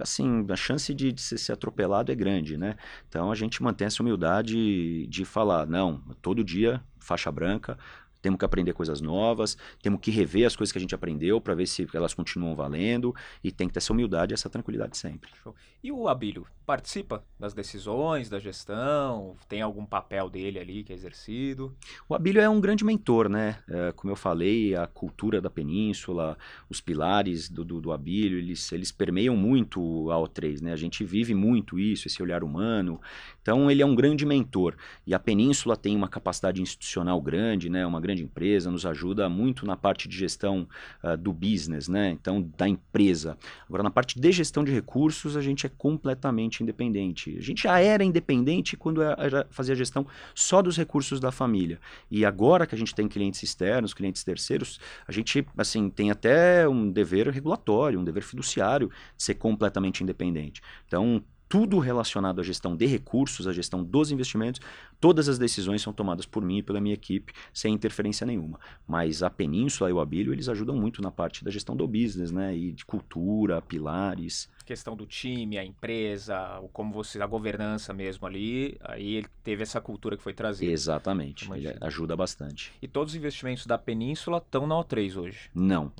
assim, 0.00 0.46
a 0.48 0.56
chance 0.56 0.92
de, 0.94 1.12
de 1.12 1.20
ser 1.20 1.52
atropelado 1.52 2.10
é 2.12 2.14
grande, 2.14 2.56
né? 2.56 2.76
Então 3.08 3.30
a 3.30 3.34
gente 3.34 3.62
mantém 3.62 3.86
essa 3.86 4.02
humildade 4.02 5.06
de 5.06 5.24
falar, 5.24 5.66
não, 5.66 6.00
todo 6.20 6.44
dia 6.44 6.82
faixa 6.98 7.32
branca, 7.32 7.78
temos 8.20 8.38
que 8.38 8.44
aprender 8.44 8.72
coisas 8.72 9.00
novas, 9.00 9.56
temos 9.82 10.00
que 10.00 10.10
rever 10.10 10.46
as 10.46 10.56
coisas 10.56 10.72
que 10.72 10.78
a 10.78 10.80
gente 10.80 10.94
aprendeu 10.94 11.40
para 11.40 11.54
ver 11.54 11.66
se 11.66 11.86
elas 11.94 12.14
continuam 12.14 12.54
valendo 12.54 13.14
e 13.42 13.50
tem 13.50 13.66
que 13.68 13.74
ter 13.74 13.78
essa 13.78 13.92
humildade 13.92 14.32
e 14.32 14.34
essa 14.34 14.50
tranquilidade 14.50 14.96
sempre. 14.96 15.30
Show. 15.42 15.54
E 15.82 15.92
o 15.92 16.08
Abílio 16.08 16.46
participa 16.66 17.24
das 17.38 17.54
decisões, 17.54 18.28
da 18.28 18.38
gestão? 18.38 19.36
Tem 19.48 19.62
algum 19.62 19.86
papel 19.86 20.28
dele 20.28 20.58
ali 20.58 20.84
que 20.84 20.92
é 20.92 20.94
exercido? 20.94 21.74
O 22.06 22.14
Abílio 22.14 22.42
é 22.42 22.48
um 22.48 22.60
grande 22.60 22.84
mentor, 22.84 23.28
né? 23.28 23.58
É, 23.68 23.92
como 23.92 24.12
eu 24.12 24.16
falei, 24.16 24.74
a 24.74 24.86
cultura 24.86 25.40
da 25.40 25.48
península, 25.48 26.36
os 26.68 26.80
pilares 26.80 27.48
do, 27.48 27.64
do, 27.64 27.80
do 27.80 27.92
Abílio, 27.92 28.38
eles, 28.38 28.70
eles 28.72 28.92
permeiam 28.92 29.36
muito 29.36 30.10
a 30.10 30.16
O3, 30.16 30.60
né? 30.60 30.72
A 30.72 30.76
gente 30.76 31.04
vive 31.04 31.34
muito 31.34 31.78
isso, 31.78 32.06
esse 32.06 32.22
olhar 32.22 32.44
humano. 32.44 33.00
Então, 33.40 33.70
ele 33.70 33.80
é 33.80 33.86
um 33.86 33.94
grande 33.94 34.26
mentor. 34.26 34.76
E 35.06 35.14
a 35.14 35.18
península 35.18 35.74
tem 35.74 35.96
uma 35.96 36.08
capacidade 36.08 36.60
institucional 36.60 37.18
grande, 37.22 37.70
né? 37.70 37.86
Uma 37.86 38.00
grande 38.08 38.22
empresa, 38.22 38.70
nos 38.70 38.86
ajuda 38.86 39.28
muito 39.28 39.66
na 39.66 39.76
parte 39.76 40.08
de 40.08 40.16
gestão 40.16 40.66
uh, 41.04 41.16
do 41.16 41.32
business, 41.32 41.88
né? 41.88 42.10
Então, 42.10 42.50
da 42.56 42.66
empresa. 42.66 43.36
Agora, 43.68 43.82
na 43.82 43.90
parte 43.90 44.18
de 44.18 44.32
gestão 44.32 44.64
de 44.64 44.72
recursos, 44.72 45.36
a 45.36 45.42
gente 45.42 45.66
é 45.66 45.68
completamente 45.68 46.62
independente. 46.62 47.36
A 47.38 47.42
gente 47.42 47.64
já 47.64 47.78
era 47.78 48.02
independente 48.02 48.76
quando 48.76 49.02
fazia 49.50 49.74
a 49.74 49.76
gestão 49.76 50.06
só 50.34 50.62
dos 50.62 50.76
recursos 50.76 51.20
da 51.20 51.30
família. 51.30 51.78
E 52.10 52.24
agora 52.24 52.66
que 52.66 52.74
a 52.74 52.78
gente 52.78 52.94
tem 52.94 53.06
clientes 53.06 53.42
externos, 53.42 53.92
clientes 53.92 54.24
terceiros, 54.24 54.80
a 55.06 55.12
gente, 55.12 55.46
assim, 55.56 55.90
tem 55.90 56.10
até 56.10 56.66
um 56.68 56.90
dever 56.90 57.28
regulatório, 57.28 58.00
um 58.00 58.04
dever 58.04 58.22
fiduciário 58.22 58.88
de 59.16 59.22
ser 59.22 59.34
completamente 59.34 60.02
independente. 60.02 60.62
Então, 60.86 61.22
tudo 61.48 61.78
relacionado 61.78 62.40
à 62.40 62.44
gestão 62.44 62.76
de 62.76 62.86
recursos, 62.86 63.46
à 63.46 63.52
gestão 63.52 63.82
dos 63.82 64.10
investimentos, 64.10 64.60
todas 65.00 65.28
as 65.28 65.38
decisões 65.38 65.80
são 65.80 65.92
tomadas 65.92 66.26
por 66.26 66.44
mim 66.44 66.58
e 66.58 66.62
pela 66.62 66.80
minha 66.80 66.94
equipe, 66.94 67.32
sem 67.52 67.72
interferência 67.72 68.26
nenhuma. 68.26 68.60
Mas 68.86 69.22
a 69.22 69.30
Península 69.30 69.88
e 69.88 69.92
o 69.92 70.00
Abílio, 70.00 70.32
eles 70.32 70.48
ajudam 70.48 70.76
muito 70.76 71.00
na 71.00 71.10
parte 71.10 71.44
da 71.44 71.50
gestão 71.50 71.74
do 71.74 71.86
business, 71.86 72.30
né? 72.30 72.56
E 72.56 72.72
de 72.72 72.84
cultura, 72.84 73.62
pilares 73.62 74.48
questão 74.68 74.94
do 74.94 75.06
time, 75.06 75.56
a 75.56 75.64
empresa, 75.64 76.60
o 76.60 76.68
como 76.68 76.92
você, 76.92 77.22
a 77.22 77.26
governança 77.26 77.94
mesmo 77.94 78.26
ali, 78.26 78.76
aí 78.82 79.14
ele 79.14 79.26
teve 79.42 79.62
essa 79.62 79.80
cultura 79.80 80.14
que 80.14 80.22
foi 80.22 80.34
trazida. 80.34 80.70
Exatamente, 80.70 81.50
ele 81.50 81.74
ajuda 81.80 82.14
bastante. 82.14 82.70
E 82.82 82.86
todos 82.86 83.14
os 83.14 83.16
investimentos 83.16 83.64
da 83.64 83.78
Península 83.78 84.36
estão 84.36 84.66
na 84.66 84.74
O3 84.74 85.16
hoje? 85.16 85.50
Não. 85.54 85.90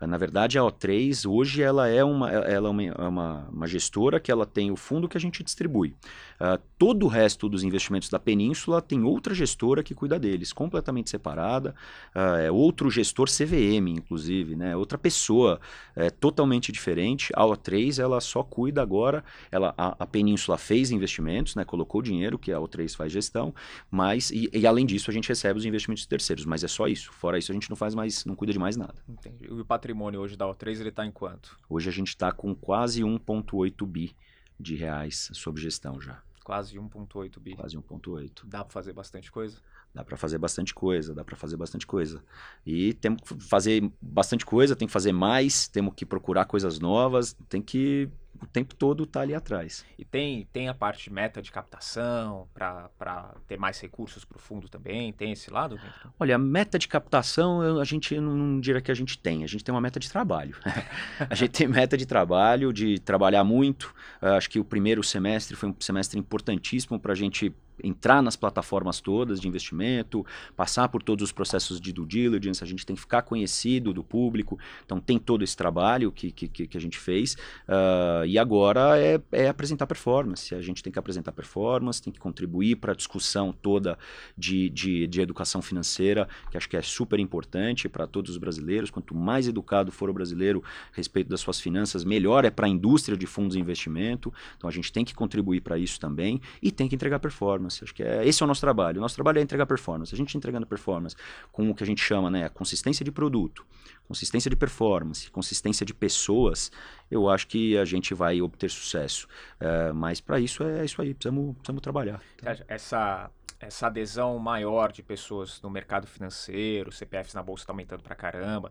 Na 0.00 0.18
verdade, 0.18 0.58
a 0.58 0.62
O3 0.62 1.30
hoje 1.30 1.62
ela 1.62 1.88
é 1.88 2.02
uma, 2.02 2.28
ela 2.32 2.66
é 2.66 2.70
uma, 2.70 2.82
é 2.82 3.08
uma, 3.08 3.48
uma 3.48 3.66
gestora 3.68 4.18
que 4.18 4.32
ela 4.32 4.44
tem 4.44 4.72
o 4.72 4.76
fundo 4.76 5.08
que 5.08 5.16
a 5.16 5.20
gente 5.20 5.44
distribui. 5.44 5.94
Uh, 6.40 6.60
todo 6.76 7.04
o 7.04 7.08
resto 7.08 7.48
dos 7.48 7.62
investimentos 7.62 8.10
da 8.10 8.18
Península 8.18 8.82
tem 8.82 9.04
outra 9.04 9.34
gestora 9.34 9.82
que 9.84 9.94
cuida 9.94 10.18
deles, 10.18 10.52
completamente 10.52 11.10
separada. 11.10 11.74
Uh, 12.14 12.36
é 12.40 12.50
outro 12.50 12.90
gestor 12.90 13.28
CVM, 13.28 13.88
inclusive, 13.88 14.56
né? 14.56 14.76
outra 14.76 14.98
pessoa 14.98 15.60
é, 15.94 16.10
totalmente 16.10 16.72
diferente. 16.72 17.32
A 17.34 17.44
O3 17.44 18.02
ela 18.02 18.15
só 18.20 18.42
cuida 18.42 18.82
agora, 18.82 19.24
ela, 19.50 19.74
a, 19.76 19.96
a 20.04 20.06
Península 20.06 20.58
fez 20.58 20.90
investimentos, 20.90 21.54
né? 21.54 21.64
colocou 21.64 22.02
dinheiro, 22.02 22.38
que 22.38 22.52
a 22.52 22.58
O3 22.58 22.94
faz 22.94 23.12
gestão, 23.12 23.54
mas 23.90 24.30
e, 24.30 24.50
e, 24.52 24.66
além 24.66 24.86
disso 24.86 25.10
a 25.10 25.14
gente 25.14 25.28
recebe 25.28 25.58
os 25.58 25.64
investimentos 25.64 26.02
de 26.02 26.08
terceiros, 26.08 26.44
mas 26.44 26.64
é 26.64 26.68
só 26.68 26.86
isso. 26.86 27.12
Fora 27.12 27.38
isso 27.38 27.52
a 27.52 27.54
gente 27.54 27.68
não 27.68 27.76
faz 27.76 27.94
mais, 27.94 28.24
não 28.24 28.34
cuida 28.34 28.52
de 28.52 28.58
mais 28.58 28.76
nada. 28.76 28.94
Entendi. 29.08 29.46
E 29.46 29.52
o 29.52 29.64
patrimônio 29.64 30.20
hoje 30.20 30.36
da 30.36 30.46
O3 30.46 30.80
ele 30.80 30.88
está 30.88 31.04
em 31.04 31.10
quanto? 31.10 31.58
Hoje 31.68 31.88
a 31.88 31.92
gente 31.92 32.08
está 32.08 32.32
com 32.32 32.54
quase 32.54 33.02
1,8 33.02 33.86
bi 33.86 34.16
de 34.58 34.74
reais 34.74 35.30
sob 35.32 35.60
gestão 35.60 36.00
já. 36.00 36.22
Quase 36.46 36.78
1,8 36.78 37.40
bi. 37.40 37.56
Quase 37.56 37.76
1,8. 37.76 38.42
Dá 38.44 38.64
para 38.64 38.72
fazer 38.72 38.92
bastante 38.92 39.32
coisa? 39.32 39.58
Dá 39.96 40.04
para 40.04 40.14
fazer 40.14 40.36
bastante 40.36 40.74
coisa, 40.74 41.14
dá 41.14 41.24
para 41.24 41.34
fazer 41.36 41.56
bastante 41.56 41.86
coisa. 41.86 42.22
E 42.66 42.92
temos 42.92 43.22
que 43.22 43.34
fazer 43.42 43.90
bastante 43.98 44.44
coisa, 44.44 44.76
tem 44.76 44.86
que 44.86 44.92
fazer 44.92 45.10
mais, 45.10 45.66
temos 45.68 45.94
que 45.94 46.04
procurar 46.04 46.44
coisas 46.44 46.78
novas, 46.78 47.34
tem 47.48 47.62
que 47.62 48.10
o 48.42 48.46
tempo 48.46 48.74
todo 48.74 49.04
estar 49.04 49.20
tá 49.20 49.22
ali 49.22 49.34
atrás. 49.34 49.86
E 49.98 50.04
tem, 50.04 50.46
tem 50.52 50.68
a 50.68 50.74
parte 50.74 51.04
de 51.04 51.10
meta 51.10 51.40
de 51.40 51.50
captação 51.50 52.46
para 52.52 53.34
ter 53.48 53.58
mais 53.58 53.80
recursos 53.80 54.22
para 54.22 54.36
o 54.36 54.38
fundo 54.38 54.68
também? 54.68 55.14
Tem 55.14 55.32
esse 55.32 55.50
lado? 55.50 55.80
Olha, 56.20 56.34
a 56.34 56.38
meta 56.38 56.78
de 56.78 56.86
captação 56.86 57.80
a 57.80 57.84
gente 57.84 58.20
não, 58.20 58.36
não 58.36 58.60
diria 58.60 58.82
que 58.82 58.90
a 58.90 58.94
gente 58.94 59.18
tem, 59.18 59.44
a 59.44 59.46
gente 59.46 59.64
tem 59.64 59.74
uma 59.74 59.80
meta 59.80 59.98
de 59.98 60.10
trabalho. 60.10 60.54
a 61.30 61.34
gente 61.34 61.52
tem 61.52 61.66
meta 61.66 61.96
de 61.96 62.04
trabalho, 62.04 62.70
de 62.70 62.98
trabalhar 62.98 63.44
muito. 63.44 63.94
acho 64.20 64.50
que 64.50 64.58
o 64.60 64.64
primeiro 64.64 65.02
semestre 65.02 65.56
foi 65.56 65.70
um 65.70 65.74
semestre 65.80 66.18
importantíssimo 66.18 67.00
para 67.00 67.12
a 67.12 67.16
gente 67.16 67.54
entrar 67.82 68.22
nas 68.22 68.36
plataformas 68.36 69.00
todas 69.00 69.40
de 69.40 69.48
investimento, 69.48 70.24
passar 70.56 70.88
por 70.88 71.02
todos 71.02 71.22
os 71.22 71.32
processos 71.32 71.80
de 71.80 71.92
due 71.92 72.06
diligence, 72.06 72.62
a 72.62 72.66
gente 72.66 72.84
tem 72.84 72.94
que 72.96 73.02
ficar 73.02 73.22
conhecido 73.22 73.92
do 73.92 74.02
público, 74.02 74.58
então 74.84 75.00
tem 75.00 75.18
todo 75.18 75.42
esse 75.42 75.56
trabalho 75.56 76.12
que, 76.12 76.30
que, 76.30 76.48
que 76.48 76.76
a 76.76 76.80
gente 76.80 76.98
fez, 76.98 77.34
uh, 77.68 78.24
e 78.26 78.38
agora 78.38 78.98
é, 78.98 79.20
é, 79.32 79.48
apresentar 79.48 79.86
performance, 79.86 80.54
a 80.54 80.60
gente 80.60 80.82
tem 80.82 80.92
que 80.92 80.98
apresentar 80.98 81.32
performance, 81.32 82.02
tem 82.02 82.12
que 82.12 82.18
contribuir 82.18 82.76
para 82.76 82.92
a 82.92 82.96
discussão 82.96 83.52
toda 83.52 83.98
de, 84.36 84.68
de, 84.70 85.06
de, 85.06 85.20
educação 85.20 85.60
financeira, 85.60 86.28
que 86.50 86.56
acho 86.56 86.68
que 86.68 86.76
é 86.76 86.82
super 86.82 87.18
importante 87.18 87.88
para 87.88 88.06
todos 88.06 88.30
os 88.30 88.38
brasileiros, 88.38 88.90
quanto 88.90 89.14
mais 89.14 89.48
educado 89.48 89.90
for 89.90 90.10
o 90.10 90.12
brasileiro 90.12 90.62
a 90.92 90.96
respeito 90.96 91.28
das 91.28 91.40
suas 91.40 91.60
finanças, 91.60 92.04
melhor 92.04 92.44
é 92.44 92.50
para 92.50 92.66
a 92.66 92.68
indústria 92.68 93.16
de 93.16 93.26
fundos 93.26 93.54
de 93.54 93.60
investimento, 93.60 94.32
então 94.56 94.68
a 94.68 94.72
gente 94.72 94.92
tem 94.92 95.04
que 95.04 95.14
contribuir 95.14 95.60
para 95.60 95.78
isso 95.78 95.98
também, 95.98 96.40
e 96.62 96.70
tem 96.70 96.88
que 96.88 96.94
entregar 96.94 97.18
performance, 97.18 97.65
performance. 97.66 97.84
Acho 97.84 97.94
que 97.94 98.02
é, 98.02 98.26
esse 98.26 98.42
é 98.42 98.44
o 98.44 98.46
nosso 98.46 98.60
trabalho. 98.60 98.98
O 98.98 99.00
nosso 99.00 99.14
trabalho 99.14 99.38
é 99.38 99.42
entregar 99.42 99.66
performance. 99.66 100.14
A 100.14 100.16
gente 100.16 100.36
entregando 100.36 100.66
performance 100.66 101.16
com 101.52 101.68
o 101.70 101.74
que 101.74 101.82
a 101.82 101.86
gente 101.86 102.02
chama, 102.02 102.30
né, 102.30 102.48
consistência 102.48 103.04
de 103.04 103.10
produto, 103.10 103.66
consistência 104.06 104.48
de 104.48 104.56
performance, 104.56 105.30
consistência 105.30 105.84
de 105.84 105.92
pessoas, 105.92 106.70
eu 107.10 107.28
acho 107.28 107.46
que 107.46 107.76
a 107.76 107.84
gente 107.84 108.14
vai 108.14 108.40
obter 108.40 108.70
sucesso. 108.70 109.26
É, 109.60 109.92
mas 109.92 110.20
para 110.20 110.38
isso 110.40 110.62
é 110.62 110.84
isso 110.84 111.00
aí, 111.02 111.12
precisamos, 111.14 111.54
precisamos 111.56 111.82
trabalhar. 111.82 112.20
Tá? 112.38 112.56
Essa 112.68 113.30
essa 113.58 113.86
adesão 113.86 114.38
maior 114.38 114.92
de 114.92 115.02
pessoas 115.02 115.62
no 115.62 115.70
mercado 115.70 116.06
financeiro, 116.06 116.92
CPFs 116.92 117.32
na 117.32 117.42
bolsa 117.42 117.62
está 117.62 117.72
aumentando 117.72 118.02
para 118.02 118.14
caramba. 118.14 118.70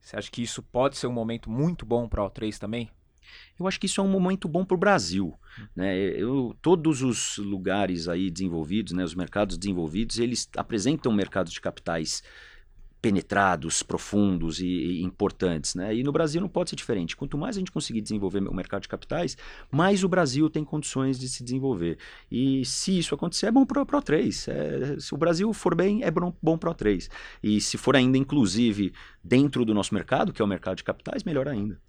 Você 0.00 0.16
acha 0.16 0.30
que 0.30 0.42
isso 0.42 0.62
pode 0.62 0.96
ser 0.96 1.06
um 1.06 1.12
momento 1.12 1.50
muito 1.50 1.84
bom 1.84 2.08
para 2.08 2.24
o 2.24 2.30
O3 2.30 2.56
também? 2.56 2.90
Eu 3.58 3.66
acho 3.66 3.78
que 3.78 3.86
isso 3.86 4.00
é 4.00 4.04
um 4.04 4.08
momento 4.08 4.48
bom 4.48 4.64
para 4.64 4.74
o 4.74 4.78
Brasil. 4.78 5.34
Né? 5.74 5.96
Eu, 5.96 6.56
todos 6.60 7.02
os 7.02 7.38
lugares 7.38 8.08
aí 8.08 8.30
desenvolvidos, 8.30 8.92
né, 8.92 9.04
os 9.04 9.14
mercados 9.14 9.56
desenvolvidos, 9.56 10.18
eles 10.18 10.48
apresentam 10.56 11.12
mercados 11.12 11.52
de 11.52 11.60
capitais 11.60 12.22
penetrados, 13.02 13.82
profundos 13.82 14.60
e, 14.60 14.66
e, 14.66 15.02
importantes. 15.02 15.74
Né? 15.74 15.96
E 15.96 16.04
no 16.04 16.12
Brasil 16.12 16.40
não 16.40 16.48
pode 16.48 16.70
ser 16.70 16.76
diferente. 16.76 17.16
Quanto 17.16 17.36
mais 17.36 17.56
a 17.56 17.58
gente 17.58 17.72
conseguir 17.72 18.00
desenvolver 18.00 18.38
o 18.38 18.54
mercado 18.54 18.82
de 18.82 18.88
capitais, 18.88 19.36
mais 19.72 20.04
o 20.04 20.08
Brasil 20.08 20.48
tem 20.48 20.64
condições 20.64 21.18
de 21.18 21.28
se 21.28 21.42
desenvolver. 21.42 21.98
E 22.30 22.64
se 22.64 22.96
isso 22.96 23.12
acontecer, 23.12 23.46
é 23.46 23.50
bom 23.50 23.66
para 23.66 23.82
o 23.82 23.84
Pro 23.84 24.00
3. 24.00 24.48
É, 24.48 25.00
se 25.00 25.12
o 25.12 25.18
Brasil 25.18 25.52
for 25.52 25.74
bem, 25.74 26.04
é 26.04 26.10
bom, 26.12 26.32
bom 26.40 26.56
para 26.56 26.70
o 26.70 26.74
3. 26.74 27.10
E 27.42 27.60
se 27.60 27.76
for 27.76 27.96
ainda, 27.96 28.16
inclusive, 28.16 28.92
dentro 29.22 29.64
do 29.64 29.74
nosso 29.74 29.92
mercado, 29.92 30.32
que 30.32 30.40
é 30.40 30.44
o 30.44 30.48
mercado 30.48 30.76
de 30.76 30.84
capitais, 30.84 31.24
melhor 31.24 31.48
ainda. 31.48 31.80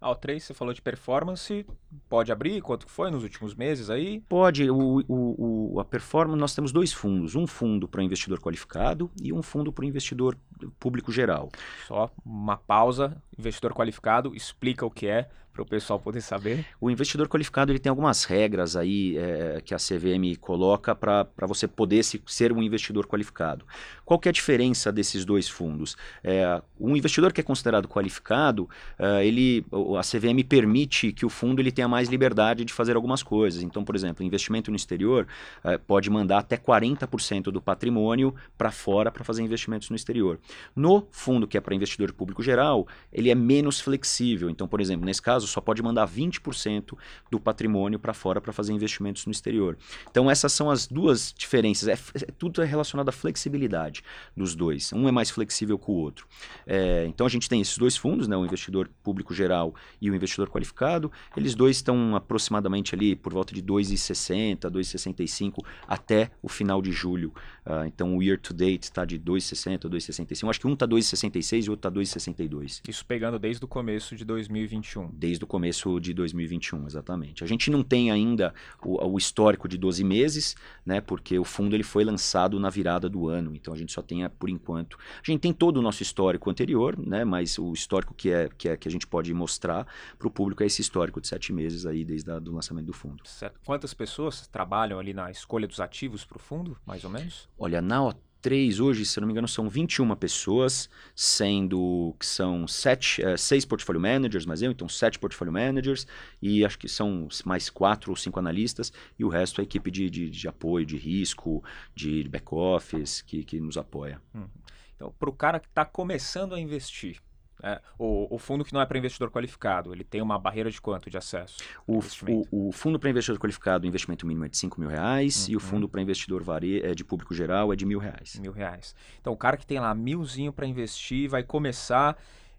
Ah, 0.00 0.10
o 0.10 0.14
3, 0.14 0.42
você 0.42 0.54
falou 0.54 0.72
de 0.72 0.82
performance, 0.82 1.66
pode 2.08 2.30
abrir? 2.32 2.60
Quanto 2.60 2.88
foi 2.88 3.10
nos 3.10 3.22
últimos 3.22 3.54
meses 3.54 3.90
aí? 3.90 4.20
Pode. 4.28 4.70
O, 4.70 5.00
o, 5.08 5.72
o 5.74 5.80
a 5.80 5.84
performance, 5.84 6.38
nós 6.38 6.54
temos 6.54 6.72
dois 6.72 6.92
fundos. 6.92 7.34
Um 7.34 7.46
fundo 7.46 7.88
para 7.88 8.02
investidor 8.02 8.40
qualificado 8.40 9.10
e 9.22 9.32
um 9.32 9.42
fundo 9.42 9.72
para 9.72 9.86
investidor 9.86 10.36
público 10.78 11.12
geral. 11.12 11.48
Só 11.86 12.10
uma 12.24 12.56
pausa. 12.56 13.16
Investidor 13.38 13.72
qualificado, 13.72 14.34
explica 14.34 14.84
o 14.84 14.90
que 14.90 15.06
é 15.06 15.28
para 15.52 15.62
o 15.62 15.66
pessoal 15.66 15.98
poder 15.98 16.20
saber? 16.20 16.64
O 16.80 16.90
investidor 16.90 17.28
qualificado 17.28 17.72
ele 17.72 17.78
tem 17.78 17.90
algumas 17.90 18.24
regras 18.24 18.76
aí 18.76 19.16
é, 19.18 19.60
que 19.64 19.74
a 19.74 19.78
CVM 19.78 20.36
coloca 20.40 20.94
para 20.94 21.26
você 21.46 21.66
poder 21.66 22.02
se, 22.02 22.22
ser 22.26 22.52
um 22.52 22.62
investidor 22.62 23.06
qualificado. 23.06 23.64
Qual 24.04 24.18
que 24.18 24.28
é 24.28 24.30
a 24.30 24.32
diferença 24.32 24.92
desses 24.92 25.24
dois 25.24 25.48
fundos? 25.48 25.96
É, 26.22 26.62
um 26.78 26.96
investidor 26.96 27.32
que 27.32 27.40
é 27.40 27.44
considerado 27.44 27.88
qualificado, 27.88 28.68
é, 28.98 29.26
ele, 29.26 29.64
a 29.98 30.02
CVM 30.02 30.42
permite 30.48 31.12
que 31.12 31.26
o 31.26 31.28
fundo 31.28 31.60
ele 31.60 31.72
tenha 31.72 31.88
mais 31.88 32.08
liberdade 32.08 32.64
de 32.64 32.72
fazer 32.72 32.96
algumas 32.96 33.22
coisas. 33.22 33.62
Então, 33.62 33.84
por 33.84 33.94
exemplo, 33.94 34.24
investimento 34.24 34.70
no 34.70 34.76
exterior 34.76 35.26
é, 35.64 35.76
pode 35.76 36.08
mandar 36.08 36.38
até 36.38 36.56
40% 36.56 37.44
do 37.44 37.60
patrimônio 37.60 38.34
para 38.56 38.70
fora 38.70 39.10
para 39.10 39.24
fazer 39.24 39.42
investimentos 39.42 39.90
no 39.90 39.96
exterior. 39.96 40.38
No 40.74 41.06
fundo 41.10 41.46
que 41.46 41.56
é 41.56 41.60
para 41.60 41.74
investidor 41.74 42.12
público 42.12 42.42
geral, 42.42 42.86
ele 43.12 43.30
é 43.30 43.34
menos 43.34 43.80
flexível. 43.80 44.50
Então, 44.50 44.66
por 44.68 44.80
exemplo, 44.80 45.04
nesse 45.04 45.22
caso, 45.22 45.46
só 45.46 45.60
pode 45.60 45.82
mandar 45.82 46.08
20% 46.08 46.96
do 47.30 47.40
patrimônio 47.40 47.98
para 47.98 48.14
fora 48.14 48.40
para 48.40 48.52
fazer 48.52 48.72
investimentos 48.72 49.26
no 49.26 49.32
exterior. 49.32 49.76
Então 50.10 50.30
essas 50.30 50.52
são 50.52 50.70
as 50.70 50.86
duas 50.86 51.34
diferenças. 51.36 51.88
É, 51.88 51.92
é, 51.92 52.30
tudo 52.38 52.62
é 52.62 52.64
relacionado 52.64 53.08
à 53.08 53.12
flexibilidade 53.12 54.02
dos 54.36 54.54
dois. 54.54 54.92
Um 54.92 55.08
é 55.08 55.12
mais 55.12 55.30
flexível 55.30 55.78
que 55.78 55.90
o 55.90 55.94
outro. 55.94 56.26
É, 56.66 57.06
então 57.06 57.26
a 57.26 57.30
gente 57.30 57.48
tem 57.48 57.60
esses 57.60 57.76
dois 57.78 57.96
fundos, 57.96 58.28
né, 58.28 58.36
o 58.36 58.44
investidor 58.44 58.88
público 59.02 59.34
geral 59.34 59.74
e 60.00 60.10
o 60.10 60.14
investidor 60.14 60.48
qualificado. 60.48 61.10
Eles 61.36 61.54
dois 61.54 61.76
estão 61.76 62.16
aproximadamente 62.16 62.94
ali 62.94 63.14
por 63.14 63.32
volta 63.32 63.54
de 63.54 63.62
2,60, 63.62 64.70
2,65 64.70 65.64
até 65.86 66.30
o 66.42 66.48
final 66.48 66.80
de 66.82 66.92
julho. 66.92 67.32
Uh, 67.66 67.84
então 67.86 68.16
o 68.16 68.22
year 68.22 68.38
to 68.38 68.52
date 68.52 68.84
está 68.84 69.04
de 69.04 69.18
2,60, 69.18 69.88
2,65. 69.88 70.39
Acho 70.48 70.60
que 70.60 70.66
um 70.66 70.74
está 70.74 70.86
2,66 70.86 71.64
e 71.64 71.68
o 71.68 71.72
outro 71.72 71.88
está 71.88 72.00
2,62. 72.00 72.82
Isso 72.88 73.04
pegando 73.04 73.38
desde 73.38 73.64
o 73.64 73.68
começo 73.68 74.14
de 74.14 74.24
2021. 74.24 75.10
Desde 75.12 75.40
desde 75.40 75.44
o 75.44 75.46
começo 75.46 75.98
de 76.00 76.12
2021, 76.12 76.86
exatamente. 76.86 77.42
A 77.42 77.46
gente 77.46 77.70
não 77.70 77.82
tem 77.82 78.10
ainda 78.10 78.52
o, 78.82 79.12
o, 79.12 79.16
histórico 79.16 79.66
de 79.66 79.78
12 79.78 80.04
meses, 80.04 80.54
né, 80.84 81.00
porque 81.00 81.38
o 81.38 81.44
fundo 81.44 81.74
ele 81.74 81.82
foi 81.82 82.04
lançado 82.04 82.60
na 82.60 82.68
virada 82.68 83.08
do 83.08 83.28
ano, 83.28 83.54
então 83.54 83.72
a 83.72 83.76
gente 83.76 83.92
só 83.92 84.02
tem, 84.02 84.28
por 84.28 84.50
enquanto, 84.50 84.98
a 84.98 85.30
gente 85.30 85.40
tem 85.40 85.52
todo 85.52 85.78
o 85.78 85.82
nosso 85.82 86.02
histórico 86.02 86.50
anterior, 86.50 86.98
né, 86.98 87.24
mas 87.24 87.58
o 87.58 87.72
histórico 87.72 88.12
que, 88.12 88.30
é, 88.30 88.48
que, 88.56 88.68
é, 88.68 88.76
que 88.76 88.86
a 88.86 88.90
gente 88.90 89.06
pode 89.06 89.32
mostrar 89.32 89.86
para 90.18 90.28
o 90.28 90.30
público 90.30 90.62
é 90.62 90.66
esse 90.66 90.82
histórico 90.82 91.20
de 91.20 91.28
sete 91.28 91.52
meses 91.52 91.86
aí 91.86 92.04
desde 92.04 92.30
o 92.30 92.52
lançamento 92.52 92.86
do 92.86 92.92
fundo. 92.92 93.22
Certo. 93.24 93.58
Quantas 93.64 93.94
pessoas 93.94 94.46
trabalham 94.46 94.98
ali 94.98 95.14
na 95.14 95.30
escolha 95.30 95.66
dos 95.66 95.80
ativos 95.80 96.24
para 96.24 96.36
o 96.36 96.40
fundo, 96.40 96.76
mais 96.84 97.04
ou 97.04 97.10
menos? 97.10 97.48
Olha, 97.58 97.80
na 97.80 98.14
três 98.40 98.80
hoje, 98.80 99.04
se 99.04 99.20
não 99.20 99.26
me 99.26 99.32
engano, 99.32 99.48
são 99.48 99.68
21 99.68 100.14
pessoas, 100.16 100.88
sendo 101.14 102.14
que 102.18 102.26
são 102.26 102.66
sete, 102.66 103.22
é, 103.22 103.36
seis 103.36 103.64
portfólio 103.64 104.00
managers, 104.00 104.46
mas 104.46 104.62
eu, 104.62 104.70
então 104.70 104.88
sete 104.88 105.18
portfólio 105.18 105.52
managers, 105.52 106.06
e 106.40 106.64
acho 106.64 106.78
que 106.78 106.88
são 106.88 107.28
mais 107.44 107.68
quatro 107.68 108.10
ou 108.10 108.16
cinco 108.16 108.38
analistas, 108.38 108.92
e 109.18 109.24
o 109.24 109.28
resto 109.28 109.60
é 109.60 109.62
a 109.62 109.64
equipe 109.64 109.90
de, 109.90 110.08
de, 110.08 110.30
de 110.30 110.48
apoio, 110.48 110.86
de 110.86 110.96
risco, 110.96 111.62
de 111.94 112.28
back-office, 112.28 113.22
que, 113.22 113.44
que 113.44 113.60
nos 113.60 113.76
apoia. 113.76 114.20
Hum. 114.34 114.48
Então, 114.96 115.14
para 115.18 115.30
o 115.30 115.32
cara 115.32 115.58
que 115.58 115.68
está 115.68 115.84
começando 115.84 116.54
a 116.54 116.60
investir, 116.60 117.20
é, 117.62 117.80
o, 117.98 118.34
o, 118.34 118.38
fundo 118.38 118.64
que 118.64 118.72
não 118.72 118.80
é 118.80 118.86
para 118.86 118.98
investidor 118.98 119.30
qualificado, 119.30 119.92
ele 119.92 120.04
tem 120.04 120.20
uma 120.22 120.38
barreira 120.38 120.70
de 120.70 120.80
quanto 120.80 121.10
de 121.10 121.16
acesso? 121.16 121.58
O, 121.86 122.00
o, 122.28 122.68
o 122.68 122.72
fundo 122.72 122.98
para 122.98 123.10
investidor 123.10 123.38
qualificado, 123.38 123.84
o 123.84 123.88
investimento 123.88 124.26
mínimo 124.26 124.44
é 124.44 124.48
de 124.48 124.56
5 124.56 124.80
mil 124.80 124.88
reais 124.88 125.46
uhum. 125.46 125.52
e 125.52 125.56
o 125.56 125.58
uhum. 125.58 125.64
fundo 125.64 125.88
para 125.88 126.00
investidor 126.00 126.42
vare, 126.42 126.80
é 126.82 126.94
de 126.94 127.04
público 127.04 127.34
geral 127.34 127.72
é 127.72 127.76
de 127.76 127.84
mil 127.84 127.98
reais. 127.98 128.38
Mil 128.40 128.52
reais. 128.52 128.94
Então, 129.20 129.32
o 129.32 129.36
cara 129.36 129.56
que 129.56 129.66
tem 129.66 129.78
lá 129.78 129.94
milzinho 129.94 130.52
para 130.52 130.66
investir 130.66 131.28
vai 131.28 131.42
começar. 131.42 132.16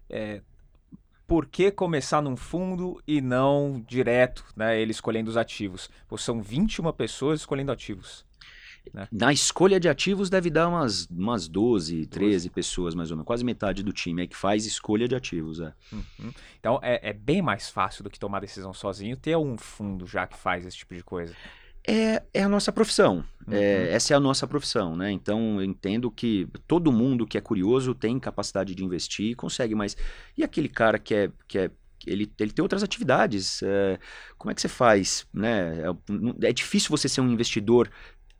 É, 0.08 0.42
por 1.26 1.46
que 1.46 1.70
começar 1.70 2.20
num 2.20 2.36
fundo 2.36 3.00
e 3.06 3.20
não 3.20 3.82
direto, 3.88 4.44
né, 4.54 4.78
ele 4.78 4.90
escolhendo 4.90 5.30
os 5.30 5.36
ativos? 5.36 5.88
Pô, 6.06 6.18
são 6.18 6.42
21 6.42 6.92
pessoas 6.92 7.40
escolhendo 7.40 7.72
ativos. 7.72 8.26
Né? 8.92 9.08
Na 9.10 9.32
escolha 9.32 9.78
de 9.78 9.88
ativos 9.88 10.30
deve 10.30 10.50
dar 10.50 10.68
umas, 10.68 11.06
umas 11.06 11.48
12, 11.48 12.06
13 12.06 12.48
12. 12.48 12.50
pessoas, 12.50 12.94
mais 12.94 13.10
ou 13.10 13.16
menos. 13.16 13.26
Quase 13.26 13.44
metade 13.44 13.82
do 13.82 13.92
time 13.92 14.22
é 14.22 14.26
que 14.26 14.36
faz 14.36 14.66
escolha 14.66 15.06
de 15.06 15.14
ativos. 15.14 15.60
É. 15.60 15.72
Uhum. 15.92 16.32
Então 16.58 16.78
é, 16.82 17.10
é, 17.10 17.12
bem 17.12 17.42
mais 17.42 17.68
fácil 17.68 18.02
do 18.04 18.10
que 18.10 18.18
tomar 18.18 18.40
decisão 18.40 18.72
sozinho 18.72 19.16
ter 19.16 19.36
um 19.36 19.56
fundo 19.56 20.06
já 20.06 20.26
que 20.26 20.36
faz 20.36 20.66
esse 20.66 20.76
tipo 20.76 20.94
de 20.94 21.02
coisa. 21.02 21.34
É, 21.86 22.22
é 22.32 22.42
a 22.42 22.48
nossa 22.48 22.70
profissão. 22.70 23.24
É, 23.46 23.50
uhum. 23.50 23.56
É, 23.56 23.92
essa 23.92 24.14
é 24.14 24.16
a 24.16 24.20
nossa 24.20 24.46
profissão, 24.46 24.96
né? 24.96 25.10
Então 25.10 25.60
eu 25.60 25.64
entendo 25.64 26.10
que 26.10 26.48
todo 26.66 26.92
mundo 26.92 27.26
que 27.26 27.36
é 27.36 27.40
curioso 27.40 27.94
tem 27.94 28.18
capacidade 28.20 28.74
de 28.74 28.84
investir 28.84 29.30
e 29.30 29.34
consegue, 29.34 29.74
mas 29.74 29.96
e 30.36 30.44
aquele 30.44 30.68
cara 30.68 30.98
que 30.98 31.14
é, 31.14 31.30
que 31.48 31.58
é 31.58 31.70
ele, 32.06 32.30
ele 32.38 32.52
tem 32.52 32.62
outras 32.62 32.82
atividades. 32.82 33.62
É, 33.62 33.98
como 34.38 34.50
é 34.50 34.54
que 34.54 34.60
você 34.60 34.68
faz? 34.68 35.26
Né? 35.32 35.80
É, 35.80 36.48
é, 36.48 36.52
difícil 36.52 36.90
você 36.90 37.08
ser 37.08 37.20
um 37.20 37.30
investidor 37.30 37.90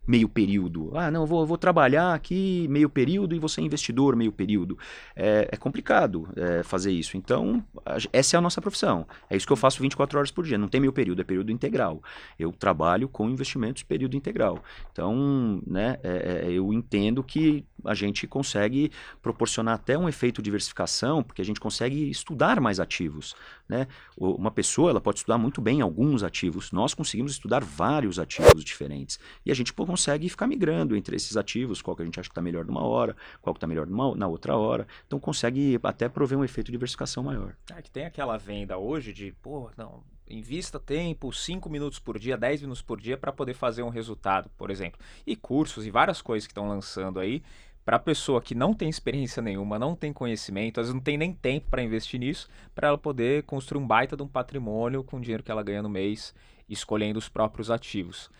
meio 0.05 0.27
período. 0.27 0.91
Ah, 0.95 1.09
não, 1.09 1.25
vou, 1.25 1.45
vou 1.45 1.57
trabalhar 1.57 2.13
aqui 2.13 2.67
meio 2.69 2.89
período 2.89 3.35
e 3.35 3.39
você 3.39 3.61
é 3.61 3.63
investidor 3.63 4.15
meio 4.15 4.31
período. 4.31 4.77
É, 5.15 5.49
é 5.51 5.57
complicado 5.57 6.27
é, 6.35 6.63
fazer 6.63 6.91
isso. 6.91 7.15
Então, 7.15 7.63
essa 8.11 8.35
é 8.35 8.37
a 8.37 8.41
nossa 8.41 8.61
profissão. 8.61 9.07
É 9.29 9.37
isso 9.37 9.47
que 9.47 9.53
eu 9.53 9.57
faço 9.57 9.81
24 9.81 10.17
horas 10.17 10.31
por 10.31 10.45
dia. 10.45 10.57
Não 10.57 10.67
tem 10.67 10.81
meio 10.81 10.93
período, 10.93 11.21
é 11.21 11.23
período 11.23 11.51
integral. 11.51 12.01
Eu 12.37 12.51
trabalho 12.51 13.07
com 13.07 13.29
investimentos 13.29 13.83
período 13.83 14.17
integral. 14.17 14.63
Então, 14.91 15.61
né, 15.65 15.97
é, 16.03 16.45
é 16.47 16.51
eu 16.51 16.73
entendo 16.73 17.23
que 17.23 17.65
a 17.85 17.93
gente 17.93 18.27
consegue 18.27 18.91
proporcionar 19.21 19.75
até 19.75 19.97
um 19.97 20.07
efeito 20.07 20.41
de 20.41 20.45
diversificação, 20.45 21.23
porque 21.23 21.41
a 21.41 21.45
gente 21.45 21.59
consegue 21.59 22.09
estudar 22.09 22.59
mais 22.59 22.79
ativos. 22.79 23.35
Né? 23.67 23.87
Uma 24.17 24.51
pessoa 24.51 24.89
ela 24.89 25.01
pode 25.01 25.19
estudar 25.19 25.37
muito 25.37 25.61
bem 25.61 25.81
alguns 25.81 26.23
ativos. 26.23 26.71
Nós 26.71 26.93
conseguimos 26.93 27.33
estudar 27.33 27.63
vários 27.63 28.19
ativos 28.19 28.63
diferentes. 28.63 29.19
E 29.45 29.51
a 29.51 29.55
gente 29.55 29.73
consegue 29.93 30.27
ficar 30.27 30.47
migrando 30.47 30.95
entre 30.95 31.15
esses 31.15 31.37
ativos, 31.37 31.79
qual 31.79 31.95
que 31.95 32.01
a 32.01 32.05
gente 32.05 32.19
acha 32.19 32.27
que 32.27 32.31
está 32.31 32.41
melhor 32.41 32.65
numa 32.65 32.83
hora, 32.83 33.15
qual 33.39 33.53
que 33.53 33.59
está 33.59 33.67
melhor 33.67 33.85
numa, 33.85 34.15
na 34.15 34.27
outra 34.27 34.57
hora. 34.57 34.87
Então 35.05 35.19
consegue 35.19 35.79
até 35.83 36.09
prover 36.09 36.35
um 36.35 36.43
efeito 36.43 36.67
de 36.67 36.71
diversificação 36.71 37.21
maior. 37.21 37.55
É 37.71 37.79
que 37.79 37.91
tem 37.91 38.05
aquela 38.05 38.35
venda 38.35 38.75
hoje 38.75 39.13
de, 39.13 39.31
pô, 39.33 39.69
não, 39.77 40.03
invista 40.27 40.79
tempo, 40.79 41.31
5 41.31 41.69
minutos 41.69 41.99
por 41.99 42.17
dia, 42.17 42.35
10 42.35 42.61
minutos 42.61 42.81
por 42.81 42.99
dia 42.99 43.15
para 43.15 43.31
poder 43.31 43.53
fazer 43.53 43.83
um 43.83 43.89
resultado, 43.89 44.49
por 44.57 44.71
exemplo. 44.71 44.99
E 45.27 45.35
cursos 45.35 45.85
e 45.85 45.91
várias 45.91 46.23
coisas 46.23 46.47
que 46.47 46.51
estão 46.51 46.67
lançando 46.67 47.19
aí 47.19 47.43
para 47.85 47.97
a 47.97 47.99
pessoa 47.99 48.41
que 48.41 48.55
não 48.55 48.73
tem 48.73 48.89
experiência 48.89 49.43
nenhuma, 49.43 49.77
não 49.77 49.95
tem 49.95 50.11
conhecimento, 50.11 50.79
às 50.79 50.87
vezes 50.87 50.95
não 50.95 51.03
tem 51.03 51.19
nem 51.19 51.33
tempo 51.33 51.67
para 51.69 51.83
investir 51.83 52.19
nisso, 52.19 52.49
para 52.73 52.87
ela 52.87 52.97
poder 52.97 53.43
construir 53.43 53.79
um 53.79 53.85
baita 53.85 54.17
de 54.17 54.23
um 54.23 54.27
patrimônio 54.27 55.03
com 55.03 55.17
o 55.17 55.21
dinheiro 55.21 55.43
que 55.43 55.51
ela 55.51 55.61
ganha 55.61 55.83
no 55.83 55.89
mês, 55.89 56.33
escolhendo 56.67 57.19
os 57.19 57.29
próprios 57.29 57.69
ativos. 57.69 58.31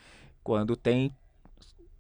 Quando 0.44 0.76
tem 0.76 1.16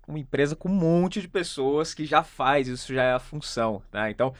uma 0.07 0.19
empresa 0.19 0.55
com 0.55 0.69
um 0.69 0.73
monte 0.73 1.21
de 1.21 1.27
pessoas 1.27 1.93
que 1.93 2.05
já 2.05 2.23
faz, 2.23 2.67
isso 2.67 2.93
já 2.93 3.03
é 3.03 3.13
a 3.13 3.19
função. 3.19 3.81
Né? 3.91 4.11
Então, 4.11 4.33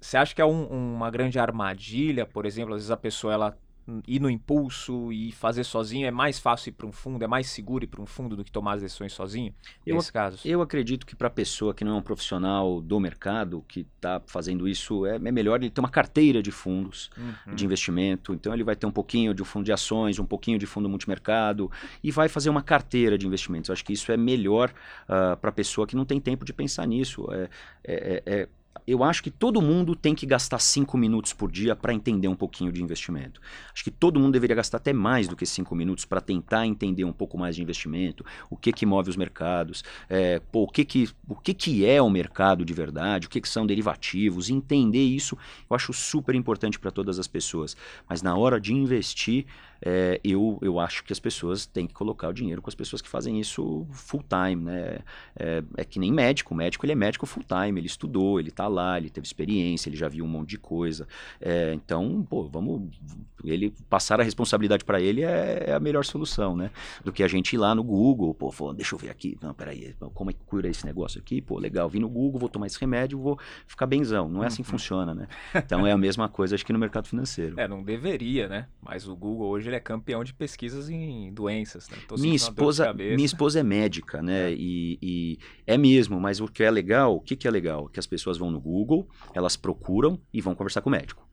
você 0.00 0.16
é, 0.16 0.20
acha 0.20 0.34
que 0.34 0.42
é 0.42 0.44
um, 0.44 0.66
uma 0.66 1.10
grande 1.10 1.38
armadilha, 1.38 2.26
por 2.26 2.44
exemplo, 2.44 2.74
às 2.74 2.80
vezes 2.80 2.90
a 2.90 2.96
pessoa 2.96 3.32
ela 3.32 3.58
ir 4.06 4.20
no 4.20 4.28
impulso 4.28 5.12
e 5.12 5.32
fazer 5.32 5.64
sozinho? 5.64 6.06
É 6.06 6.10
mais 6.10 6.38
fácil 6.38 6.70
ir 6.70 6.72
para 6.72 6.86
um 6.86 6.92
fundo? 6.92 7.22
É 7.22 7.26
mais 7.26 7.48
seguro 7.48 7.84
ir 7.84 7.86
para 7.86 8.00
um 8.00 8.06
fundo 8.06 8.36
do 8.36 8.44
que 8.44 8.50
tomar 8.50 8.74
as 8.74 8.82
decisões 8.82 9.12
sozinho? 9.12 9.54
Eu, 9.84 9.96
Nesse 9.96 10.12
caso? 10.12 10.40
Eu 10.44 10.60
acredito 10.60 11.06
que 11.06 11.14
para 11.14 11.28
a 11.28 11.30
pessoa 11.30 11.74
que 11.74 11.84
não 11.84 11.92
é 11.92 11.94
um 11.98 12.02
profissional 12.02 12.80
do 12.80 12.98
mercado, 12.98 13.64
que 13.68 13.86
está 13.96 14.20
fazendo 14.26 14.68
isso, 14.68 15.06
é, 15.06 15.16
é, 15.16 15.18
melhor 15.18 15.60
ele 15.60 15.70
ter 15.70 15.80
uma 15.80 15.88
carteira 15.88 16.42
de 16.42 16.50
fundos 16.50 17.10
uhum. 17.16 17.54
de 17.54 17.64
investimento. 17.64 18.34
Então 18.34 18.52
ele 18.52 18.64
vai 18.64 18.76
ter 18.76 18.86
um 18.86 18.92
pouquinho 18.92 19.32
de 19.32 19.44
fundo 19.44 19.64
de 19.64 19.72
ações, 19.72 20.18
um 20.18 20.26
pouquinho 20.26 20.58
de 20.58 20.66
fundo 20.66 20.88
multimercado 20.88 21.70
e 22.02 22.10
vai 22.10 22.28
fazer 22.28 22.50
uma 22.50 22.62
carteira 22.62 23.16
de 23.16 23.26
investimentos. 23.26 23.68
Eu 23.68 23.72
acho 23.72 23.84
que 23.84 23.92
isso 23.92 24.10
é 24.10 24.16
melhor 24.16 24.70
uh, 25.08 25.32
ah, 25.32 25.36
para 25.36 25.50
a 25.50 25.52
pessoa 25.52 25.86
que 25.86 25.96
não 25.96 26.04
tem 26.04 26.20
tempo 26.20 26.44
de 26.44 26.52
pensar 26.52 26.86
nisso. 26.86 27.26
É, 27.32 27.48
é, 27.84 28.22
é, 28.26 28.40
é 28.40 28.48
eu 28.86 29.02
acho 29.02 29.22
que 29.22 29.30
todo 29.30 29.60
mundo 29.60 29.96
tem 29.96 30.14
que 30.14 30.24
gastar 30.24 30.58
cinco 30.58 30.96
minutos 30.96 31.32
por 31.32 31.50
dia 31.50 31.74
para 31.74 31.92
entender 31.92 32.28
um 32.28 32.36
pouquinho 32.36 32.70
de 32.70 32.82
investimento. 32.82 33.40
Acho 33.74 33.82
que 33.82 33.90
todo 33.90 34.20
mundo 34.20 34.32
deveria 34.32 34.56
gastar 34.56 34.76
até 34.76 34.92
mais 34.92 35.26
do 35.26 35.34
que 35.34 35.44
cinco 35.44 35.74
minutos 35.74 36.04
para 36.04 36.20
tentar 36.20 36.66
entender 36.66 37.04
um 37.04 37.12
pouco 37.12 37.36
mais 37.36 37.56
de 37.56 37.62
investimento, 37.62 38.24
o 38.48 38.56
que 38.56 38.72
que 38.72 38.86
move 38.86 39.10
os 39.10 39.16
mercados, 39.16 39.82
é, 40.08 40.38
pô, 40.38 40.64
o, 40.64 40.68
que, 40.68 40.84
que, 40.84 41.08
o 41.28 41.34
que, 41.34 41.52
que 41.52 41.86
é 41.86 42.00
o 42.00 42.08
mercado 42.08 42.64
de 42.64 42.72
verdade, 42.72 43.26
o 43.26 43.30
que, 43.30 43.40
que 43.40 43.48
são 43.48 43.66
derivativos, 43.66 44.50
entender 44.50 45.04
isso 45.04 45.36
eu 45.68 45.74
acho 45.74 45.92
super 45.92 46.34
importante 46.34 46.78
para 46.78 46.90
todas 46.90 47.18
as 47.18 47.26
pessoas. 47.26 47.76
Mas 48.08 48.22
na 48.22 48.36
hora 48.36 48.60
de 48.60 48.72
investir, 48.72 49.46
é, 49.84 50.20
eu, 50.24 50.58
eu 50.62 50.78
acho 50.80 51.04
que 51.04 51.12
as 51.12 51.20
pessoas 51.20 51.66
têm 51.66 51.86
que 51.86 51.94
colocar 51.94 52.28
o 52.28 52.32
dinheiro 52.32 52.62
com 52.62 52.70
as 52.70 52.74
pessoas 52.74 53.02
que 53.02 53.08
fazem 53.08 53.38
isso 53.40 53.86
full 53.92 54.22
time, 54.22 54.62
né? 54.62 54.98
É, 55.38 55.62
é 55.76 55.84
que 55.84 55.98
nem 55.98 56.12
médico, 56.12 56.54
o 56.54 56.56
médico 56.56 56.84
ele 56.84 56.92
é 56.92 56.96
médico 56.96 57.26
full 57.26 57.44
time, 57.44 57.80
ele 57.80 57.86
estudou, 57.86 58.40
ele 58.40 58.48
está 58.48 58.68
lá, 58.68 58.98
ele 58.98 59.10
teve 59.10 59.26
experiência, 59.26 59.88
ele 59.88 59.96
já 59.96 60.08
viu 60.08 60.24
um 60.24 60.28
monte 60.28 60.50
de 60.50 60.58
coisa. 60.58 61.06
É, 61.40 61.72
então, 61.74 62.26
pô, 62.28 62.44
vamos, 62.44 62.98
ele 63.44 63.72
passar 63.88 64.20
a 64.20 64.24
responsabilidade 64.24 64.84
para 64.84 65.00
ele 65.00 65.22
é, 65.22 65.64
é, 65.68 65.72
a 65.74 65.80
melhor 65.80 66.04
solução, 66.04 66.56
né? 66.56 66.70
Do 67.04 67.12
que 67.12 67.22
a 67.22 67.28
gente 67.28 67.54
ir 67.54 67.58
lá 67.58 67.74
no 67.74 67.82
Google, 67.82 68.34
pô, 68.34 68.50
pô 68.50 68.72
deixa 68.72 68.94
eu 68.94 68.98
ver 68.98 69.10
aqui, 69.10 69.36
não, 69.40 69.54
peraí, 69.54 69.94
como 70.14 70.30
é 70.30 70.32
que 70.32 70.40
cura 70.44 70.68
esse 70.68 70.84
negócio 70.86 71.20
aqui? 71.20 71.40
Pô, 71.40 71.58
legal, 71.58 71.88
vim 71.88 72.00
no 72.00 72.08
Google, 72.08 72.40
vou 72.40 72.48
tomar 72.48 72.66
esse 72.66 72.80
remédio, 72.80 73.18
vou 73.18 73.38
ficar 73.66 73.86
benzão. 73.86 74.28
Não 74.28 74.42
é 74.42 74.46
assim 74.46 74.62
que 74.62 74.68
uhum. 74.68 74.78
funciona, 74.78 75.14
né? 75.14 75.28
Então 75.66 75.86
é 75.86 75.90
a 75.90 75.98
mesma 75.98 76.28
coisa, 76.28 76.54
acho 76.54 76.64
que 76.64 76.72
no 76.72 76.78
mercado 76.78 77.08
financeiro. 77.08 77.58
É, 77.58 77.66
não 77.66 77.82
deveria, 77.82 78.48
né? 78.48 78.68
Mas 78.80 79.08
o 79.08 79.16
Google 79.16 79.48
hoje 79.48 79.65
ele 79.68 79.76
é 79.76 79.80
campeão 79.80 80.24
de 80.24 80.32
pesquisas 80.32 80.88
em 80.88 81.32
doenças. 81.32 81.88
Né? 81.88 81.96
Minha 82.18 82.36
esposa, 82.36 82.92
minha 82.92 83.24
esposa 83.24 83.60
é 83.60 83.62
médica, 83.62 84.22
né? 84.22 84.50
É. 84.50 84.54
E, 84.54 84.98
e, 85.02 85.38
é 85.66 85.76
mesmo, 85.76 86.20
mas 86.20 86.40
o 86.40 86.48
que 86.48 86.62
é 86.62 86.70
legal, 86.70 87.16
o 87.16 87.20
que, 87.20 87.36
que 87.36 87.46
é 87.46 87.50
legal? 87.50 87.88
Que 87.88 87.98
as 87.98 88.06
pessoas 88.06 88.38
vão 88.38 88.50
no 88.50 88.60
Google, 88.60 89.08
elas 89.34 89.56
procuram 89.56 90.20
e 90.32 90.40
vão 90.40 90.54
conversar 90.54 90.80
com 90.80 90.88
o 90.88 90.92
médico. 90.92 91.26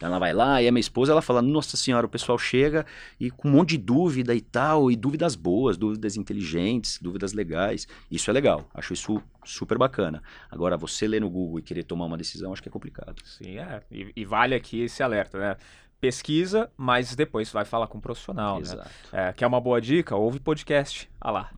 Ela 0.00 0.18
vai 0.18 0.32
lá 0.34 0.60
e 0.60 0.68
a 0.68 0.72
minha 0.72 0.80
esposa 0.80 1.12
ela 1.12 1.22
fala: 1.22 1.40
Nossa 1.40 1.76
senhora, 1.76 2.06
o 2.06 2.08
pessoal 2.08 2.36
chega 2.36 2.84
e 3.18 3.30
com 3.30 3.48
um 3.48 3.52
monte 3.52 3.70
de 3.70 3.78
dúvida 3.78 4.34
e 4.34 4.40
tal, 4.42 4.90
e 4.90 4.96
dúvidas 4.96 5.34
boas, 5.34 5.78
dúvidas 5.78 6.16
inteligentes, 6.16 6.98
dúvidas 7.00 7.32
legais. 7.32 7.88
Isso 8.10 8.28
é 8.28 8.32
legal, 8.32 8.68
acho 8.74 8.92
isso 8.92 9.22
super 9.42 9.78
bacana. 9.78 10.22
Agora, 10.50 10.76
você 10.76 11.08
ler 11.08 11.20
no 11.20 11.30
Google 11.30 11.60
e 11.60 11.62
querer 11.62 11.84
tomar 11.84 12.04
uma 12.04 12.18
decisão, 12.18 12.52
acho 12.52 12.62
que 12.62 12.68
é 12.68 12.72
complicado. 12.72 13.22
Sim, 13.24 13.58
é. 13.58 13.82
E, 13.90 14.12
e 14.14 14.24
vale 14.24 14.54
aqui 14.54 14.82
esse 14.82 15.02
alerta, 15.02 15.38
né? 15.38 15.56
Pesquisa, 16.00 16.70
mas 16.76 17.14
depois 17.14 17.50
vai 17.50 17.64
falar 17.64 17.86
com 17.86 17.98
um 17.98 18.00
profissional. 18.00 18.60
Exato. 18.60 18.88
Né? 19.12 19.28
É, 19.28 19.32
quer 19.32 19.46
uma 19.46 19.60
boa 19.60 19.80
dica? 19.80 20.14
Ouve 20.14 20.38
podcast. 20.38 21.10
Ah 21.20 21.30
lá. 21.30 21.50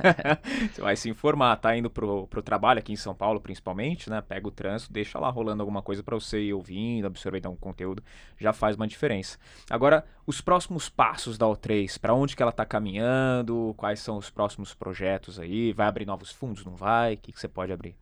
você 0.72 0.80
vai 0.80 0.96
se 0.96 1.10
informar, 1.10 1.56
tá 1.56 1.76
indo 1.76 1.90
pro, 1.90 2.26
pro 2.28 2.42
trabalho 2.42 2.78
aqui 2.78 2.92
em 2.92 2.96
São 2.96 3.14
Paulo, 3.14 3.40
principalmente, 3.40 4.08
né? 4.08 4.20
Pega 4.20 4.46
o 4.46 4.50
trânsito, 4.50 4.92
deixa 4.92 5.18
lá 5.18 5.28
rolando 5.28 5.62
alguma 5.62 5.82
coisa 5.82 6.02
para 6.02 6.14
você 6.14 6.40
ir 6.40 6.54
ouvindo, 6.54 7.06
absorvendo 7.06 7.46
algum 7.46 7.58
conteúdo, 7.58 8.02
já 8.38 8.52
faz 8.52 8.76
uma 8.76 8.86
diferença. 8.86 9.38
Agora, 9.68 10.04
os 10.26 10.40
próximos 10.40 10.88
passos 10.88 11.36
da 11.36 11.46
O3, 11.46 11.98
para 11.98 12.14
onde 12.14 12.36
que 12.36 12.42
ela 12.42 12.52
tá 12.52 12.64
caminhando, 12.64 13.74
quais 13.76 14.00
são 14.00 14.16
os 14.16 14.30
próximos 14.30 14.74
projetos 14.74 15.38
aí? 15.38 15.72
Vai 15.72 15.86
abrir 15.86 16.06
novos 16.06 16.30
fundos, 16.30 16.64
não 16.64 16.76
vai? 16.76 17.14
O 17.14 17.18
que, 17.18 17.32
que 17.32 17.40
você 17.40 17.48
pode 17.48 17.72
abrir? 17.72 17.96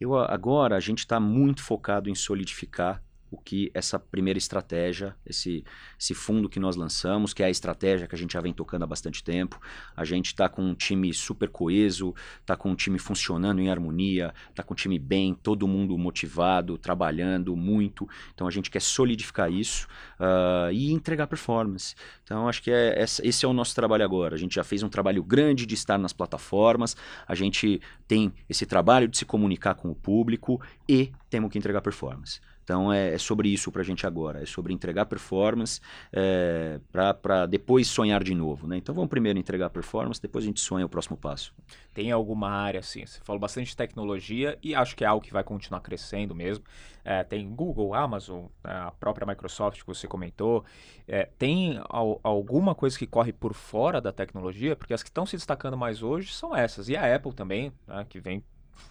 Eu, 0.00 0.14
agora 0.16 0.76
a 0.76 0.80
gente 0.80 1.00
está 1.00 1.18
muito 1.18 1.62
focado 1.62 2.10
em 2.10 2.14
solidificar 2.14 3.02
o 3.30 3.36
que 3.36 3.70
essa 3.74 3.98
primeira 3.98 4.38
estratégia, 4.38 5.14
esse, 5.26 5.64
esse 5.98 6.14
fundo 6.14 6.48
que 6.48 6.60
nós 6.60 6.76
lançamos, 6.76 7.34
que 7.34 7.42
é 7.42 7.46
a 7.46 7.50
estratégia 7.50 8.06
que 8.06 8.14
a 8.14 8.18
gente 8.18 8.32
já 8.32 8.40
vem 8.40 8.52
tocando 8.52 8.84
há 8.84 8.86
bastante 8.86 9.22
tempo. 9.22 9.60
A 9.96 10.04
gente 10.04 10.26
está 10.26 10.48
com 10.48 10.62
um 10.62 10.74
time 10.74 11.12
super 11.12 11.48
coeso, 11.48 12.14
está 12.40 12.56
com 12.56 12.70
um 12.70 12.74
time 12.74 12.98
funcionando 12.98 13.60
em 13.60 13.68
harmonia, 13.70 14.32
está 14.50 14.62
com 14.62 14.74
um 14.74 14.76
time 14.76 14.98
bem, 14.98 15.34
todo 15.34 15.66
mundo 15.66 15.96
motivado, 15.98 16.78
trabalhando 16.78 17.56
muito. 17.56 18.08
Então 18.34 18.46
a 18.46 18.50
gente 18.50 18.70
quer 18.70 18.80
solidificar 18.80 19.50
isso 19.50 19.86
uh, 20.20 20.70
e 20.72 20.92
entregar 20.92 21.26
performance. 21.26 21.94
Então 22.22 22.48
acho 22.48 22.62
que 22.62 22.70
é, 22.70 23.02
esse 23.02 23.44
é 23.44 23.48
o 23.48 23.52
nosso 23.52 23.74
trabalho 23.74 24.04
agora. 24.04 24.34
A 24.34 24.38
gente 24.38 24.54
já 24.54 24.64
fez 24.64 24.82
um 24.82 24.88
trabalho 24.88 25.22
grande 25.22 25.66
de 25.66 25.74
estar 25.74 25.98
nas 25.98 26.12
plataformas, 26.12 26.96
a 27.26 27.34
gente 27.34 27.80
tem 28.06 28.32
esse 28.48 28.66
trabalho 28.66 29.08
de 29.08 29.18
se 29.18 29.24
comunicar 29.24 29.74
com 29.74 29.90
o 29.90 29.94
público 29.94 30.60
e 30.88 31.12
temos 31.28 31.50
que 31.50 31.58
entregar 31.58 31.80
performance. 31.80 32.40
Então 32.66 32.92
é, 32.92 33.14
é 33.14 33.18
sobre 33.18 33.48
isso 33.48 33.70
para 33.70 33.82
a 33.82 33.84
gente 33.84 34.04
agora, 34.08 34.42
é 34.42 34.44
sobre 34.44 34.74
entregar 34.74 35.06
performance 35.06 35.80
é, 36.12 36.80
para 36.90 37.46
depois 37.46 37.86
sonhar 37.86 38.24
de 38.24 38.34
novo. 38.34 38.66
Né? 38.66 38.76
Então 38.76 38.92
vamos 38.92 39.08
primeiro 39.08 39.38
entregar 39.38 39.70
performance, 39.70 40.20
depois 40.20 40.44
a 40.44 40.48
gente 40.48 40.58
sonha 40.58 40.84
o 40.84 40.88
próximo 40.88 41.16
passo. 41.16 41.54
Tem 41.94 42.10
alguma 42.10 42.50
área 42.50 42.80
assim? 42.80 43.06
Você 43.06 43.20
falou 43.22 43.38
bastante 43.38 43.68
de 43.68 43.76
tecnologia 43.76 44.58
e 44.60 44.74
acho 44.74 44.96
que 44.96 45.04
é 45.04 45.06
algo 45.06 45.24
que 45.24 45.32
vai 45.32 45.44
continuar 45.44 45.80
crescendo 45.80 46.34
mesmo. 46.34 46.64
É, 47.04 47.22
tem 47.22 47.48
Google, 47.48 47.94
Amazon, 47.94 48.46
a 48.64 48.90
própria 48.90 49.24
Microsoft 49.24 49.82
que 49.82 49.86
você 49.86 50.08
comentou. 50.08 50.64
É, 51.06 51.28
tem 51.38 51.80
al 51.88 52.18
alguma 52.24 52.74
coisa 52.74 52.98
que 52.98 53.06
corre 53.06 53.32
por 53.32 53.54
fora 53.54 54.00
da 54.00 54.10
tecnologia? 54.10 54.74
Porque 54.74 54.92
as 54.92 55.04
que 55.04 55.08
estão 55.08 55.24
se 55.24 55.36
destacando 55.36 55.76
mais 55.76 56.02
hoje 56.02 56.32
são 56.32 56.54
essas. 56.54 56.88
E 56.88 56.96
a 56.96 57.14
Apple 57.14 57.32
também, 57.32 57.72
né, 57.86 58.04
que 58.08 58.18
vem 58.18 58.42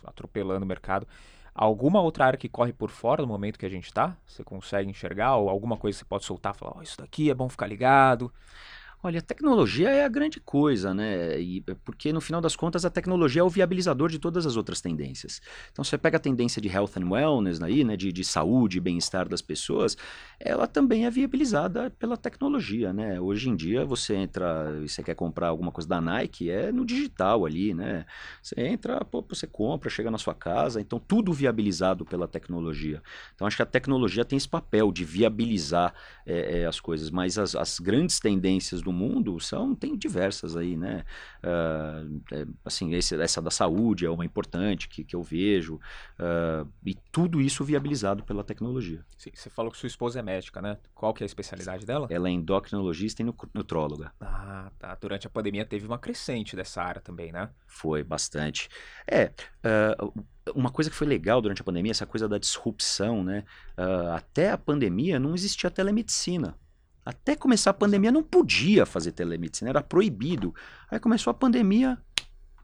atropelando 0.06 0.64
o 0.64 0.68
mercado. 0.68 1.06
Alguma 1.56 2.02
outra 2.02 2.26
área 2.26 2.38
que 2.38 2.50
corre 2.50 2.74
por 2.74 2.90
fora 2.92 3.22
do 3.22 3.28
momento 3.28 3.58
que 3.58 3.66
a 3.66 3.70
gente 3.70 3.86
está? 3.86 4.18
Você 4.28 4.44
consegue 4.44 4.90
enxergar? 4.90 5.38
Ou 5.38 5.50
alguma 5.50 5.78
coisa 5.78 5.96
que 5.98 6.00
você 6.00 6.06
pode 6.06 6.26
soltar? 6.26 6.54
Falar, 6.54 6.74
oh, 6.78 6.82
isso 6.82 6.98
daqui 6.98 7.30
é 7.30 7.34
bom 7.34 7.48
ficar 7.48 7.66
ligado. 7.66 8.30
Olha, 9.06 9.20
a 9.20 9.22
tecnologia 9.22 9.92
é 9.92 10.04
a 10.04 10.10
grande 10.10 10.40
coisa, 10.40 10.92
né? 10.92 11.40
E, 11.40 11.64
é 11.68 11.76
porque 11.86 12.12
no 12.12 12.20
final 12.20 12.42
das 12.42 12.56
contas 12.56 12.86
a 12.86 12.90
tecnologia 12.90 13.40
é 13.40 13.44
o 13.44 13.50
viabilizador 13.50 14.10
de 14.10 14.18
todas 14.18 14.48
as 14.48 14.58
outras 14.58 14.82
tendências. 14.82 15.44
Então 15.72 15.86
você 15.86 15.96
pega 15.96 16.18
a 16.18 16.20
tendência 16.20 16.60
de 16.60 16.68
health 16.68 16.94
and 16.98 17.08
wellness 17.08 17.62
aí, 17.62 17.84
né? 17.84 17.96
De, 17.96 18.12
de 18.12 18.24
saúde 18.24 18.80
e 18.80 18.82
bem-estar 18.82 19.30
das 19.30 19.44
pessoas, 19.44 19.96
ela 20.40 20.66
também 20.66 21.06
é 21.06 21.12
viabilizada 21.12 21.92
pela 22.00 22.18
tecnologia, 22.18 22.92
né? 22.92 23.22
Hoje 23.22 23.48
em 23.48 23.56
dia 23.56 23.86
você 23.86 24.16
entra 24.16 24.76
e 24.84 24.90
você 24.90 25.04
quer 25.04 25.14
comprar 25.14 25.50
alguma 25.50 25.72
coisa 25.72 25.88
da 25.88 26.02
Nike, 26.02 26.50
é 26.50 26.72
no 26.72 26.84
digital 26.84 27.46
ali, 27.46 27.76
né? 27.76 28.08
Você 28.42 28.60
entra, 28.60 29.06
pô, 29.06 29.24
você 29.30 29.46
compra, 29.46 29.88
chega 29.88 30.10
na 30.10 30.18
sua 30.18 30.34
casa, 30.34 30.82
então 30.82 30.98
tudo 30.98 31.32
viabilizado 31.32 32.06
pela 32.06 32.28
tecnologia. 32.28 33.04
Então 33.36 33.46
acho 33.46 33.56
que 33.56 33.62
a 33.62 33.68
tecnologia 33.68 34.26
tem 34.26 34.36
esse 34.36 34.50
papel 34.50 34.92
de 34.92 35.06
viabilizar 35.06 35.94
é, 36.26 36.62
é, 36.62 36.66
as 36.66 36.80
coisas, 36.80 37.12
mas 37.12 37.38
as, 37.38 37.56
as 37.56 37.80
grandes 37.80 38.20
tendências 38.20 38.82
do 38.82 38.95
mundo 38.96 39.40
são 39.40 39.76
tem 39.76 39.96
diversas 39.96 40.56
aí, 40.56 40.76
né? 40.76 41.04
Uh, 41.44 42.22
é, 42.32 42.48
assim, 42.64 42.94
esse, 42.94 43.20
essa 43.22 43.42
da 43.42 43.52
saúde 43.52 44.06
é 44.06 44.10
uma 44.10 44.26
importante 44.26 44.88
que, 44.88 45.04
que 45.04 45.16
eu 45.16 45.22
vejo 45.22 45.76
uh, 45.76 46.68
e 46.86 46.96
tudo 47.12 47.42
isso 47.42 47.64
viabilizado 47.64 48.24
pela 48.24 48.44
tecnologia. 48.44 49.06
Sim, 49.18 49.32
você 49.34 49.50
falou 49.50 49.72
que 49.72 49.78
sua 49.78 49.88
esposa 49.88 50.20
é 50.20 50.24
médica, 50.24 50.62
né? 50.62 50.78
Qual 50.94 51.14
que 51.14 51.24
é 51.24 51.26
a 51.26 51.28
especialidade 51.28 51.86
dela? 51.86 52.08
Ela 52.10 52.30
é 52.30 52.32
endocrinologista 52.32 53.22
e 53.22 53.26
nutróloga. 53.54 54.12
Ah, 54.20 54.72
tá. 54.80 54.96
Durante 54.96 55.28
a 55.28 55.30
pandemia 55.30 55.66
teve 55.66 55.86
uma 55.86 56.00
crescente 56.00 56.56
dessa 56.56 56.82
área 56.82 57.02
também, 57.02 57.32
né? 57.32 57.50
Foi 57.68 58.04
bastante. 58.04 58.70
É, 59.08 59.32
uh, 59.66 60.26
uma 60.54 60.70
coisa 60.70 60.90
que 60.90 60.96
foi 60.96 61.08
legal 61.08 61.42
durante 61.42 61.62
a 61.62 61.66
pandemia, 61.66 61.92
essa 61.92 62.06
coisa 62.06 62.28
da 62.28 62.38
disrupção, 62.38 63.24
né? 63.24 63.44
Uh, 63.78 64.12
até 64.12 64.52
a 64.52 64.58
pandemia 64.58 65.20
não 65.20 65.34
existia 65.34 65.72
telemedicina. 65.72 66.56
Até 67.06 67.36
começar 67.36 67.70
a 67.70 67.74
pandemia 67.74 68.12
não 68.12 68.24
podia 68.24 68.86
fazer 68.86 69.12
telemedicina, 69.12 69.70
era 69.70 69.84
proibido. 69.84 70.56
Aí 70.90 71.00
começou 71.00 71.30
a 71.30 71.36
pandemia, 71.36 72.00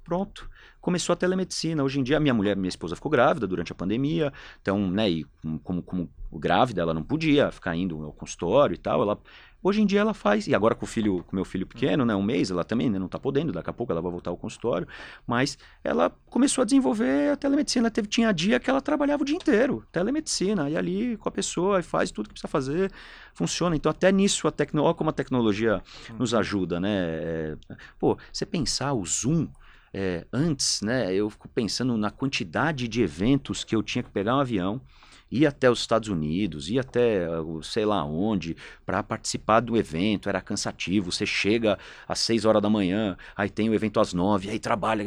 pronto. 0.04 0.49
Começou 0.80 1.14
a 1.14 1.16
telemedicina. 1.16 1.84
Hoje 1.84 1.99
em 1.99 2.04
dia, 2.04 2.20
minha 2.20 2.34
mulher, 2.34 2.56
minha 2.56 2.70
esposa 2.70 2.95
ficou 2.95 3.12
grávida 3.12 3.47
durante 3.47 3.72
a 3.72 3.76
pandemia. 3.76 4.34
Então, 4.62 4.89
né, 4.89 5.10
e 5.10 5.26
como, 5.64 5.82
como 5.82 6.10
grávida, 6.32 6.82
ela 6.82 6.93
não 6.93 7.04
podia 7.04 7.52
ficar 7.52 7.76
indo 7.76 8.04
ao 8.04 8.14
consultório 8.14 8.74
e 8.74 8.78
tal. 8.78 9.02
Ela 9.02 9.20
Hoje 9.64 9.80
em 9.80 9.86
dia 9.86 9.99
ela 9.99 10.14
faz, 10.14 10.47
e 10.47 10.56
agora 10.56 10.74
com 10.74 10.86
o 10.86 10.88
filho, 10.88 11.24
com 11.28 11.36
meu 11.36 11.45
filho 11.45 11.68
pequeno, 11.68 12.04
né, 12.04 12.16
um 12.16 12.24
mês, 12.24 12.49
ela 12.49 12.64
também 12.64 12.89
né, 12.89 12.97
não 12.97 13.06
está 13.06 13.20
podendo, 13.20 13.52
daqui 13.52 13.70
a 13.70 13.74
pouco 13.74 13.91
ela 13.91 14.02
vai 14.02 14.12
voltar 14.12 14.32
ao 14.32 14.38
consultório, 14.38 14.88
mas 15.28 15.56
ela 15.84 16.10
começou 16.32 16.64
a 16.64 16.66
desenvolver 16.66 17.34
a 17.34 17.36
telemedicina. 17.36 17.84
Ela 17.84 17.91
teve, 17.91 18.08
tinha 18.08 18.32
dia 18.32 18.60
que 18.60 18.70
ela 18.70 18.82
trabalhava 18.82 19.22
o 19.22 19.26
dia 19.26 19.36
inteiro, 19.36 19.86
telemedicina, 19.91 20.68
e 20.68 20.76
ali 20.76 21.16
com 21.18 21.30
a 21.30 21.32
pessoa, 21.32 21.80
e 21.80 21.84
faz 21.84 22.10
tudo 22.10 22.30
que 22.30 22.34
precisa 22.34 22.47
fazer, 22.47 22.91
funciona. 23.36 23.76
Então 23.76 23.91
até 23.91 24.12
nisso, 24.12 24.47
a 24.47 24.52
tecno, 24.52 24.82
olha 24.82 24.95
como 24.95 25.12
a 25.12 25.14
tecnologia 25.14 25.84
uhum. 26.10 26.16
nos 26.18 26.34
ajuda, 26.34 26.80
né? 26.80 26.89
É, 26.89 27.58
pô, 27.99 28.18
você 28.34 28.47
pensar 28.47 28.93
o 28.93 29.06
Zoom, 29.06 29.47
é, 29.94 30.26
antes, 30.32 30.82
né, 30.82 31.14
eu 31.14 31.30
fico 31.30 31.48
pensando 31.50 31.98
na 31.98 32.12
quantidade 32.12 32.88
de 32.88 33.02
eventos 33.02 33.64
que 33.64 33.76
eu 33.76 33.84
tinha 33.84 34.04
que 34.04 34.10
pegar 34.10 34.36
um 34.38 34.39
avião, 34.39 34.82
ir 35.32 35.46
até 35.46 35.70
os 35.72 35.80
Estados 35.80 36.10
Unidos, 36.10 36.70
ir 36.70 36.80
até 36.80 37.26
sei 37.64 37.86
lá 37.86 38.04
onde, 38.04 38.56
para 38.86 39.02
participar 39.02 39.62
do 39.62 39.78
evento, 39.78 40.28
era 40.28 40.42
cansativo. 40.42 41.12
Você 41.12 41.26
chega 41.26 41.80
às 42.08 42.20
6 42.20 42.44
horas 42.46 42.62
da 42.62 42.70
manhã, 42.70 43.18
aí 43.36 43.50
tem 43.50 43.70
o 43.70 43.74
evento 43.74 44.00
às 44.00 44.14
9, 44.14 44.50
aí 44.50 44.60
trabalha, 44.60 45.06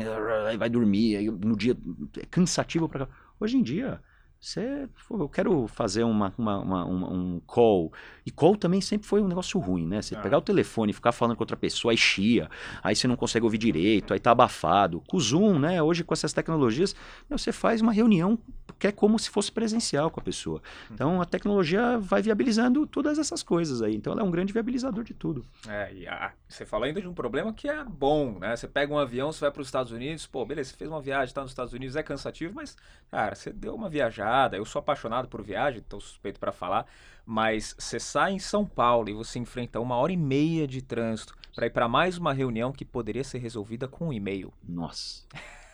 aí 0.49 0.57
vai 0.57 0.71
dormir, 0.71 1.17
aí 1.17 1.31
no 1.31 1.57
dia 1.57 1.77
é 2.19 2.27
cansativo 2.27 2.89
para 2.89 3.09
Hoje 3.39 3.57
em 3.57 3.63
dia, 3.63 4.01
você, 4.45 4.87
eu 5.11 5.27
quero 5.27 5.67
fazer 5.67 6.05
uma, 6.05 6.35
uma, 6.37 6.59
uma, 6.59 6.87
um 6.87 7.41
call. 7.47 7.91
E 8.27 8.31
call 8.31 8.57
também 8.57 8.79
sempre 8.79 9.07
foi 9.07 9.23
um 9.23 9.27
negócio 9.27 9.59
ruim, 9.59 9.87
né? 9.87 10.03
Você 10.03 10.15
ah. 10.15 10.21
pegar 10.21 10.37
o 10.37 10.43
telefone 10.43 10.91
e 10.91 10.93
ficar 10.93 11.13
falando 11.13 11.35
com 11.35 11.43
outra 11.43 11.57
pessoa, 11.57 11.93
aí 11.93 11.97
chia, 11.97 12.51
aí 12.83 12.95
você 12.95 13.09
não 13.09 13.17
consegue 13.17 13.45
ouvir 13.45 13.57
direito, 13.57 14.13
aí 14.13 14.21
tá 14.21 14.33
abafado. 14.33 15.03
Com 15.09 15.17
o 15.17 15.21
Zoom, 15.21 15.59
né? 15.59 15.83
Hoje 15.83 16.05
com 16.05 16.13
essas 16.13 16.35
tecnologias, 16.35 16.95
você 17.27 17.53
faz 17.53 17.81
uma 17.81 17.91
reunião 17.91 18.39
que 18.79 18.87
é 18.87 18.93
como 18.93 19.19
se 19.19 19.31
fosse 19.31 19.51
presencial 19.51 20.11
com 20.11 20.21
a 20.21 20.23
pessoa. 20.23 20.61
Então 20.91 21.23
a 21.23 21.25
tecnologia 21.25 21.97
vai 21.99 22.21
viabilizando 22.21 22.87
todas 22.87 23.19
essas 23.19 23.43
coisas 23.43 23.81
aí. 23.81 23.95
Então 23.95 24.13
ela 24.13 24.21
é 24.21 24.25
um 24.25 24.31
grande 24.31 24.53
viabilizador 24.53 25.05
de 25.05 25.15
tudo. 25.15 25.43
É, 25.67 25.91
e 25.95 26.07
a, 26.07 26.33
você 26.47 26.67
fala 26.67 26.85
ainda 26.85 27.01
de 27.01 27.09
um 27.09 27.15
problema 27.15 27.51
que 27.55 27.67
é 27.67 27.83
bom, 27.83 28.39
né? 28.39 28.55
Você 28.55 28.69
pega 28.69 28.93
um 28.93 28.99
avião, 28.99 29.33
você 29.33 29.41
vai 29.41 29.51
para 29.51 29.63
os 29.63 29.69
Estados 29.69 29.91
Unidos, 29.91 30.27
pô, 30.27 30.45
beleza, 30.45 30.71
você 30.71 30.77
fez 30.77 30.91
uma 30.91 31.01
viagem, 31.01 31.35
tá 31.35 31.41
nos 31.41 31.53
Estados 31.53 31.73
Unidos, 31.73 31.97
é 31.97 32.03
cansativo, 32.03 32.53
mas, 32.55 32.77
cara, 33.11 33.35
você 33.35 33.51
deu 33.51 33.75
uma 33.75 33.89
viajada 33.89 34.34
eu 34.53 34.65
sou 34.65 34.81
apaixonado 34.81 35.29
por 35.29 35.43
viagem, 35.43 35.81
estou 35.81 36.01
suspeito 36.01 36.41
para 36.41 36.53
falar, 36.53 36.87
mas 37.25 37.75
você 37.79 37.99
sai 37.99 38.33
em 38.33 38.39
São 38.39 38.67
Paulo 38.67 39.09
e 39.09 39.13
você 39.13 39.39
enfrenta 39.39 39.81
uma 39.81 39.97
hora 39.97 40.13
e 40.13 40.17
meia 40.17 40.67
de 40.67 40.83
trânsito 40.83 41.35
para 41.55 41.67
ir 41.67 41.71
para 41.71 41.89
mais 41.89 42.19
uma 42.19 42.33
reunião 42.33 42.73
que 42.73 42.85
poderia 42.85 43.25
ser 43.25 43.39
resolvida 43.39 43.87
com 43.87 44.09
um 44.09 44.13
e-mail. 44.13 44.53
Nossa. 44.67 45.25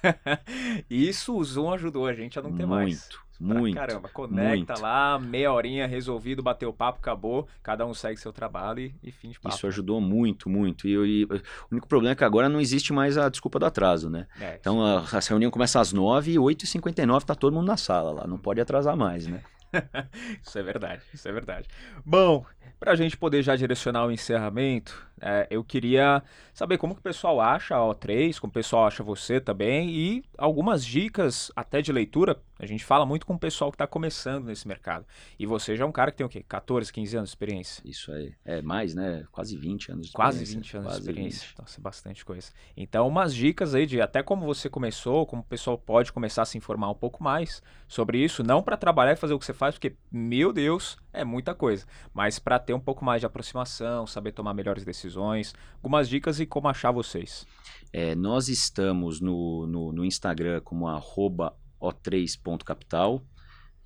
isso 0.89 1.37
o 1.37 1.45
Zoom 1.45 1.73
ajudou 1.73 2.07
a 2.07 2.13
gente 2.13 2.39
a 2.39 2.43
não 2.43 2.51
ter 2.51 2.67
muito, 2.67 2.69
mais. 2.69 3.01
Muito. 3.01 3.30
Caramba, 3.75 4.09
conecta 4.09 4.75
muito. 4.75 4.83
lá, 4.83 5.19
meia 5.19 5.53
horinha 5.53 5.87
resolvido, 5.87 6.43
bateu 6.43 6.69
o 6.69 6.73
papo, 6.73 6.99
acabou, 6.99 7.49
cada 7.63 7.87
um 7.87 7.95
segue 7.95 8.21
seu 8.21 8.33
trabalho 8.33 8.81
e, 8.81 8.95
e 9.03 9.11
fim 9.11 9.31
de 9.31 9.41
papo. 9.41 9.55
Isso 9.55 9.67
ajudou 9.67 10.01
muito, 10.01 10.49
muito. 10.49 10.87
E, 10.87 10.93
e, 10.93 11.25
o 11.25 11.41
único 11.73 11.89
problema 11.89 12.13
é 12.13 12.15
que 12.15 12.25
agora 12.25 12.49
não 12.49 12.61
existe 12.61 12.93
mais 12.93 13.17
a 13.17 13.29
desculpa 13.29 13.59
do 13.59 13.67
atraso, 13.67 14.11
né? 14.11 14.27
É, 14.41 14.57
então 14.61 14.85
a, 14.85 15.01
a 15.01 15.21
reunião 15.29 15.51
começa 15.51 15.81
às 15.81 15.93
9 15.93 16.33
e 16.33 16.37
8h59 16.37 17.25
tá 17.25 17.35
todo 17.35 17.55
mundo 17.55 17.67
na 17.67 17.77
sala 17.77 18.13
lá, 18.13 18.27
não 18.27 18.39
pode 18.39 18.61
atrasar 18.61 18.97
mais, 18.97 19.27
né? 19.27 19.43
isso 20.45 20.59
é 20.59 20.63
verdade, 20.63 21.03
isso 21.15 21.29
é 21.29 21.33
verdade. 21.33 21.69
Bom, 22.05 22.45
para 22.81 22.93
a 22.93 22.97
gente 22.97 23.15
poder 23.15 23.43
já 23.43 23.55
direcionar 23.55 24.07
o 24.07 24.11
encerramento, 24.11 25.07
é, 25.21 25.47
eu 25.51 25.63
queria 25.63 26.23
saber 26.55 26.79
como 26.79 26.95
que 26.95 27.01
o 27.01 27.03
pessoal 27.03 27.39
acha 27.41 27.77
a 27.77 27.81
O3, 27.81 28.39
como 28.41 28.51
o 28.51 28.55
pessoal 28.55 28.87
acha 28.87 29.03
você 29.03 29.39
também 29.39 29.91
e 29.91 30.25
algumas 30.39 30.85
dicas 30.85 31.53
até 31.55 31.83
de 31.83 31.93
leitura. 31.93 32.41
A 32.59 32.67
gente 32.67 32.85
fala 32.85 33.05
muito 33.05 33.27
com 33.27 33.35
o 33.35 33.39
pessoal 33.39 33.71
que 33.71 33.75
está 33.75 33.87
começando 33.87 34.47
nesse 34.47 34.67
mercado. 34.67 35.07
E 35.39 35.47
você 35.47 35.77
já 35.77 35.85
é 35.85 35.87
um 35.87 35.93
cara 35.93 36.11
que 36.11 36.19
tem 36.19 36.27
o 36.27 36.29
quê? 36.29 36.45
14, 36.47 36.93
15 36.93 37.17
anos 37.17 37.31
de 37.31 37.33
experiência? 37.33 37.83
Isso 37.85 38.13
aí. 38.13 38.35
É 38.45 38.61
mais, 38.63 38.95
né? 38.95 39.25
Quase 39.31 39.57
20 39.57 39.93
anos 39.93 40.07
de 40.09 40.13
Quase 40.13 40.45
20 40.45 40.77
anos 40.77 40.89
Quase 40.89 41.01
de 41.01 41.09
experiência. 41.11 41.49
20. 41.49 41.59
Nossa, 41.59 41.81
é 41.81 41.83
bastante 41.83 42.25
coisa. 42.25 42.51
Então, 42.77 43.09
umas 43.09 43.35
dicas 43.35 43.75
aí 43.75 43.87
de 43.87 44.01
até 44.01 44.23
como 44.23 44.45
você 44.45 44.69
começou, 44.69 45.27
como 45.27 45.43
o 45.43 45.45
pessoal 45.45 45.77
pode 45.79 46.13
começar 46.13 46.43
a 46.43 46.47
se 46.47 46.59
informar 46.59 46.91
um 46.91 46.95
pouco 46.95 47.23
mais 47.23 47.63
sobre 47.89 48.19
isso. 48.23 48.43
Não 48.43 48.63
para 48.63 48.77
trabalhar 48.77 49.13
e 49.13 49.17
fazer 49.17 49.35
o 49.35 49.39
que 49.39 49.47
você 49.47 49.55
faz, 49.55 49.75
porque, 49.75 49.97
meu 50.13 50.53
Deus, 50.53 50.99
é 51.13 51.25
muita 51.25 51.53
coisa. 51.55 51.87
Mas 52.13 52.39
para 52.39 52.59
ter 52.59 52.75
um 52.75 52.81
pouco 52.81 53.03
mais 53.05 53.21
de 53.21 53.27
aproximação, 53.27 54.07
saber 54.07 54.33
tomar 54.33 54.55
melhores 54.55 54.85
decisões, 54.85 55.55
algumas 55.77 56.09
dicas 56.09 56.41
e 56.41 56.47
como 56.47 56.67
achar 56.69 56.91
vocês. 56.91 57.47
É, 57.93 58.15
nós 58.15 58.49
estamos 58.49 59.21
no, 59.21 59.67
no, 59.67 59.93
no 59.93 60.03
Instagram 60.05 60.61
como 60.61 60.87
o3.capital. 60.87 63.23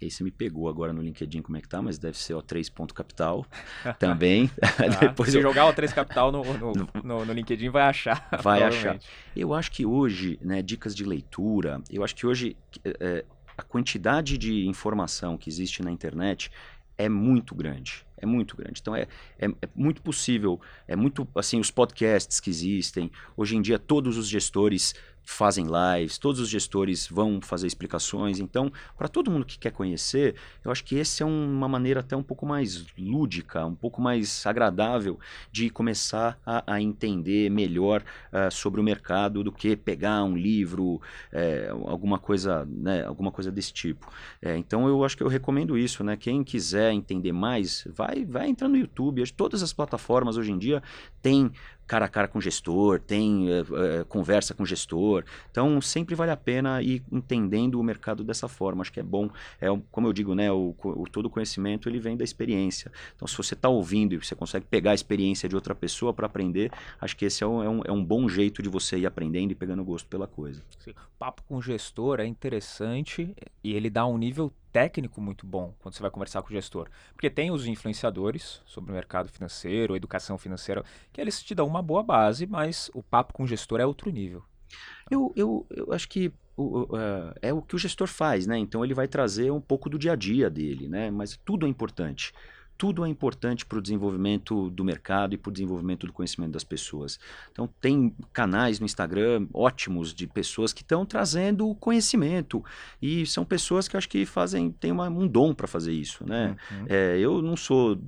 Aí 0.02 0.10
você 0.10 0.24
me 0.24 0.30
pegou 0.30 0.68
agora 0.68 0.92
no 0.92 1.00
LinkedIn 1.00 1.40
como 1.40 1.56
é 1.56 1.60
que 1.60 1.68
tá, 1.68 1.80
mas 1.80 1.98
deve 1.98 2.18
ser 2.18 2.34
O3.capital 2.34 3.46
também. 3.98 4.50
Ah, 4.60 4.88
Depois 5.00 5.30
se 5.30 5.38
eu... 5.38 5.42
jogar 5.42 5.72
O3 5.72 5.94
Capital 5.94 6.30
no, 6.30 6.44
no, 6.44 6.72
no, 7.02 7.24
no, 7.24 7.32
LinkedIn 7.32 7.70
vai 7.70 7.84
achar. 7.84 8.28
Vai 8.42 8.62
achar. 8.62 8.98
Eu 9.34 9.54
acho 9.54 9.70
que 9.70 9.86
hoje, 9.86 10.38
né, 10.42 10.60
dicas 10.60 10.94
de 10.94 11.04
leitura, 11.04 11.80
eu 11.88 12.04
acho 12.04 12.14
que 12.14 12.26
hoje 12.26 12.54
é, 12.84 13.24
a 13.56 13.62
quantidade 13.62 14.36
de 14.36 14.66
informação 14.66 15.38
que 15.38 15.48
existe 15.48 15.82
na 15.82 15.90
internet 15.90 16.50
é 16.96 17.08
muito 17.08 17.54
grande. 17.54 18.04
É 18.16 18.26
muito 18.26 18.56
grande. 18.56 18.80
Então 18.80 18.94
é, 18.96 19.06
é, 19.38 19.46
é, 19.46 19.68
muito 19.74 20.00
possível, 20.00 20.60
é 20.88 20.96
muito 20.96 21.28
assim, 21.34 21.60
os 21.60 21.70
podcasts 21.70 22.40
que 22.40 22.48
existem. 22.48 23.10
Hoje 23.36 23.56
em 23.56 23.62
dia, 23.62 23.78
todos 23.78 24.16
os 24.16 24.28
gestores 24.28 24.94
fazem 25.24 25.66
lives, 25.66 26.18
todos 26.18 26.40
os 26.40 26.48
gestores 26.48 27.06
vão 27.06 27.40
fazer 27.40 27.66
explicações. 27.66 28.38
Então, 28.38 28.70
para 28.96 29.08
todo 29.08 29.30
mundo 29.30 29.44
que 29.44 29.58
quer 29.58 29.72
conhecer, 29.72 30.34
eu 30.64 30.70
acho 30.70 30.84
que 30.84 30.98
essa 30.98 31.22
é 31.22 31.26
uma 31.26 31.68
maneira 31.68 32.00
até 32.00 32.16
um 32.16 32.22
pouco 32.22 32.44
mais 32.46 32.84
lúdica, 32.98 33.64
um 33.64 33.74
pouco 33.74 34.00
mais 34.00 34.46
agradável 34.46 35.18
de 35.50 35.70
começar 35.70 36.38
a, 36.44 36.74
a 36.74 36.80
entender 36.80 37.50
melhor 37.50 38.02
uh, 38.32 38.52
sobre 38.52 38.80
o 38.80 38.84
mercado 38.84 39.42
do 39.42 39.50
que 39.50 39.76
pegar 39.76 40.22
um 40.24 40.36
livro, 40.36 41.00
é, 41.32 41.68
alguma 41.86 42.18
coisa, 42.18 42.66
né, 42.70 43.04
alguma 43.04 43.30
coisa 43.30 43.50
desse 43.50 43.72
tipo. 43.72 44.10
É, 44.42 44.56
então, 44.56 44.86
eu 44.86 45.04
acho 45.04 45.16
que 45.16 45.22
eu 45.22 45.28
recomendo 45.28 45.76
isso, 45.78 46.04
né? 46.04 46.16
Quem 46.16 46.44
quiser 46.44 46.92
entender 46.92 47.32
mais, 47.32 47.86
vai, 47.94 48.24
vai 48.24 48.48
entrar 48.48 48.68
no 48.68 48.76
YouTube. 48.76 49.24
Todas 49.32 49.62
as 49.62 49.72
plataformas 49.72 50.36
hoje 50.36 50.52
em 50.52 50.58
dia 50.58 50.82
têm 51.22 51.50
cara 51.86 52.06
a 52.06 52.08
cara 52.08 52.28
com 52.28 52.38
o 52.38 52.42
gestor, 52.42 53.00
tem 53.00 53.48
uh, 53.48 54.04
conversa 54.08 54.54
com 54.54 54.62
o 54.62 54.66
gestor. 54.66 55.24
Então, 55.50 55.80
sempre 55.80 56.14
vale 56.14 56.30
a 56.30 56.36
pena 56.36 56.82
ir 56.82 57.02
entendendo 57.10 57.78
o 57.78 57.82
mercado 57.82 58.24
dessa 58.24 58.48
forma. 58.48 58.82
Acho 58.82 58.92
que 58.92 59.00
é 59.00 59.02
bom. 59.02 59.30
É, 59.60 59.66
como 59.90 60.06
eu 60.06 60.12
digo, 60.12 60.34
né, 60.34 60.50
o, 60.50 60.74
o 60.82 61.04
todo 61.10 61.30
conhecimento 61.30 61.88
ele 61.88 61.98
vem 61.98 62.16
da 62.16 62.24
experiência. 62.24 62.90
Então, 63.14 63.28
se 63.28 63.36
você 63.36 63.54
está 63.54 63.68
ouvindo 63.68 64.14
e 64.14 64.18
você 64.18 64.34
consegue 64.34 64.66
pegar 64.66 64.92
a 64.92 64.94
experiência 64.94 65.48
de 65.48 65.54
outra 65.54 65.74
pessoa 65.74 66.12
para 66.12 66.26
aprender, 66.26 66.70
acho 67.00 67.16
que 67.16 67.24
esse 67.24 67.42
é 67.42 67.46
um, 67.46 67.62
é, 67.62 67.68
um, 67.68 67.80
é 67.86 67.92
um 67.92 68.04
bom 68.04 68.28
jeito 68.28 68.62
de 68.62 68.68
você 68.68 68.98
ir 68.98 69.06
aprendendo 69.06 69.52
e 69.52 69.54
pegando 69.54 69.84
gosto 69.84 70.08
pela 70.08 70.26
coisa. 70.26 70.62
Sim. 70.78 70.94
Papo 71.18 71.42
com 71.44 71.56
o 71.56 71.62
gestor 71.62 72.20
é 72.20 72.26
interessante 72.26 73.34
e 73.62 73.74
ele 73.74 73.90
dá 73.90 74.06
um 74.06 74.18
nível 74.18 74.52
técnico 74.74 75.20
muito 75.20 75.46
bom 75.46 75.72
quando 75.78 75.94
você 75.94 76.02
vai 76.02 76.10
conversar 76.10 76.42
com 76.42 76.48
o 76.48 76.52
gestor. 76.52 76.88
Porque 77.12 77.30
tem 77.30 77.52
os 77.52 77.64
influenciadores 77.64 78.60
sobre 78.66 78.90
o 78.90 78.94
mercado 78.94 79.28
financeiro, 79.28 79.94
educação 79.94 80.36
financeira, 80.36 80.84
que 81.12 81.20
eles 81.20 81.40
te 81.40 81.54
dão 81.54 81.64
uma 81.64 81.80
boa 81.80 82.02
base, 82.02 82.44
mas 82.44 82.90
o 82.92 83.00
papo 83.00 83.32
com 83.32 83.44
o 83.44 83.46
gestor 83.46 83.80
é 83.80 83.86
outro 83.86 84.10
nível. 84.10 84.42
Eu, 85.08 85.32
eu, 85.36 85.64
eu 85.70 85.92
acho 85.92 86.08
que 86.08 86.32
o, 86.56 86.82
uh, 86.82 87.32
é 87.40 87.52
o 87.52 87.62
que 87.62 87.76
o 87.76 87.78
gestor 87.78 88.08
faz, 88.08 88.48
né? 88.48 88.58
Então 88.58 88.84
ele 88.84 88.94
vai 88.94 89.06
trazer 89.06 89.52
um 89.52 89.60
pouco 89.60 89.88
do 89.88 89.96
dia 89.96 90.12
a 90.12 90.16
dia 90.16 90.50
dele, 90.50 90.88
né? 90.88 91.08
Mas 91.08 91.38
tudo 91.44 91.66
é 91.66 91.68
importante 91.68 92.32
tudo 92.76 93.04
é 93.04 93.08
importante 93.08 93.64
para 93.64 93.78
o 93.78 93.82
desenvolvimento 93.82 94.70
do 94.70 94.84
mercado 94.84 95.34
e 95.34 95.38
para 95.38 95.50
o 95.50 95.52
desenvolvimento 95.52 96.06
do 96.06 96.12
conhecimento 96.12 96.52
das 96.52 96.64
pessoas. 96.64 97.18
Então, 97.52 97.68
tem 97.80 98.14
canais 98.32 98.80
no 98.80 98.86
Instagram 98.86 99.46
ótimos 99.52 100.12
de 100.12 100.26
pessoas 100.26 100.72
que 100.72 100.82
estão 100.82 101.06
trazendo 101.06 101.74
conhecimento 101.76 102.64
e 103.00 103.26
são 103.26 103.44
pessoas 103.44 103.86
que 103.86 103.96
acho 103.96 104.08
que 104.08 104.26
fazem, 104.26 104.70
têm 104.70 104.92
uma, 104.92 105.08
um 105.08 105.26
dom 105.26 105.54
para 105.54 105.66
fazer 105.66 105.92
isso, 105.92 106.24
né? 106.26 106.56
Uhum. 106.70 106.86
É, 106.88 107.18
eu 107.18 107.40
não 107.40 107.56
sou 107.56 107.98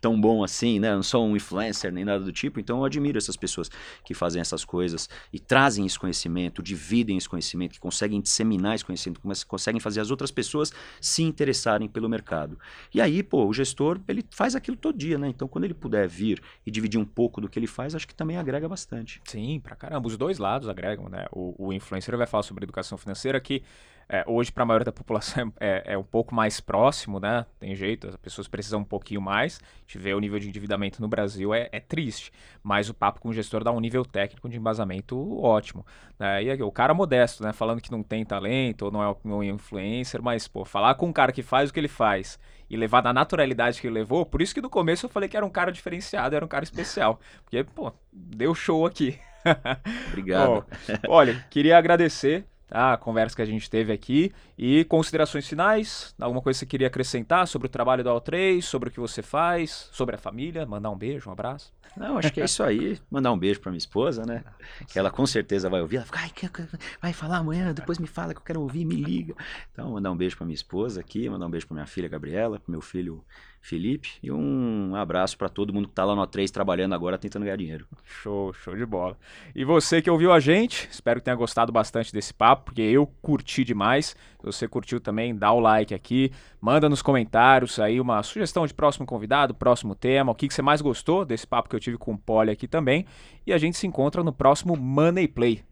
tão 0.00 0.20
bom 0.20 0.44
assim, 0.44 0.78
né? 0.78 0.90
Eu 0.90 0.96
não 0.96 1.02
sou 1.02 1.26
um 1.26 1.36
influencer 1.36 1.92
nem 1.92 2.04
nada 2.04 2.24
do 2.24 2.32
tipo, 2.32 2.60
então 2.60 2.78
eu 2.78 2.84
admiro 2.84 3.18
essas 3.18 3.36
pessoas 3.36 3.70
que 4.04 4.14
fazem 4.14 4.40
essas 4.40 4.64
coisas 4.64 5.08
e 5.32 5.38
trazem 5.38 5.84
esse 5.86 5.98
conhecimento, 5.98 6.62
dividem 6.62 7.16
esse 7.16 7.28
conhecimento, 7.28 7.72
que 7.72 7.80
conseguem 7.80 8.20
disseminar 8.20 8.74
esse 8.74 8.84
conhecimento, 8.84 9.20
conseguem 9.46 9.80
fazer 9.80 10.00
as 10.00 10.10
outras 10.10 10.30
pessoas 10.30 10.72
se 11.00 11.22
interessarem 11.22 11.88
pelo 11.88 12.08
mercado. 12.08 12.58
E 12.94 13.00
aí, 13.00 13.22
pô, 13.22 13.46
o 13.46 13.52
gestor 13.52 13.98
ele 14.12 14.24
faz 14.30 14.54
aquilo 14.54 14.76
todo 14.76 14.96
dia, 14.96 15.18
né? 15.18 15.28
Então, 15.28 15.48
quando 15.48 15.64
ele 15.64 15.74
puder 15.74 16.06
vir 16.08 16.42
e 16.64 16.70
dividir 16.70 16.98
um 16.98 17.04
pouco 17.04 17.40
do 17.40 17.48
que 17.48 17.58
ele 17.58 17.66
faz, 17.66 17.94
acho 17.94 18.06
que 18.06 18.14
também 18.14 18.36
agrega 18.36 18.68
bastante. 18.68 19.20
Sim, 19.24 19.60
pra 19.60 19.74
caramba. 19.74 20.06
Os 20.06 20.16
dois 20.16 20.38
lados 20.38 20.68
agregam, 20.68 21.08
né? 21.08 21.26
O, 21.32 21.66
o 21.68 21.72
influencer 21.72 22.16
vai 22.16 22.26
falar 22.26 22.42
sobre 22.42 22.64
educação 22.64 22.96
financeira 22.96 23.40
que 23.40 23.62
é, 24.08 24.24
hoje, 24.26 24.52
para 24.52 24.62
a 24.62 24.66
maioria 24.66 24.84
da 24.84 24.92
população, 24.92 25.52
é, 25.60 25.82
é, 25.94 25.98
um 25.98 26.02
pouco 26.02 26.34
mais 26.34 26.60
próximo, 26.60 27.18
né? 27.18 27.46
Tem 27.58 27.74
jeito, 27.74 28.08
as 28.08 28.16
pessoas 28.16 28.48
precisam 28.48 28.80
um 28.80 28.84
pouquinho 28.84 29.20
mais. 29.20 29.60
A 29.62 29.80
gente 29.80 29.98
vê 29.98 30.14
o 30.14 30.20
nível 30.20 30.38
de 30.38 30.48
endividamento 30.48 31.00
no 31.00 31.08
Brasil, 31.08 31.54
é, 31.54 31.68
é 31.72 31.80
triste. 31.80 32.32
Mas 32.62 32.88
o 32.88 32.94
papo 32.94 33.20
com 33.20 33.28
o 33.28 33.32
gestor 33.32 33.64
dá 33.64 33.72
um 33.72 33.80
nível 33.80 34.04
técnico 34.04 34.48
de 34.48 34.56
embasamento 34.56 35.40
ótimo. 35.40 35.84
Né? 36.18 36.44
E 36.44 36.62
o 36.62 36.70
cara 36.70 36.94
modesto, 36.94 37.42
né? 37.42 37.52
Falando 37.52 37.80
que 37.80 37.90
não 37.90 38.02
tem 38.02 38.24
talento, 38.24 38.86
ou 38.86 38.90
não 38.90 39.02
é 39.02 39.16
um 39.24 39.42
influencer, 39.42 40.22
mas, 40.22 40.46
pô, 40.46 40.64
falar 40.64 40.94
com 40.94 41.06
um 41.06 41.12
cara 41.12 41.32
que 41.32 41.42
faz 41.42 41.70
o 41.70 41.72
que 41.72 41.80
ele 41.80 41.88
faz 41.88 42.38
e 42.72 42.76
levar 42.76 43.02
na 43.02 43.12
naturalidade 43.12 43.80
que 43.80 43.86
ele 43.86 43.94
levou, 43.94 44.24
por 44.24 44.40
isso 44.40 44.54
que 44.54 44.60
no 44.62 44.70
começo 44.70 45.04
eu 45.04 45.10
falei 45.10 45.28
que 45.28 45.36
era 45.36 45.44
um 45.44 45.50
cara 45.50 45.70
diferenciado, 45.70 46.34
era 46.34 46.44
um 46.44 46.48
cara 46.48 46.64
especial. 46.64 47.20
Porque, 47.44 47.62
pô, 47.62 47.92
deu 48.10 48.54
show 48.54 48.86
aqui. 48.86 49.18
Obrigado. 50.08 50.48
Bom, 50.48 50.64
olha, 51.08 51.44
queria 51.50 51.76
agradecer? 51.76 52.46
A 52.72 52.96
conversa 52.96 53.36
que 53.36 53.42
a 53.42 53.46
gente 53.46 53.68
teve 53.68 53.92
aqui. 53.92 54.32
E 54.56 54.84
considerações 54.84 55.46
finais? 55.46 56.14
Alguma 56.18 56.40
coisa 56.40 56.58
que 56.58 56.60
você 56.60 56.66
queria 56.66 56.86
acrescentar 56.86 57.46
sobre 57.46 57.66
o 57.66 57.68
trabalho 57.68 58.02
do 58.02 58.10
All3, 58.10 58.62
sobre 58.62 58.88
o 58.88 58.92
que 58.92 58.98
você 58.98 59.22
faz, 59.22 59.90
sobre 59.92 60.14
a 60.16 60.18
família? 60.18 60.64
Mandar 60.64 60.90
um 60.90 60.96
beijo, 60.96 61.28
um 61.28 61.32
abraço? 61.32 61.72
Não, 61.96 62.16
acho 62.16 62.32
que 62.32 62.40
é 62.40 62.44
isso 62.44 62.62
aí. 62.62 62.98
Mandar 63.10 63.32
um 63.32 63.38
beijo 63.38 63.60
pra 63.60 63.70
minha 63.70 63.78
esposa, 63.78 64.24
né? 64.24 64.42
Que 64.88 64.98
ela 64.98 65.10
com 65.10 65.26
certeza 65.26 65.68
vai 65.68 65.80
ouvir. 65.82 65.96
Ela 65.96 66.06
fica, 66.06 66.20
ai, 66.20 66.78
vai 67.00 67.12
falar 67.12 67.38
amanhã, 67.38 67.74
depois 67.74 67.98
me 67.98 68.06
fala 68.06 68.32
que 68.32 68.40
eu 68.40 68.44
quero 68.44 68.62
ouvir, 68.62 68.84
me 68.84 68.96
liga. 68.96 69.34
Então, 69.72 69.90
mandar 69.90 70.10
um 70.10 70.16
beijo 70.16 70.36
pra 70.36 70.46
minha 70.46 70.54
esposa 70.54 71.00
aqui, 71.00 71.28
mandar 71.28 71.46
um 71.46 71.50
beijo 71.50 71.66
pra 71.66 71.74
minha 71.74 71.86
filha 71.86 72.08
Gabriela, 72.08 72.58
pro 72.58 72.72
meu 72.72 72.80
filho 72.80 73.22
Felipe. 73.62 74.10
E 74.20 74.30
um 74.30 74.94
abraço 74.96 75.38
para 75.38 75.48
todo 75.48 75.72
mundo 75.72 75.86
que 75.86 75.94
tá 75.94 76.04
lá 76.04 76.16
no 76.16 76.22
A3 76.22 76.50
trabalhando 76.50 76.96
agora, 76.96 77.16
tentando 77.16 77.44
ganhar 77.44 77.56
dinheiro. 77.56 77.86
Show, 78.04 78.52
show 78.52 78.76
de 78.76 78.84
bola. 78.84 79.16
E 79.54 79.64
você 79.64 80.02
que 80.02 80.10
ouviu 80.10 80.32
a 80.32 80.40
gente, 80.40 80.88
espero 80.90 81.20
que 81.20 81.24
tenha 81.24 81.36
gostado 81.36 81.70
bastante 81.70 82.12
desse 82.12 82.34
papo, 82.34 82.64
porque 82.64 82.82
eu 82.82 83.06
curti 83.22 83.62
demais. 83.62 84.16
Se 84.40 84.44
você 84.44 84.66
curtiu 84.66 85.00
também, 85.00 85.34
dá 85.34 85.52
o 85.52 85.60
like 85.60 85.94
aqui, 85.94 86.32
manda 86.60 86.88
nos 86.88 87.02
comentários 87.02 87.78
aí 87.78 88.00
uma 88.00 88.20
sugestão 88.24 88.66
de 88.66 88.74
próximo 88.74 89.06
convidado, 89.06 89.54
próximo 89.54 89.94
tema, 89.94 90.32
o 90.32 90.34
que, 90.34 90.48
que 90.48 90.54
você 90.54 90.60
mais 90.60 90.82
gostou 90.82 91.24
desse 91.24 91.46
papo 91.46 91.68
que 91.68 91.76
eu 91.76 91.80
tive 91.80 91.96
com 91.96 92.14
o 92.14 92.18
Poli 92.18 92.50
aqui 92.50 92.66
também. 92.66 93.06
E 93.46 93.52
a 93.52 93.58
gente 93.58 93.76
se 93.76 93.86
encontra 93.86 94.24
no 94.24 94.32
próximo 94.32 94.76
Money 94.76 95.28
Play. 95.28 95.62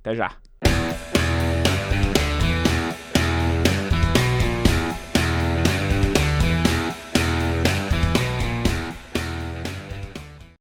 Até 0.00 0.14
já! 0.14 0.51